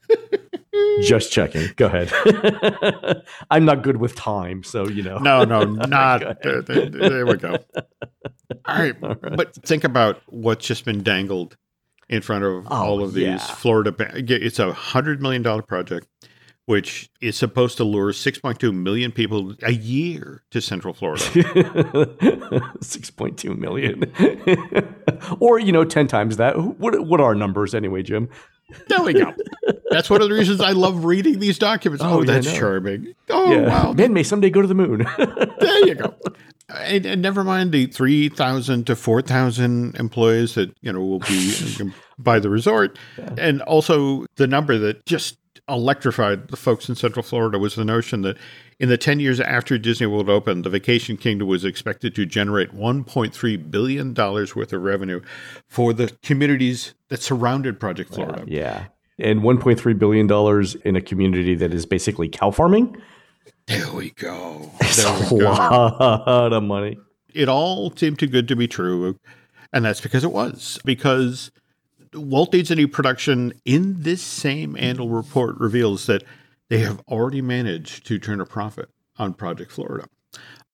just 1.02 1.32
checking. 1.32 1.68
Go 1.74 1.86
ahead. 1.86 2.12
I'm 3.50 3.64
not 3.64 3.82
good 3.82 3.96
with 3.96 4.14
time, 4.14 4.62
so 4.62 4.86
you 4.86 5.02
know. 5.02 5.18
No, 5.18 5.44
no, 5.44 5.64
not. 5.64 6.42
there, 6.42 6.62
there, 6.62 7.26
we 7.26 7.36
go. 7.36 7.58
All 8.66 8.78
right. 8.78 8.96
all 9.02 9.16
right, 9.20 9.36
but 9.36 9.54
think 9.66 9.82
about 9.82 10.22
what's 10.26 10.64
just 10.64 10.84
been 10.84 11.02
dangled 11.02 11.56
in 12.08 12.22
front 12.22 12.44
of 12.44 12.66
oh, 12.66 12.74
all 12.74 13.02
of 13.02 13.14
these 13.14 13.24
yeah. 13.24 13.38
Florida. 13.38 13.94
It's 14.14 14.58
a 14.58 14.72
hundred 14.72 15.20
million 15.20 15.42
dollar 15.42 15.60
project, 15.62 16.06
which 16.66 17.10
is 17.20 17.36
supposed 17.36 17.76
to 17.78 17.84
lure 17.84 18.12
6.2 18.12 18.74
million 18.74 19.12
people 19.12 19.54
a 19.62 19.72
year 19.72 20.42
to 20.50 20.60
Central 20.60 20.94
Florida. 20.94 21.24
6.2 21.34 23.58
million, 23.58 24.12
or 25.40 25.58
you 25.58 25.72
know, 25.72 25.84
ten 25.84 26.06
times 26.06 26.36
that. 26.36 26.58
What 26.58 27.06
what 27.06 27.20
are 27.20 27.34
numbers 27.34 27.74
anyway, 27.74 28.02
Jim? 28.02 28.28
There 28.88 29.02
we 29.02 29.12
go. 29.12 29.32
That's 29.90 30.10
one 30.10 30.22
of 30.22 30.28
the 30.28 30.34
reasons 30.34 30.60
I 30.60 30.72
love 30.72 31.04
reading 31.04 31.38
these 31.38 31.58
documents. 31.58 32.04
Oh, 32.04 32.20
oh 32.20 32.24
that's 32.24 32.52
charming. 32.52 33.14
Oh, 33.30 33.52
yeah. 33.52 33.68
wow. 33.68 33.92
Men 33.92 34.12
may 34.12 34.24
someday 34.24 34.50
go 34.50 34.60
to 34.60 34.68
the 34.68 34.74
moon. 34.74 35.06
there 35.60 35.86
you 35.86 35.94
go. 35.94 36.14
And, 36.68 37.06
and, 37.06 37.22
never 37.22 37.44
mind 37.44 37.70
the 37.70 37.86
3,000 37.86 38.86
to 38.86 38.96
4,000 38.96 39.94
employees 39.96 40.56
that, 40.56 40.74
you 40.80 40.92
know, 40.92 41.00
will 41.00 41.20
be 41.20 41.54
by 42.18 42.40
the 42.40 42.50
resort. 42.50 42.98
Yeah. 43.16 43.34
And 43.38 43.62
also 43.62 44.26
the 44.34 44.48
number 44.48 44.76
that 44.78 45.06
just 45.06 45.38
electrified 45.68 46.48
the 46.48 46.56
folks 46.56 46.88
in 46.88 46.94
Central 46.94 47.22
Florida 47.22 47.58
was 47.58 47.74
the 47.74 47.84
notion 47.84 48.22
that 48.22 48.36
in 48.78 48.88
the 48.88 48.96
10 48.96 49.20
years 49.20 49.40
after 49.40 49.78
Disney 49.78 50.06
World 50.06 50.28
opened, 50.28 50.64
the 50.64 50.70
Vacation 50.70 51.16
Kingdom 51.16 51.48
was 51.48 51.64
expected 51.64 52.14
to 52.14 52.26
generate 52.26 52.72
$1.3 52.72 53.70
billion 53.70 54.14
worth 54.14 54.72
of 54.72 54.82
revenue 54.82 55.20
for 55.68 55.92
the 55.92 56.16
communities 56.22 56.94
that 57.08 57.22
surrounded 57.22 57.80
Project 57.80 58.14
Florida. 58.14 58.42
Uh, 58.42 58.46
yeah. 58.46 58.86
And 59.18 59.40
$1.3 59.40 59.98
billion 59.98 60.80
in 60.84 60.96
a 60.96 61.00
community 61.00 61.54
that 61.54 61.72
is 61.72 61.86
basically 61.86 62.28
cow 62.28 62.50
farming? 62.50 63.00
There 63.66 63.92
we 63.92 64.10
go. 64.10 64.70
It's 64.80 64.98
a 64.98 65.28
go. 65.30 65.36
lot 65.50 66.52
of 66.52 66.62
money. 66.62 66.98
It 67.34 67.48
all 67.48 67.90
seemed 67.96 68.18
too 68.18 68.28
good 68.28 68.46
to 68.48 68.56
be 68.56 68.68
true. 68.68 69.18
And 69.72 69.84
that's 69.84 70.00
because 70.00 70.22
it 70.22 70.32
was. 70.32 70.78
Because 70.84 71.50
Walt 72.14 72.52
Disney 72.52 72.86
Production, 72.86 73.52
in 73.64 74.02
this 74.02 74.22
same 74.22 74.76
annual 74.78 75.08
report, 75.08 75.58
reveals 75.58 76.06
that 76.06 76.22
they 76.68 76.78
have 76.78 77.00
already 77.08 77.42
managed 77.42 78.06
to 78.06 78.18
turn 78.18 78.40
a 78.40 78.46
profit 78.46 78.88
on 79.18 79.34
Project 79.34 79.72
Florida. 79.72 80.08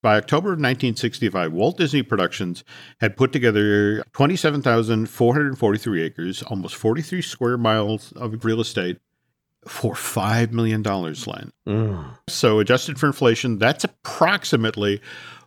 By 0.03 0.17
October 0.17 0.49
of 0.49 0.59
1965, 0.59 1.53
Walt 1.53 1.79
Disney 1.79 2.03
Productions 2.03 2.65
had 3.01 3.17
put 3.17 3.33
together 3.33 4.03
27,443 4.13 6.03
acres, 6.03 6.43
almost 6.43 6.75
43 6.75 7.23
square 7.23 7.57
miles 7.57 8.13
of 8.13 8.45
real 8.45 8.61
estate 8.61 8.99
for 9.67 9.95
$5 9.95 10.53
million, 10.53 10.83
Len. 10.83 11.51
Mm. 11.67 12.19
So, 12.29 12.59
adjusted 12.59 12.99
for 12.99 13.07
inflation, 13.07 13.57
that's 13.59 13.85
approximately 13.85 15.01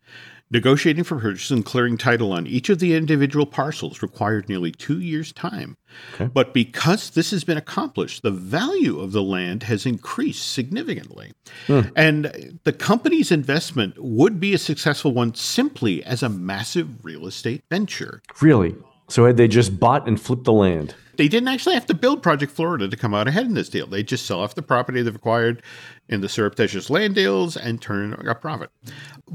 Negotiating 0.54 1.02
for 1.02 1.18
purchase 1.18 1.50
and 1.50 1.64
clearing 1.64 1.98
title 1.98 2.32
on 2.32 2.46
each 2.46 2.68
of 2.68 2.78
the 2.78 2.94
individual 2.94 3.44
parcels 3.44 4.02
required 4.02 4.48
nearly 4.48 4.70
two 4.70 5.00
years' 5.00 5.32
time. 5.32 5.76
Okay. 6.14 6.30
But 6.32 6.54
because 6.54 7.10
this 7.10 7.32
has 7.32 7.42
been 7.42 7.58
accomplished, 7.58 8.22
the 8.22 8.30
value 8.30 9.00
of 9.00 9.10
the 9.10 9.22
land 9.22 9.64
has 9.64 9.84
increased 9.84 10.48
significantly. 10.52 11.32
Hmm. 11.66 11.80
And 11.96 12.60
the 12.62 12.72
company's 12.72 13.32
investment 13.32 13.96
would 13.98 14.38
be 14.38 14.54
a 14.54 14.58
successful 14.58 15.10
one 15.10 15.34
simply 15.34 16.04
as 16.04 16.22
a 16.22 16.28
massive 16.28 17.04
real 17.04 17.26
estate 17.26 17.64
venture. 17.68 18.22
Really? 18.40 18.76
So 19.08 19.26
had 19.26 19.36
they 19.36 19.48
just 19.48 19.80
bought 19.80 20.06
and 20.06 20.20
flipped 20.20 20.44
the 20.44 20.52
land? 20.52 20.94
They 21.16 21.28
didn't 21.28 21.48
actually 21.48 21.74
have 21.74 21.86
to 21.86 21.94
build 21.94 22.22
Project 22.22 22.52
Florida 22.52 22.88
to 22.88 22.96
come 22.96 23.14
out 23.14 23.28
ahead 23.28 23.46
in 23.46 23.54
this 23.54 23.68
deal. 23.68 23.86
They 23.86 24.02
just 24.02 24.26
sell 24.26 24.40
off 24.40 24.54
the 24.54 24.62
property 24.62 25.02
they've 25.02 25.14
acquired 25.14 25.62
in 26.08 26.20
the 26.20 26.28
surreptitious 26.28 26.90
land 26.90 27.14
deals 27.14 27.56
and 27.56 27.80
turn 27.80 28.14
a 28.14 28.34
profit. 28.34 28.70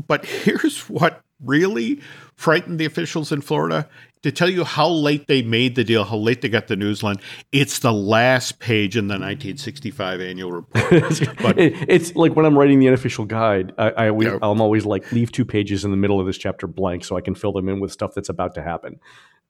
But 0.07 0.25
here's 0.25 0.89
what 0.89 1.23
really 1.43 2.01
frightened 2.39 2.79
the 2.79 2.85
officials 2.85 3.33
in 3.33 3.41
Florida 3.41 3.89
to 4.23 4.31
tell 4.31 4.49
you 4.49 4.63
how 4.63 4.87
late 4.87 5.27
they 5.27 5.41
made 5.41 5.75
the 5.75 5.83
deal, 5.83 6.05
how 6.05 6.15
late 6.15 6.41
they 6.41 6.47
got 6.47 6.67
the 6.67 6.75
news 6.77 7.03
line. 7.03 7.17
It's 7.51 7.79
the 7.79 7.91
last 7.91 8.59
page 8.59 8.95
in 8.95 9.07
the 9.07 9.15
1965 9.15 10.21
annual 10.21 10.53
report. 10.53 10.89
but, 11.41 11.55
it's 11.57 12.15
like 12.15 12.37
when 12.37 12.45
I'm 12.45 12.57
writing 12.57 12.79
the 12.79 12.87
unofficial 12.87 13.25
guide, 13.25 13.73
I, 13.77 13.89
I 13.89 14.05
am 14.05 14.61
always 14.61 14.85
like, 14.85 15.11
leave 15.11 15.33
two 15.33 15.43
pages 15.43 15.83
in 15.83 15.91
the 15.91 15.97
middle 15.97 16.21
of 16.21 16.27
this 16.27 16.37
chapter 16.37 16.65
blank 16.65 17.03
so 17.03 17.17
I 17.17 17.21
can 17.21 17.35
fill 17.35 17.51
them 17.51 17.67
in 17.67 17.81
with 17.81 17.91
stuff 17.91 18.13
that's 18.15 18.29
about 18.29 18.55
to 18.55 18.61
happen. 18.61 19.01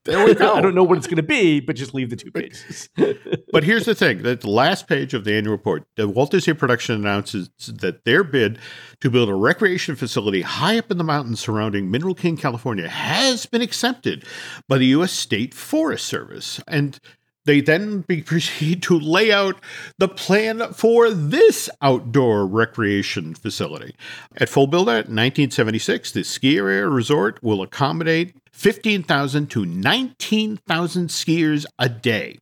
There 0.06 0.25
we 0.25 0.34
go. 0.36 0.54
I 0.54 0.62
don't 0.62 0.75
know 0.75 0.84
what 0.84 0.97
it's 0.97 1.08
going 1.08 1.17
to 1.17 1.23
be, 1.23 1.60
but 1.60 1.75
just 1.75 1.93
leave 1.93 2.10
the 2.10 2.15
two 2.15 2.32
pages. 2.32 2.89
but 3.52 3.63
here's 3.63 3.86
the 3.86 3.95
thing: 3.95 4.23
that 4.23 4.41
the 4.41 4.49
last 4.49 4.88
page 4.88 5.13
of 5.13 5.23
the 5.23 5.34
annual 5.34 5.52
report, 5.52 5.86
the 5.95 6.08
Walt 6.08 6.32
Disney 6.32 6.54
Production 6.54 6.95
announces 6.95 7.49
that 7.67 8.06
their 8.06 8.23
bid 8.23 8.60
to 9.02 9.10
build 9.10 9.30
a 9.30 9.36
recreation 9.36 9.95
facility 9.95 10.41
high 10.41 10.78
up 10.78 10.91
in 10.91 10.97
the 10.97 11.04
mountains 11.04 11.39
surrounding 11.39 11.91
Mineral 11.91 12.15
King, 12.15 12.38
California, 12.38 12.79
has 12.88 13.46
been 13.46 13.62
accepted 13.62 14.26
by 14.68 14.78
the 14.78 14.88
U.S. 14.88 15.12
State 15.12 15.54
Forest 15.54 16.06
Service, 16.06 16.62
and 16.68 17.00
they 17.46 17.62
then 17.62 18.04
proceed 18.26 18.84
to 18.84 19.00
lay 19.00 19.32
out 19.32 19.60
the 19.98 20.08
plan 20.08 20.74
for 20.74 21.10
this 21.10 21.70
outdoor 21.82 22.46
recreation 22.46 23.34
facility. 23.34 23.96
At 24.38 24.50
full 24.50 24.68
build 24.68 24.88
out 24.88 25.08
in 25.08 25.15
1976, 25.15 26.12
the 26.12 26.24
ski 26.24 26.58
area 26.58 26.88
resort 26.88 27.42
will 27.42 27.62
accommodate 27.62 28.36
15,000 28.60 29.48
to 29.52 29.65
19,000 29.65 31.08
skiers 31.08 31.65
a 31.80 31.88
day. 31.88 32.38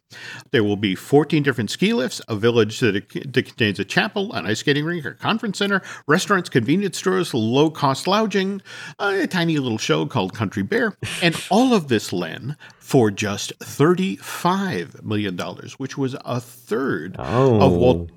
There 0.49 0.63
will 0.63 0.75
be 0.75 0.95
14 0.95 1.43
different 1.43 1.69
ski 1.69 1.93
lifts, 1.93 2.21
a 2.27 2.35
village 2.35 2.79
that, 2.79 3.07
contains 3.07 3.79
a 3.79 3.85
chapel, 3.85 4.33
an 4.33 4.47
ice 4.47 4.61
skating 4.61 4.83
rink, 4.83 5.05
a 5.05 5.13
conference 5.13 5.59
center, 5.59 5.83
restaurants, 6.07 6.49
convenience 6.49 6.97
stores, 6.97 7.35
low 7.35 7.69
cost 7.69 8.07
lounging, 8.07 8.63
a 8.97 9.27
tiny 9.27 9.59
little 9.59 9.77
show 9.77 10.07
called 10.07 10.33
Country 10.33 10.63
Bear, 10.63 10.97
and 11.21 11.39
all 11.51 11.75
of 11.75 11.87
this, 11.87 12.11
Len, 12.11 12.57
for 12.79 13.11
just 13.11 13.53
$35 13.59 15.03
million, 15.03 15.37
which 15.77 15.99
was 15.99 16.15
a 16.25 16.41
third 16.41 17.15
oh. 17.19 17.61
of 17.61 17.73
Walt 17.73 18.09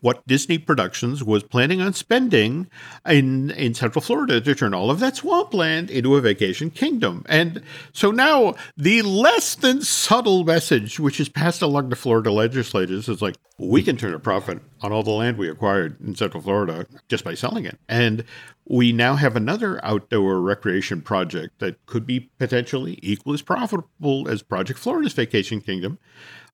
what 0.00 0.26
Disney 0.26 0.58
Productions 0.58 1.22
was 1.22 1.42
planning 1.42 1.80
on 1.80 1.92
spending 1.92 2.68
in 3.06 3.50
in 3.50 3.74
Central 3.74 4.02
Florida 4.02 4.40
to 4.40 4.54
turn 4.54 4.74
all 4.74 4.90
of 4.90 5.00
that 5.00 5.16
swampland 5.16 5.90
into 5.90 6.16
a 6.16 6.20
vacation 6.20 6.70
kingdom. 6.70 7.24
And 7.28 7.62
so 7.92 8.10
now 8.10 8.54
the 8.76 9.02
less 9.02 9.54
than 9.54 9.82
subtle 9.82 10.44
message 10.44 11.00
which 11.00 11.20
is 11.20 11.28
passed 11.28 11.62
along 11.62 11.90
to 11.90 11.96
Florida 11.96 12.30
legislators 12.30 13.08
is 13.08 13.22
like 13.22 13.36
we 13.58 13.82
can 13.82 13.96
turn 13.96 14.14
a 14.14 14.18
profit 14.18 14.60
on 14.82 14.92
all 14.92 15.02
the 15.02 15.10
land 15.10 15.38
we 15.38 15.48
acquired 15.48 15.98
in 16.00 16.14
Central 16.14 16.42
Florida 16.42 16.86
just 17.08 17.24
by 17.24 17.34
selling 17.34 17.64
it. 17.64 17.78
And 17.88 18.24
we 18.68 18.92
now 18.92 19.14
have 19.14 19.36
another 19.36 19.82
outdoor 19.84 20.40
recreation 20.40 21.00
project 21.00 21.60
that 21.60 21.84
could 21.86 22.06
be 22.06 22.30
potentially 22.38 22.98
equally 23.02 23.34
as 23.34 23.42
profitable 23.42 24.28
as 24.28 24.42
Project 24.42 24.78
Florida's 24.78 25.12
Vacation 25.12 25.60
Kingdom. 25.60 25.98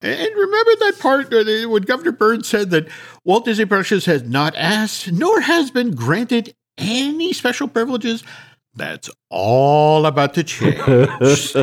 And 0.03 0.35
remember 0.35 0.71
that 0.81 0.99
part 0.99 1.31
when 1.31 1.83
Governor 1.83 2.13
Burns 2.13 2.49
said 2.49 2.71
that 2.71 2.89
Walt 3.25 3.45
Disney 3.45 3.67
Productions 3.67 4.05
has 4.07 4.25
not 4.25 4.57
asked 4.57 5.13
nor 5.13 5.41
has 5.41 5.71
been 5.71 5.95
granted 5.95 6.55
any 6.77 7.33
special 7.33 7.69
privileges? 7.69 8.25
That's 8.75 9.11
all 9.31 10.07
about 10.07 10.35
to 10.35 10.43
change. 10.45 10.77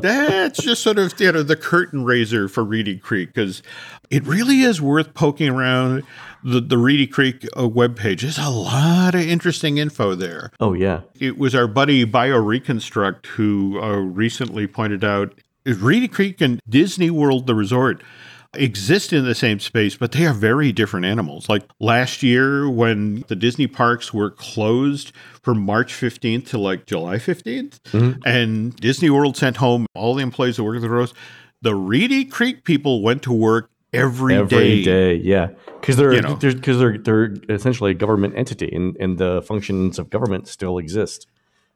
That's 0.00 0.62
just 0.62 0.82
sort 0.82 0.98
of 0.98 1.18
you 1.18 1.32
know 1.32 1.42
the 1.42 1.56
curtain 1.56 2.04
raiser 2.04 2.48
for 2.48 2.62
Reedy 2.62 2.98
Creek 2.98 3.32
because 3.32 3.62
it 4.10 4.24
really 4.26 4.60
is 4.60 4.82
worth 4.82 5.14
poking 5.14 5.48
around 5.48 6.04
the, 6.44 6.60
the 6.60 6.76
Reedy 6.76 7.06
Creek 7.06 7.48
uh, 7.56 7.62
webpage. 7.62 8.20
There's 8.20 8.38
a 8.38 8.50
lot 8.50 9.14
of 9.14 9.22
interesting 9.22 9.78
info 9.78 10.14
there. 10.14 10.50
Oh, 10.60 10.74
yeah. 10.74 11.00
It 11.18 11.38
was 11.38 11.54
our 11.54 11.66
buddy 11.66 12.04
BioReconstruct 12.04 13.26
who 13.26 13.80
uh, 13.80 13.96
recently 13.96 14.66
pointed 14.66 15.02
out 15.02 15.40
Reedy 15.66 16.08
Creek 16.08 16.40
and 16.40 16.60
Disney 16.68 17.10
World, 17.10 17.46
the 17.46 17.54
resort, 17.54 18.02
exist 18.56 19.12
in 19.12 19.24
the 19.24 19.34
same 19.34 19.58
space, 19.60 19.96
but 19.96 20.12
they 20.12 20.26
are 20.26 20.32
very 20.32 20.72
different 20.72 21.06
animals. 21.06 21.48
Like 21.48 21.64
last 21.80 22.22
year, 22.22 22.68
when 22.68 23.24
the 23.28 23.36
Disney 23.36 23.66
parks 23.66 24.12
were 24.12 24.30
closed 24.30 25.12
from 25.42 25.60
March 25.60 25.92
15th 25.92 26.48
to 26.48 26.58
like 26.58 26.86
July 26.86 27.16
15th, 27.16 27.80
mm-hmm. 27.80 28.20
and 28.24 28.76
Disney 28.76 29.10
World 29.10 29.36
sent 29.36 29.56
home 29.56 29.86
all 29.94 30.14
the 30.14 30.22
employees 30.22 30.56
that 30.56 30.64
work 30.64 30.76
at 30.76 30.82
the 30.82 30.90
roads, 30.90 31.14
the 31.62 31.74
Reedy 31.74 32.24
Creek 32.24 32.64
people 32.64 33.02
went 33.02 33.22
to 33.22 33.32
work 33.32 33.70
every, 33.92 34.34
every 34.36 34.82
day. 34.82 34.84
day. 34.84 35.14
Yeah, 35.16 35.48
because 35.80 35.96
they're 35.96 36.10
because 36.10 36.42
you 36.42 36.74
know. 36.74 36.98
they're 36.98 36.98
they're 36.98 37.34
essentially 37.48 37.92
a 37.92 37.94
government 37.94 38.34
entity, 38.36 38.70
and 38.74 38.96
and 38.98 39.18
the 39.18 39.42
functions 39.42 39.98
of 39.98 40.10
government 40.10 40.48
still 40.48 40.78
exist. 40.78 41.26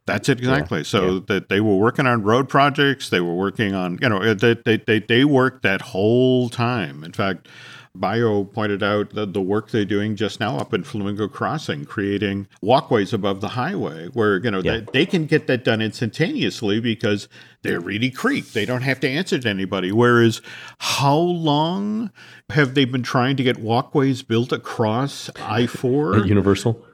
That's 0.08 0.28
it 0.28 0.38
exactly. 0.38 0.80
Yeah, 0.80 0.84
so 0.84 1.14
yeah. 1.14 1.20
that 1.26 1.48
they 1.48 1.60
were 1.60 1.76
working 1.76 2.06
on 2.06 2.22
road 2.22 2.48
projects, 2.48 3.10
they 3.10 3.20
were 3.20 3.34
working 3.34 3.74
on 3.74 3.98
you 4.00 4.08
know 4.08 4.34
they 4.34 4.54
they 4.54 4.76
they, 4.78 4.98
they 5.00 5.24
worked 5.24 5.62
that 5.62 5.80
whole 5.80 6.48
time. 6.48 7.04
In 7.04 7.12
fact, 7.12 7.48
Bio 7.94 8.44
pointed 8.44 8.82
out 8.82 9.10
that 9.14 9.32
the 9.32 9.40
work 9.40 9.70
they're 9.70 9.84
doing 9.84 10.16
just 10.16 10.40
now 10.40 10.56
up 10.56 10.72
in 10.72 10.84
Flamingo 10.84 11.28
Crossing, 11.28 11.84
creating 11.84 12.46
walkways 12.62 13.12
above 13.12 13.40
the 13.40 13.48
highway, 13.48 14.08
where 14.08 14.38
you 14.42 14.50
know 14.50 14.60
yeah. 14.60 14.78
they, 14.78 14.86
they 14.92 15.06
can 15.06 15.26
get 15.26 15.46
that 15.46 15.64
done 15.64 15.80
instantaneously 15.80 16.80
because 16.80 17.28
they're 17.62 17.80
Reedy 17.80 18.10
Creek. 18.10 18.52
They 18.52 18.64
don't 18.64 18.82
have 18.82 19.00
to 19.00 19.08
answer 19.08 19.38
to 19.38 19.48
anybody. 19.48 19.92
Whereas, 19.92 20.40
how 20.78 21.18
long 21.18 22.10
have 22.50 22.74
they 22.74 22.84
been 22.84 23.02
trying 23.02 23.36
to 23.36 23.42
get 23.42 23.58
walkways 23.58 24.22
built 24.22 24.52
across 24.52 25.30
I 25.36 25.66
four? 25.66 26.18
Universal. 26.18 26.84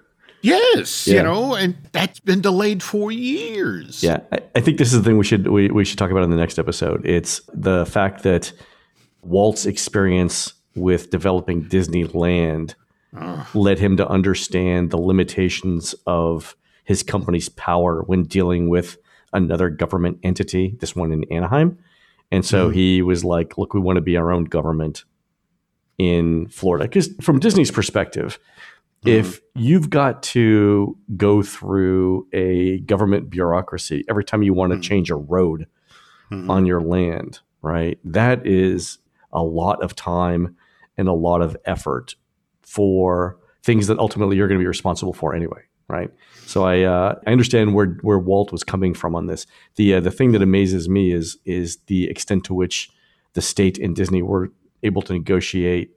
Yes, 0.45 1.07
yeah. 1.07 1.17
you 1.17 1.23
know, 1.23 1.55
and 1.55 1.75
that's 1.93 2.21
been 2.21 2.43
delayed 2.43 2.83
for 2.83 3.11
years. 3.11 4.03
Yeah, 4.03 4.21
I, 4.31 4.41
I, 4.55 4.61
think 4.61 4.77
this 4.77 4.93
is 4.93 4.99
the 4.99 5.03
thing 5.03 5.17
we 5.17 5.25
should 5.25 5.49
we, 5.49 5.71
we 5.71 5.87
should 5.87 5.99
talk 5.99 6.11
about 6.11 6.23
in 6.23 6.29
the 6.29 6.37
next 6.37 6.59
episode. 6.59 7.07
It's 7.07 7.41
the 7.55 7.87
fact 7.87 8.25
that 8.25 8.53
Walt's 9.23 9.65
experience 9.65 10.53
with 10.75 11.09
developing 11.09 11.65
Disneyland 11.65 12.75
Ugh. 13.17 13.47
led 13.55 13.79
him 13.79 13.97
to 13.97 14.07
understand 14.07 14.91
the 14.91 14.99
limitations 14.99 15.95
of 16.07 16.55
his 16.85 17.03
company's 17.03 17.49
power 17.49 18.03
when 18.03 18.25
dealing 18.25 18.69
with 18.69 18.99
another 19.33 19.71
government 19.71 20.19
entity, 20.23 20.77
this 20.79 20.95
one 20.95 21.11
in 21.11 21.25
Anaheim. 21.33 21.79
And 22.31 22.45
so 22.45 22.69
mm. 22.69 22.75
he 22.75 23.01
was 23.01 23.25
like, 23.25 23.57
look, 23.57 23.73
we 23.73 23.81
want 23.81 23.97
to 23.97 24.03
be 24.03 24.19
our 24.19 24.31
own 24.31 24.45
government 24.45 25.05
in 25.97 26.49
Florida. 26.49 26.85
Because 26.85 27.09
from 27.23 27.39
Disney's 27.39 27.71
perspective, 27.71 28.39
mm. 29.05 29.13
if 29.13 29.41
you've 29.55 29.91
got 29.91 30.23
to 30.23 30.97
go 31.17 31.43
through 31.43 32.27
a 32.33 32.79
government 32.81 33.31
bureaucracy 33.31 34.05
every 34.09 34.25
time 34.25 34.43
you 34.43 34.55
want 34.55 34.73
to 34.73 34.79
mm. 34.79 34.83
change 34.83 35.11
a 35.11 35.17
road 35.17 35.67
mm-hmm. 36.31 36.51
on 36.51 36.67
your 36.67 36.81
land, 36.81 37.41
right? 37.63 37.99
That 38.05 38.47
is 38.47 38.99
a 39.33 39.43
lot 39.43 39.83
of 39.83 39.95
time 39.95 40.57
and 40.97 41.09
a 41.09 41.13
lot 41.13 41.43
of 41.43 41.57
effort 41.65 42.15
for 42.63 43.39
things 43.63 43.87
that 43.87 43.99
ultimately 43.99 44.37
you're 44.37 44.49
going 44.49 44.59
to 44.59 44.63
be 44.63 44.69
responsible 44.69 45.13
for 45.13 45.35
anyway, 45.35 45.63
right? 45.89 46.11
So 46.47 46.65
I 46.65 46.83
uh, 46.83 47.19
I 47.27 47.33
understand 47.33 47.75
where 47.75 47.99
where 48.03 48.19
Walt 48.19 48.53
was 48.53 48.63
coming 48.63 48.95
from 48.95 49.15
on 49.15 49.27
this. 49.27 49.47
The 49.77 49.95
uh, 49.95 50.01
the 50.01 50.11
thing 50.11 50.33
that 50.33 50.43
amazes 50.43 50.89
me 50.89 51.13
is 51.13 51.39
is 51.45 51.79
the 51.87 52.09
extent 52.09 52.45
to 52.45 52.55
which 52.55 52.91
the 53.33 53.43
state 53.43 53.79
and 53.79 53.97
Disney 53.97 54.23
were 54.23 54.53
able 54.83 55.03
to 55.03 55.13
negotiate 55.13 55.91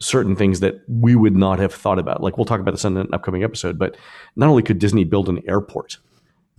certain 0.00 0.36
things 0.36 0.60
that 0.60 0.82
we 0.88 1.14
would 1.14 1.36
not 1.36 1.58
have 1.58 1.72
thought 1.72 1.98
about. 1.98 2.22
Like 2.22 2.36
we'll 2.36 2.44
talk 2.44 2.60
about 2.60 2.72
this 2.72 2.84
in 2.84 2.96
an 2.96 3.08
upcoming 3.12 3.44
episode. 3.44 3.78
But 3.78 3.96
not 4.36 4.48
only 4.48 4.62
could 4.62 4.78
Disney 4.78 5.04
build 5.04 5.28
an 5.28 5.42
airport 5.48 5.98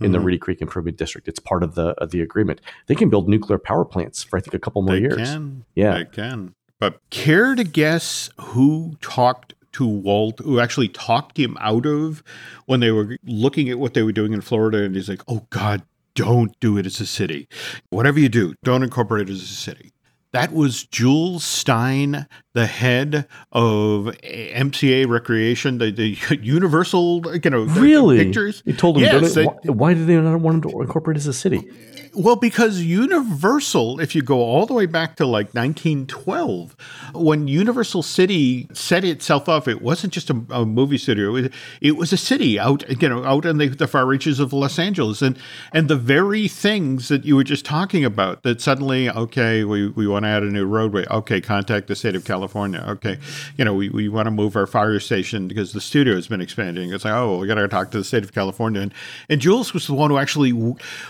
in 0.00 0.06
mm-hmm. 0.06 0.12
the 0.12 0.20
Reedy 0.20 0.38
Creek 0.38 0.60
Improvement 0.60 0.96
District, 0.96 1.28
it's 1.28 1.38
part 1.38 1.62
of 1.62 1.74
the 1.74 1.88
of 1.98 2.10
the 2.10 2.20
agreement. 2.20 2.60
They 2.86 2.94
can 2.94 3.10
build 3.10 3.28
nuclear 3.28 3.58
power 3.58 3.84
plants 3.84 4.22
for 4.22 4.36
I 4.36 4.40
think 4.40 4.54
a 4.54 4.58
couple 4.58 4.82
more 4.82 4.94
they 4.94 5.02
years. 5.02 5.16
Can. 5.16 5.64
Yeah, 5.74 5.98
they 5.98 6.04
can. 6.04 6.54
But 6.78 7.00
care 7.10 7.54
to 7.54 7.64
guess 7.64 8.30
who 8.38 8.96
talked 9.00 9.54
to 9.76 9.86
Walt, 9.86 10.40
who 10.40 10.58
actually 10.58 10.88
talked 10.88 11.38
him 11.38 11.56
out 11.60 11.84
of 11.84 12.22
when 12.64 12.80
they 12.80 12.90
were 12.90 13.18
looking 13.24 13.68
at 13.68 13.78
what 13.78 13.92
they 13.92 14.02
were 14.02 14.12
doing 14.12 14.32
in 14.32 14.40
Florida? 14.40 14.82
And 14.82 14.94
he's 14.94 15.08
like, 15.08 15.22
oh, 15.28 15.46
God, 15.50 15.82
don't 16.14 16.58
do 16.60 16.78
it 16.78 16.86
as 16.86 16.98
a 16.98 17.06
city. 17.06 17.46
Whatever 17.90 18.18
you 18.18 18.30
do, 18.30 18.54
don't 18.64 18.82
incorporate 18.82 19.28
it 19.28 19.32
as 19.32 19.42
a 19.42 19.46
city. 19.46 19.92
That 20.36 20.52
was 20.52 20.84
Jules 20.84 21.44
Stein, 21.44 22.26
the 22.52 22.66
head 22.66 23.26
of 23.52 24.04
MCA 24.22 25.08
Recreation, 25.08 25.78
the, 25.78 25.90
the 25.90 26.16
Universal, 26.42 27.22
you 27.42 27.50
know, 27.50 27.62
really? 27.62 28.18
pictures. 28.18 28.62
You 28.66 28.74
told 28.74 28.96
them, 28.96 29.02
yes, 29.02 29.34
they, 29.34 29.44
why, 29.44 29.54
why 29.64 29.94
did 29.94 30.06
they 30.06 30.16
not 30.16 30.40
want 30.40 30.64
him 30.64 30.70
to 30.70 30.80
incorporate 30.82 31.16
as 31.16 31.26
a 31.26 31.32
city? 31.32 31.68
Well, 32.16 32.36
because 32.36 32.80
Universal, 32.80 34.00
if 34.00 34.14
you 34.14 34.22
go 34.22 34.38
all 34.38 34.64
the 34.64 34.72
way 34.72 34.86
back 34.86 35.16
to 35.16 35.26
like 35.26 35.52
1912, 35.54 36.74
when 37.12 37.46
Universal 37.46 38.04
City 38.04 38.68
set 38.72 39.04
itself 39.04 39.50
up, 39.50 39.68
it 39.68 39.82
wasn't 39.82 40.14
just 40.14 40.30
a, 40.30 40.42
a 40.48 40.64
movie 40.64 40.96
studio; 40.96 41.28
it 41.36 41.42
was, 41.42 41.50
it 41.82 41.96
was, 41.98 42.12
a 42.14 42.16
city 42.16 42.58
out, 42.58 42.88
you 43.02 43.08
know, 43.10 43.22
out 43.22 43.44
in 43.44 43.58
the, 43.58 43.68
the, 43.68 43.86
far 43.86 44.06
reaches 44.06 44.40
of 44.40 44.54
Los 44.54 44.78
Angeles, 44.78 45.20
and 45.20 45.38
and 45.74 45.88
the 45.88 45.96
very 45.96 46.48
things 46.48 47.08
that 47.08 47.26
you 47.26 47.36
were 47.36 47.44
just 47.44 47.66
talking 47.66 48.02
about. 48.02 48.44
That 48.44 48.62
suddenly, 48.62 49.10
okay, 49.10 49.64
we, 49.64 49.88
we 49.88 50.06
want 50.06 50.24
to 50.24 50.30
add 50.30 50.42
a 50.42 50.46
new 50.46 50.64
roadway. 50.64 51.04
Okay, 51.10 51.42
contact 51.42 51.86
the 51.86 51.94
state 51.94 52.16
of 52.16 52.24
California. 52.24 52.82
Okay, 52.88 53.18
you 53.58 53.64
know, 53.66 53.74
we, 53.74 53.90
we 53.90 54.08
want 54.08 54.24
to 54.24 54.30
move 54.30 54.56
our 54.56 54.66
fire 54.66 54.98
station 55.00 55.48
because 55.48 55.74
the 55.74 55.82
studio 55.82 56.14
has 56.14 56.28
been 56.28 56.40
expanding. 56.40 56.94
It's 56.94 57.04
like, 57.04 57.12
oh, 57.12 57.40
we 57.40 57.46
got 57.46 57.56
to 57.56 57.68
talk 57.68 57.90
to 57.90 57.98
the 57.98 58.04
state 58.04 58.24
of 58.24 58.32
California, 58.32 58.80
and 58.80 58.94
and 59.28 59.38
Jules 59.38 59.74
was 59.74 59.86
the 59.86 59.92
one 59.92 60.08
who 60.08 60.16
actually, 60.16 60.52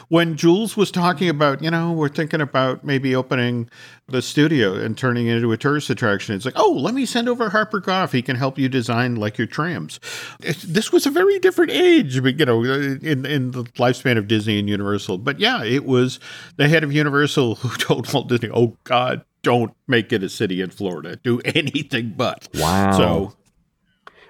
when 0.08 0.36
Jules 0.36 0.76
was 0.76 0.95
talking 0.96 1.28
about, 1.28 1.62
you 1.62 1.70
know, 1.70 1.92
we're 1.92 2.08
thinking 2.08 2.40
about 2.40 2.82
maybe 2.82 3.14
opening 3.14 3.68
the 4.08 4.22
studio 4.22 4.74
and 4.74 4.96
turning 4.96 5.26
it 5.26 5.36
into 5.36 5.52
a 5.52 5.56
tourist 5.56 5.90
attraction. 5.90 6.34
It's 6.34 6.44
like, 6.44 6.54
oh, 6.56 6.72
let 6.72 6.94
me 6.94 7.04
send 7.04 7.28
over 7.28 7.50
Harper 7.50 7.80
Goff. 7.80 8.12
He 8.12 8.22
can 8.22 8.34
help 8.34 8.58
you 8.58 8.68
design 8.68 9.16
like 9.16 9.36
your 9.36 9.46
trams. 9.46 10.00
It, 10.42 10.56
this 10.66 10.90
was 10.90 11.06
a 11.06 11.10
very 11.10 11.38
different 11.38 11.70
age, 11.70 12.22
but 12.22 12.40
you 12.40 12.46
know, 12.46 12.64
in 12.64 13.26
in 13.26 13.50
the 13.50 13.64
lifespan 13.74 14.16
of 14.16 14.26
Disney 14.26 14.58
and 14.58 14.68
Universal. 14.68 15.18
But 15.18 15.38
yeah, 15.38 15.62
it 15.62 15.84
was 15.84 16.18
the 16.56 16.68
head 16.68 16.82
of 16.82 16.92
Universal 16.92 17.56
who 17.56 17.76
told 17.78 18.12
Walt 18.12 18.28
Disney, 18.28 18.50
"Oh 18.52 18.76
God, 18.84 19.24
don't 19.42 19.74
make 19.86 20.12
it 20.12 20.22
a 20.22 20.28
city 20.28 20.60
in 20.62 20.70
Florida. 20.70 21.16
Do 21.16 21.40
anything 21.44 22.14
but." 22.16 22.48
Wow. 22.54 22.92
So. 22.92 23.32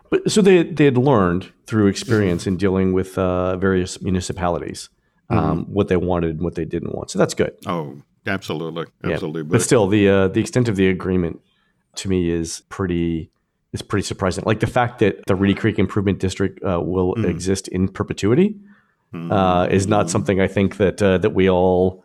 But, 0.09 0.31
so 0.31 0.41
they 0.41 0.63
they 0.63 0.85
had 0.85 0.99
learned 0.99 1.53
through 1.67 1.87
experience 1.89 2.47
in 2.47 2.57
dealing 2.57 2.93
with 2.93 3.19
uh, 3.19 3.57
various 3.57 4.01
municipalities 4.01 4.89
um, 5.31 5.39
mm-hmm. 5.39 5.73
what 5.73 5.89
they 5.89 5.97
wanted 5.97 6.37
and 6.37 6.41
what 6.41 6.55
they 6.55 6.65
didn't 6.65 6.95
want. 6.95 7.11
So 7.11 7.19
that's 7.19 7.35
good. 7.35 7.57
Oh, 7.67 7.97
absolutely, 8.27 8.87
absolutely. 9.05 9.41
Yeah. 9.41 9.45
But, 9.45 9.53
but 9.53 9.63
still, 9.63 9.87
the 9.87 10.09
uh, 10.09 10.29
the 10.29 10.41
extent 10.41 10.69
of 10.69 10.77
the 10.77 10.89
agreement 10.89 11.41
to 11.97 12.09
me 12.09 12.31
is 12.31 12.63
pretty 12.69 13.31
is 13.73 13.83
pretty 13.83 14.05
surprising. 14.05 14.45
Like 14.47 14.61
the 14.61 14.67
fact 14.67 15.01
that 15.01 15.25
the 15.27 15.35
Reedy 15.35 15.55
Creek 15.55 15.79
Improvement 15.79 16.19
District 16.19 16.63
uh, 16.63 16.81
will 16.81 17.15
mm. 17.15 17.29
exist 17.29 17.69
in 17.69 17.89
perpetuity 17.89 18.57
mm. 19.13 19.33
uh, 19.33 19.69
is 19.71 19.87
not 19.87 20.11
something 20.11 20.41
I 20.41 20.49
think 20.49 20.77
that 20.79 21.03
uh, 21.03 21.19
that 21.19 21.31
we 21.31 21.51
all 21.51 22.05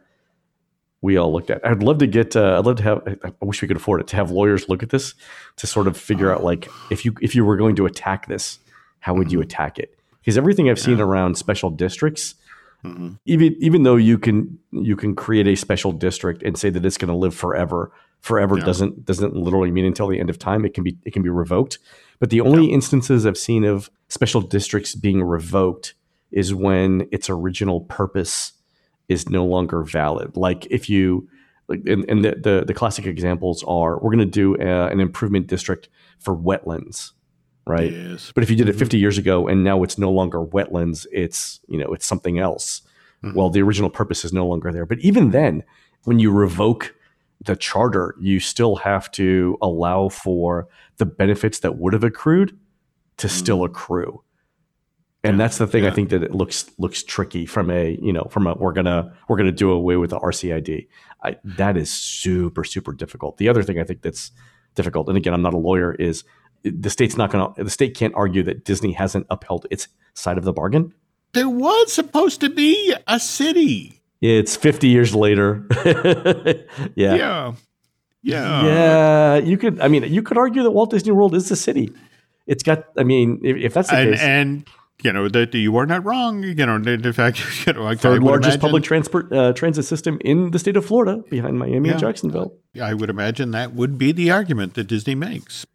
we 1.01 1.17
all 1.17 1.33
looked 1.33 1.49
at. 1.49 1.65
I'd 1.65 1.83
love 1.83 1.99
to 1.99 2.07
get. 2.07 2.35
Uh, 2.35 2.59
I'd 2.59 2.65
love 2.65 2.77
to 2.77 2.83
have. 2.83 3.17
I 3.23 3.45
wish 3.45 3.61
we 3.61 3.67
could 3.67 3.77
afford 3.77 4.01
it 4.01 4.07
to 4.07 4.15
have 4.15 4.31
lawyers 4.31 4.69
look 4.69 4.83
at 4.83 4.89
this 4.89 5.15
to 5.57 5.67
sort 5.67 5.87
of 5.87 5.97
figure 5.97 6.31
out 6.33 6.43
like 6.43 6.69
if 6.89 7.05
you 7.05 7.15
if 7.21 7.35
you 7.35 7.43
were 7.45 7.57
going 7.57 7.75
to 7.77 7.85
attack 7.85 8.27
this, 8.27 8.59
how 8.99 9.13
would 9.13 9.27
mm-hmm. 9.27 9.37
you 9.37 9.41
attack 9.41 9.79
it? 9.79 9.97
Because 10.19 10.37
everything 10.37 10.69
I've 10.69 10.79
seen 10.79 10.99
yeah. 10.99 11.03
around 11.03 11.35
special 11.35 11.71
districts 11.71 12.35
Mm-hmm. 12.83 13.09
Even 13.25 13.55
even 13.59 13.83
though 13.83 13.95
you 13.95 14.17
can 14.17 14.57
you 14.71 14.95
can 14.95 15.15
create 15.15 15.47
a 15.47 15.55
special 15.55 15.91
district 15.91 16.43
and 16.43 16.57
say 16.57 16.69
that 16.69 16.85
it's 16.85 16.97
going 16.97 17.09
to 17.09 17.15
live 17.15 17.35
forever, 17.35 17.91
forever 18.19 18.57
yeah. 18.57 18.65
doesn't 18.65 19.05
doesn't 19.05 19.35
literally 19.35 19.71
mean 19.71 19.85
until 19.85 20.07
the 20.07 20.19
end 20.19 20.29
of 20.29 20.39
time. 20.39 20.65
It 20.65 20.73
can 20.73 20.83
be 20.83 20.97
it 21.05 21.13
can 21.13 21.21
be 21.21 21.29
revoked. 21.29 21.79
But 22.19 22.29
the 22.29 22.41
only 22.41 22.67
yeah. 22.67 22.73
instances 22.75 23.25
I've 23.25 23.37
seen 23.37 23.63
of 23.63 23.89
special 24.09 24.41
districts 24.41 24.95
being 24.95 25.23
revoked 25.23 25.95
is 26.31 26.53
when 26.53 27.07
its 27.11 27.29
original 27.29 27.81
purpose 27.81 28.53
is 29.09 29.29
no 29.29 29.45
longer 29.45 29.83
valid. 29.83 30.37
Like 30.37 30.65
if 30.71 30.89
you 30.89 31.27
like, 31.67 31.81
and, 31.85 32.05
and 32.09 32.25
the, 32.25 32.31
the, 32.31 32.63
the 32.67 32.73
classic 32.73 33.05
examples 33.05 33.63
are 33.67 33.99
we're 33.99 34.13
going 34.15 34.19
to 34.19 34.25
do 34.25 34.55
a, 34.55 34.87
an 34.87 34.99
improvement 34.99 35.47
district 35.47 35.89
for 36.19 36.35
wetlands 36.35 37.11
right? 37.65 37.91
Yes. 37.91 38.31
But 38.33 38.43
if 38.43 38.49
you 38.49 38.55
did 38.55 38.67
it 38.67 38.73
mm-hmm. 38.73 38.79
50 38.79 38.97
years 38.97 39.17
ago 39.17 39.47
and 39.47 39.63
now 39.63 39.83
it's 39.83 39.97
no 39.97 40.11
longer 40.11 40.39
wetlands, 40.39 41.05
it's 41.11 41.59
you 41.67 41.77
know 41.77 41.93
it's 41.93 42.05
something 42.05 42.39
else. 42.39 42.81
Mm-hmm. 43.23 43.37
Well, 43.37 43.49
the 43.49 43.61
original 43.61 43.89
purpose 43.89 44.25
is 44.25 44.33
no 44.33 44.47
longer 44.47 44.71
there. 44.71 44.85
But 44.85 44.99
even 44.99 45.31
then, 45.31 45.63
when 46.03 46.19
you 46.19 46.31
revoke 46.31 46.95
the 47.43 47.55
charter, 47.55 48.15
you 48.19 48.39
still 48.39 48.77
have 48.77 49.09
to 49.11 49.57
allow 49.61 50.09
for 50.09 50.67
the 50.97 51.05
benefits 51.05 51.59
that 51.59 51.77
would 51.77 51.93
have 51.93 52.03
accrued 52.03 52.57
to 53.17 53.27
mm-hmm. 53.27 53.37
still 53.37 53.63
accrue. 53.63 54.23
And 55.23 55.37
yeah, 55.37 55.45
that's 55.45 55.57
the 55.59 55.67
thing 55.67 55.83
yeah. 55.83 55.91
I 55.91 55.93
think 55.93 56.09
that 56.09 56.23
it 56.23 56.33
looks 56.33 56.71
looks 56.79 57.03
tricky 57.03 57.45
from 57.45 57.69
a 57.69 57.97
you 58.01 58.11
know 58.11 58.27
from 58.31 58.47
a 58.47 58.55
we're 58.55 58.73
gonna 58.73 59.13
we're 59.27 59.37
gonna 59.37 59.51
do 59.51 59.71
away 59.71 59.97
with 59.97 60.09
the 60.09 60.19
RCID. 60.19 60.87
I, 61.23 61.37
that 61.43 61.77
is 61.77 61.91
super 61.91 62.63
super 62.63 62.91
difficult. 62.91 63.37
The 63.37 63.47
other 63.47 63.61
thing 63.61 63.79
I 63.79 63.83
think 63.83 64.01
that's 64.01 64.31
difficult, 64.73 65.09
and 65.09 65.17
again 65.17 65.33
I'm 65.33 65.43
not 65.43 65.53
a 65.53 65.59
lawyer, 65.59 65.93
is 65.93 66.23
the 66.63 66.89
state's 66.89 67.17
not 67.17 67.31
going 67.31 67.53
to 67.55 67.63
the 67.63 67.69
state 67.69 67.95
can't 67.95 68.13
argue 68.15 68.43
that 68.43 68.65
Disney 68.65 68.91
hasn't 68.93 69.25
upheld 69.29 69.65
its 69.71 69.87
side 70.13 70.37
of 70.37 70.43
the 70.43 70.53
bargain. 70.53 70.93
There 71.33 71.49
was 71.49 71.93
supposed 71.93 72.41
to 72.41 72.49
be 72.49 72.93
a 73.07 73.19
city. 73.19 74.01
It's 74.21 74.55
50 74.55 74.87
years 74.87 75.15
later. 75.15 75.65
yeah. 76.95 77.15
Yeah. 77.15 77.53
Yeah. 78.23 78.63
yeah, 78.65 79.35
you 79.37 79.57
could. 79.57 79.79
I 79.79 79.87
mean, 79.87 80.03
you 80.03 80.21
could 80.21 80.37
argue 80.37 80.61
that 80.61 80.71
Walt 80.71 80.91
Disney 80.91 81.11
World 81.11 81.33
is 81.33 81.49
the 81.49 81.55
city. 81.55 81.91
It's 82.45 82.61
got. 82.61 82.85
I 82.95 83.03
mean, 83.03 83.39
if, 83.43 83.57
if 83.57 83.73
that's 83.73 83.89
the 83.89 83.95
And, 83.97 84.11
case, 84.11 84.21
and 84.21 84.67
you 85.03 85.11
know 85.11 85.27
that 85.29 85.55
you 85.55 85.75
are 85.77 85.87
not 85.87 86.05
wrong. 86.05 86.43
You 86.43 86.53
know, 86.53 86.75
in 86.75 87.13
fact, 87.13 87.41
you 87.65 87.73
know, 87.73 87.87
I, 87.87 87.95
third 87.95 88.21
largest 88.21 88.45
imagine- 88.55 88.61
public 88.61 88.83
transport 88.83 89.33
uh, 89.33 89.53
transit 89.53 89.85
system 89.85 90.19
in 90.23 90.51
the 90.51 90.59
state 90.59 90.77
of 90.77 90.85
Florida, 90.85 91.23
behind 91.31 91.57
Miami 91.57 91.77
and 91.77 91.85
Yeah. 91.87 91.97
Jacksonville. 91.97 92.53
I 92.79 92.93
would 92.93 93.09
imagine 93.09 93.51
that 93.51 93.73
would 93.73 93.97
be 93.97 94.11
the 94.11 94.29
argument 94.29 94.75
that 94.75 94.83
Disney 94.83 95.15
makes. 95.15 95.65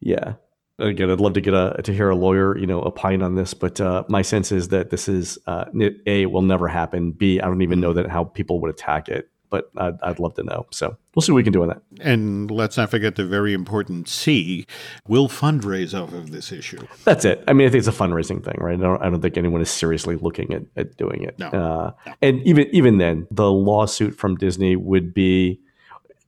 Yeah. 0.00 0.34
Again, 0.78 1.08
I'd 1.08 1.20
love 1.20 1.34
to 1.34 1.40
get 1.40 1.54
a 1.54 1.80
to 1.84 1.94
hear 1.94 2.10
a 2.10 2.16
lawyer, 2.16 2.58
you 2.58 2.66
know, 2.66 2.82
opine 2.82 3.22
on 3.22 3.36
this, 3.36 3.54
but 3.54 3.80
uh, 3.80 4.02
my 4.08 4.22
sense 4.22 4.50
is 4.50 4.68
that 4.68 4.90
this 4.90 5.08
is 5.08 5.38
uh, 5.46 5.66
a 6.06 6.26
will 6.26 6.42
never 6.42 6.66
happen. 6.66 7.12
B, 7.12 7.40
I 7.40 7.46
don't 7.46 7.62
even 7.62 7.78
know 7.78 7.92
that 7.92 8.08
how 8.08 8.24
people 8.24 8.58
would 8.60 8.70
attack 8.72 9.08
it, 9.08 9.30
but 9.50 9.70
I'd, 9.76 9.94
I'd 10.02 10.18
love 10.18 10.34
to 10.34 10.42
know. 10.42 10.66
So 10.72 10.96
we'll 11.14 11.20
see 11.20 11.30
what 11.30 11.36
we 11.36 11.44
can 11.44 11.52
do 11.52 11.62
on 11.62 11.68
that. 11.68 11.82
And 12.00 12.50
let's 12.50 12.76
not 12.76 12.90
forget 12.90 13.14
the 13.14 13.24
very 13.24 13.52
important 13.52 14.08
C 14.08 14.66
will 15.06 15.28
fundraise 15.28 15.96
off 15.96 16.12
of 16.12 16.32
this 16.32 16.50
issue. 16.50 16.84
That's 17.04 17.24
it. 17.24 17.44
I 17.46 17.52
mean, 17.52 17.68
I 17.68 17.70
think 17.70 17.78
it's 17.78 17.86
a 17.86 17.92
fundraising 17.92 18.44
thing, 18.44 18.56
right? 18.58 18.76
I 18.76 18.82
don't, 18.82 19.00
I 19.00 19.08
don't 19.08 19.20
think 19.20 19.36
anyone 19.36 19.60
is 19.60 19.70
seriously 19.70 20.16
looking 20.16 20.52
at, 20.52 20.62
at 20.76 20.96
doing 20.96 21.22
it. 21.22 21.38
No. 21.38 21.50
Uh, 21.50 21.92
And 22.20 22.42
even 22.42 22.66
even 22.72 22.98
then, 22.98 23.28
the 23.30 23.48
lawsuit 23.48 24.16
from 24.16 24.34
Disney 24.34 24.74
would 24.74 25.14
be, 25.14 25.60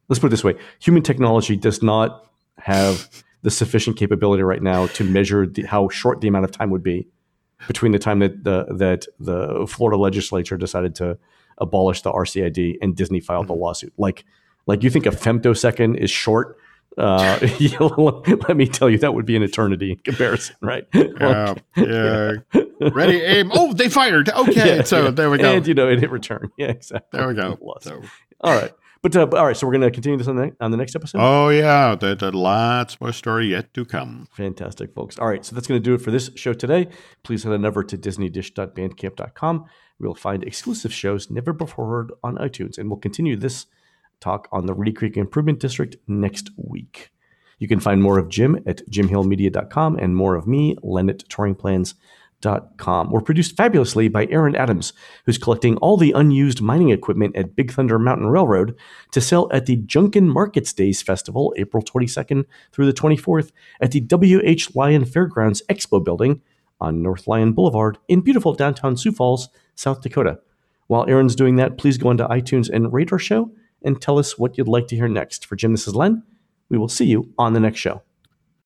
let's 0.08 0.20
put 0.20 0.28
it 0.28 0.30
this 0.30 0.44
way: 0.44 0.54
human 0.78 1.02
technology 1.02 1.56
does 1.56 1.82
not 1.82 2.30
have 2.58 3.08
the 3.42 3.50
sufficient 3.50 3.96
capability 3.96 4.42
right 4.42 4.62
now 4.62 4.86
to 4.88 5.04
measure 5.04 5.46
the, 5.46 5.62
how 5.62 5.88
short 5.88 6.20
the 6.20 6.28
amount 6.28 6.44
of 6.44 6.50
time 6.52 6.70
would 6.70 6.82
be 6.82 7.06
between 7.66 7.92
the 7.92 7.98
time 7.98 8.18
that 8.18 8.44
the 8.44 8.64
that 8.76 9.06
the 9.18 9.66
Florida 9.68 9.96
legislature 9.96 10.56
decided 10.56 10.94
to 10.96 11.18
abolish 11.58 12.02
the 12.02 12.12
RCID 12.12 12.76
and 12.82 12.94
Disney 12.96 13.20
filed 13.20 13.48
the 13.48 13.54
lawsuit. 13.54 13.92
Like, 13.96 14.24
like 14.66 14.82
you 14.82 14.90
think 14.90 15.06
a 15.06 15.10
femtosecond 15.10 15.96
is 15.96 16.10
short? 16.10 16.58
Uh, 16.98 17.38
let 18.48 18.56
me 18.56 18.66
tell 18.66 18.88
you, 18.88 18.98
that 18.98 19.14
would 19.14 19.26
be 19.26 19.36
an 19.36 19.42
eternity 19.42 19.92
in 19.92 19.98
comparison, 19.98 20.56
right? 20.60 20.86
Uh, 21.20 21.54
yeah. 21.76 22.32
Ready, 22.80 23.20
aim. 23.22 23.50
Oh, 23.54 23.72
they 23.72 23.88
fired. 23.88 24.28
Okay, 24.28 24.52
Yeah, 24.76 24.82
so 24.82 25.04
yeah. 25.04 25.10
there 25.10 25.30
we 25.30 25.38
go. 25.38 25.56
And 25.56 25.66
you 25.66 25.72
know, 25.74 25.88
it 25.88 25.98
hit 25.98 26.10
return. 26.10 26.50
Yeah, 26.58 26.68
exactly. 26.68 27.18
there 27.18 27.28
we 27.28 27.34
go. 27.34 27.58
So, 27.80 28.02
All 28.42 28.54
right, 28.54 28.70
but, 29.02 29.14
uh, 29.14 29.28
all 29.32 29.46
right. 29.46 29.56
So 29.56 29.66
we're 29.66 29.72
gonna 29.74 29.90
continue 29.90 30.18
this 30.18 30.28
on 30.28 30.36
the 30.36 30.56
on 30.60 30.70
the 30.70 30.76
next 30.76 30.96
episode. 30.96 31.18
oh 31.20 31.48
yeah, 31.50 31.94
there's 31.94 32.22
lots 32.34 33.00
more 33.00 33.12
story 33.12 33.48
yet 33.48 33.72
to 33.74 33.84
come. 33.84 34.26
Fantastic, 34.32 34.94
folks. 34.94 35.18
All 35.18 35.28
right, 35.28 35.44
so 35.44 35.54
that's 35.54 35.66
going 35.66 35.80
to 35.80 35.84
do 35.84 35.94
it 35.94 36.00
for 36.00 36.10
this 36.10 36.30
show 36.34 36.52
today. 36.52 36.88
Please 37.22 37.44
head 37.44 37.52
on 37.52 37.64
over 37.64 37.82
to 37.84 37.96
disneydish.bandcamp.com. 37.96 39.64
We'll 39.98 40.14
find 40.14 40.44
exclusive 40.44 40.92
shows 40.92 41.30
never 41.30 41.52
before 41.52 41.86
heard 41.88 42.12
on 42.22 42.36
iTunes, 42.36 42.78
and 42.78 42.90
we'll 42.90 42.98
continue 42.98 43.36
this 43.36 43.66
talk 44.20 44.48
on 44.52 44.66
the 44.66 44.74
Reedy 44.74 44.92
Creek 44.92 45.16
Improvement 45.16 45.60
District 45.60 45.96
next 46.06 46.50
week. 46.56 47.10
You 47.58 47.68
can 47.68 47.80
find 47.80 48.02
more 48.02 48.18
of 48.18 48.28
Jim 48.28 48.62
at 48.66 48.86
jimhillmedia.com 48.90 49.96
and 49.96 50.14
more 50.14 50.34
of 50.34 50.46
me, 50.46 50.76
Len 50.82 51.08
at 51.08 51.28
touringplans.com. 52.46 53.10
We're 53.10 53.20
produced 53.20 53.56
fabulously 53.56 54.08
by 54.08 54.26
Aaron 54.26 54.56
Adams, 54.56 54.92
who's 55.24 55.38
collecting 55.38 55.76
all 55.78 55.96
the 55.96 56.12
unused 56.12 56.60
mining 56.60 56.90
equipment 56.90 57.36
at 57.36 57.56
Big 57.56 57.72
Thunder 57.72 57.98
Mountain 57.98 58.28
Railroad 58.28 58.76
to 59.12 59.20
sell 59.20 59.48
at 59.52 59.66
the 59.66 59.76
Junkin 59.76 60.28
Markets 60.28 60.72
Days 60.72 61.02
Festival, 61.02 61.54
April 61.56 61.82
22nd 61.82 62.44
through 62.72 62.86
the 62.86 62.92
24th, 62.92 63.52
at 63.80 63.92
the 63.92 64.00
W.H. 64.00 64.74
Lyon 64.74 65.04
Fairgrounds 65.04 65.62
Expo 65.68 66.02
Building 66.02 66.40
on 66.80 67.02
North 67.02 67.26
Lyon 67.26 67.52
Boulevard 67.52 67.98
in 68.08 68.20
beautiful 68.20 68.54
downtown 68.54 68.96
Sioux 68.96 69.12
Falls, 69.12 69.48
South 69.74 70.02
Dakota. 70.02 70.38
While 70.88 71.08
Aaron's 71.08 71.34
doing 71.34 71.56
that, 71.56 71.78
please 71.78 71.98
go 71.98 72.10
onto 72.10 72.24
iTunes 72.24 72.70
and 72.70 72.92
rate 72.92 73.12
our 73.12 73.18
show 73.18 73.50
and 73.82 74.00
tell 74.00 74.18
us 74.18 74.38
what 74.38 74.56
you'd 74.56 74.68
like 74.68 74.86
to 74.88 74.96
hear 74.96 75.08
next. 75.08 75.46
For 75.46 75.56
Jim, 75.56 75.72
this 75.72 75.88
is 75.88 75.94
Len. 75.94 76.22
We 76.68 76.78
will 76.78 76.88
see 76.88 77.06
you 77.06 77.32
on 77.38 77.54
the 77.54 77.60
next 77.60 77.78
show. 77.78 78.02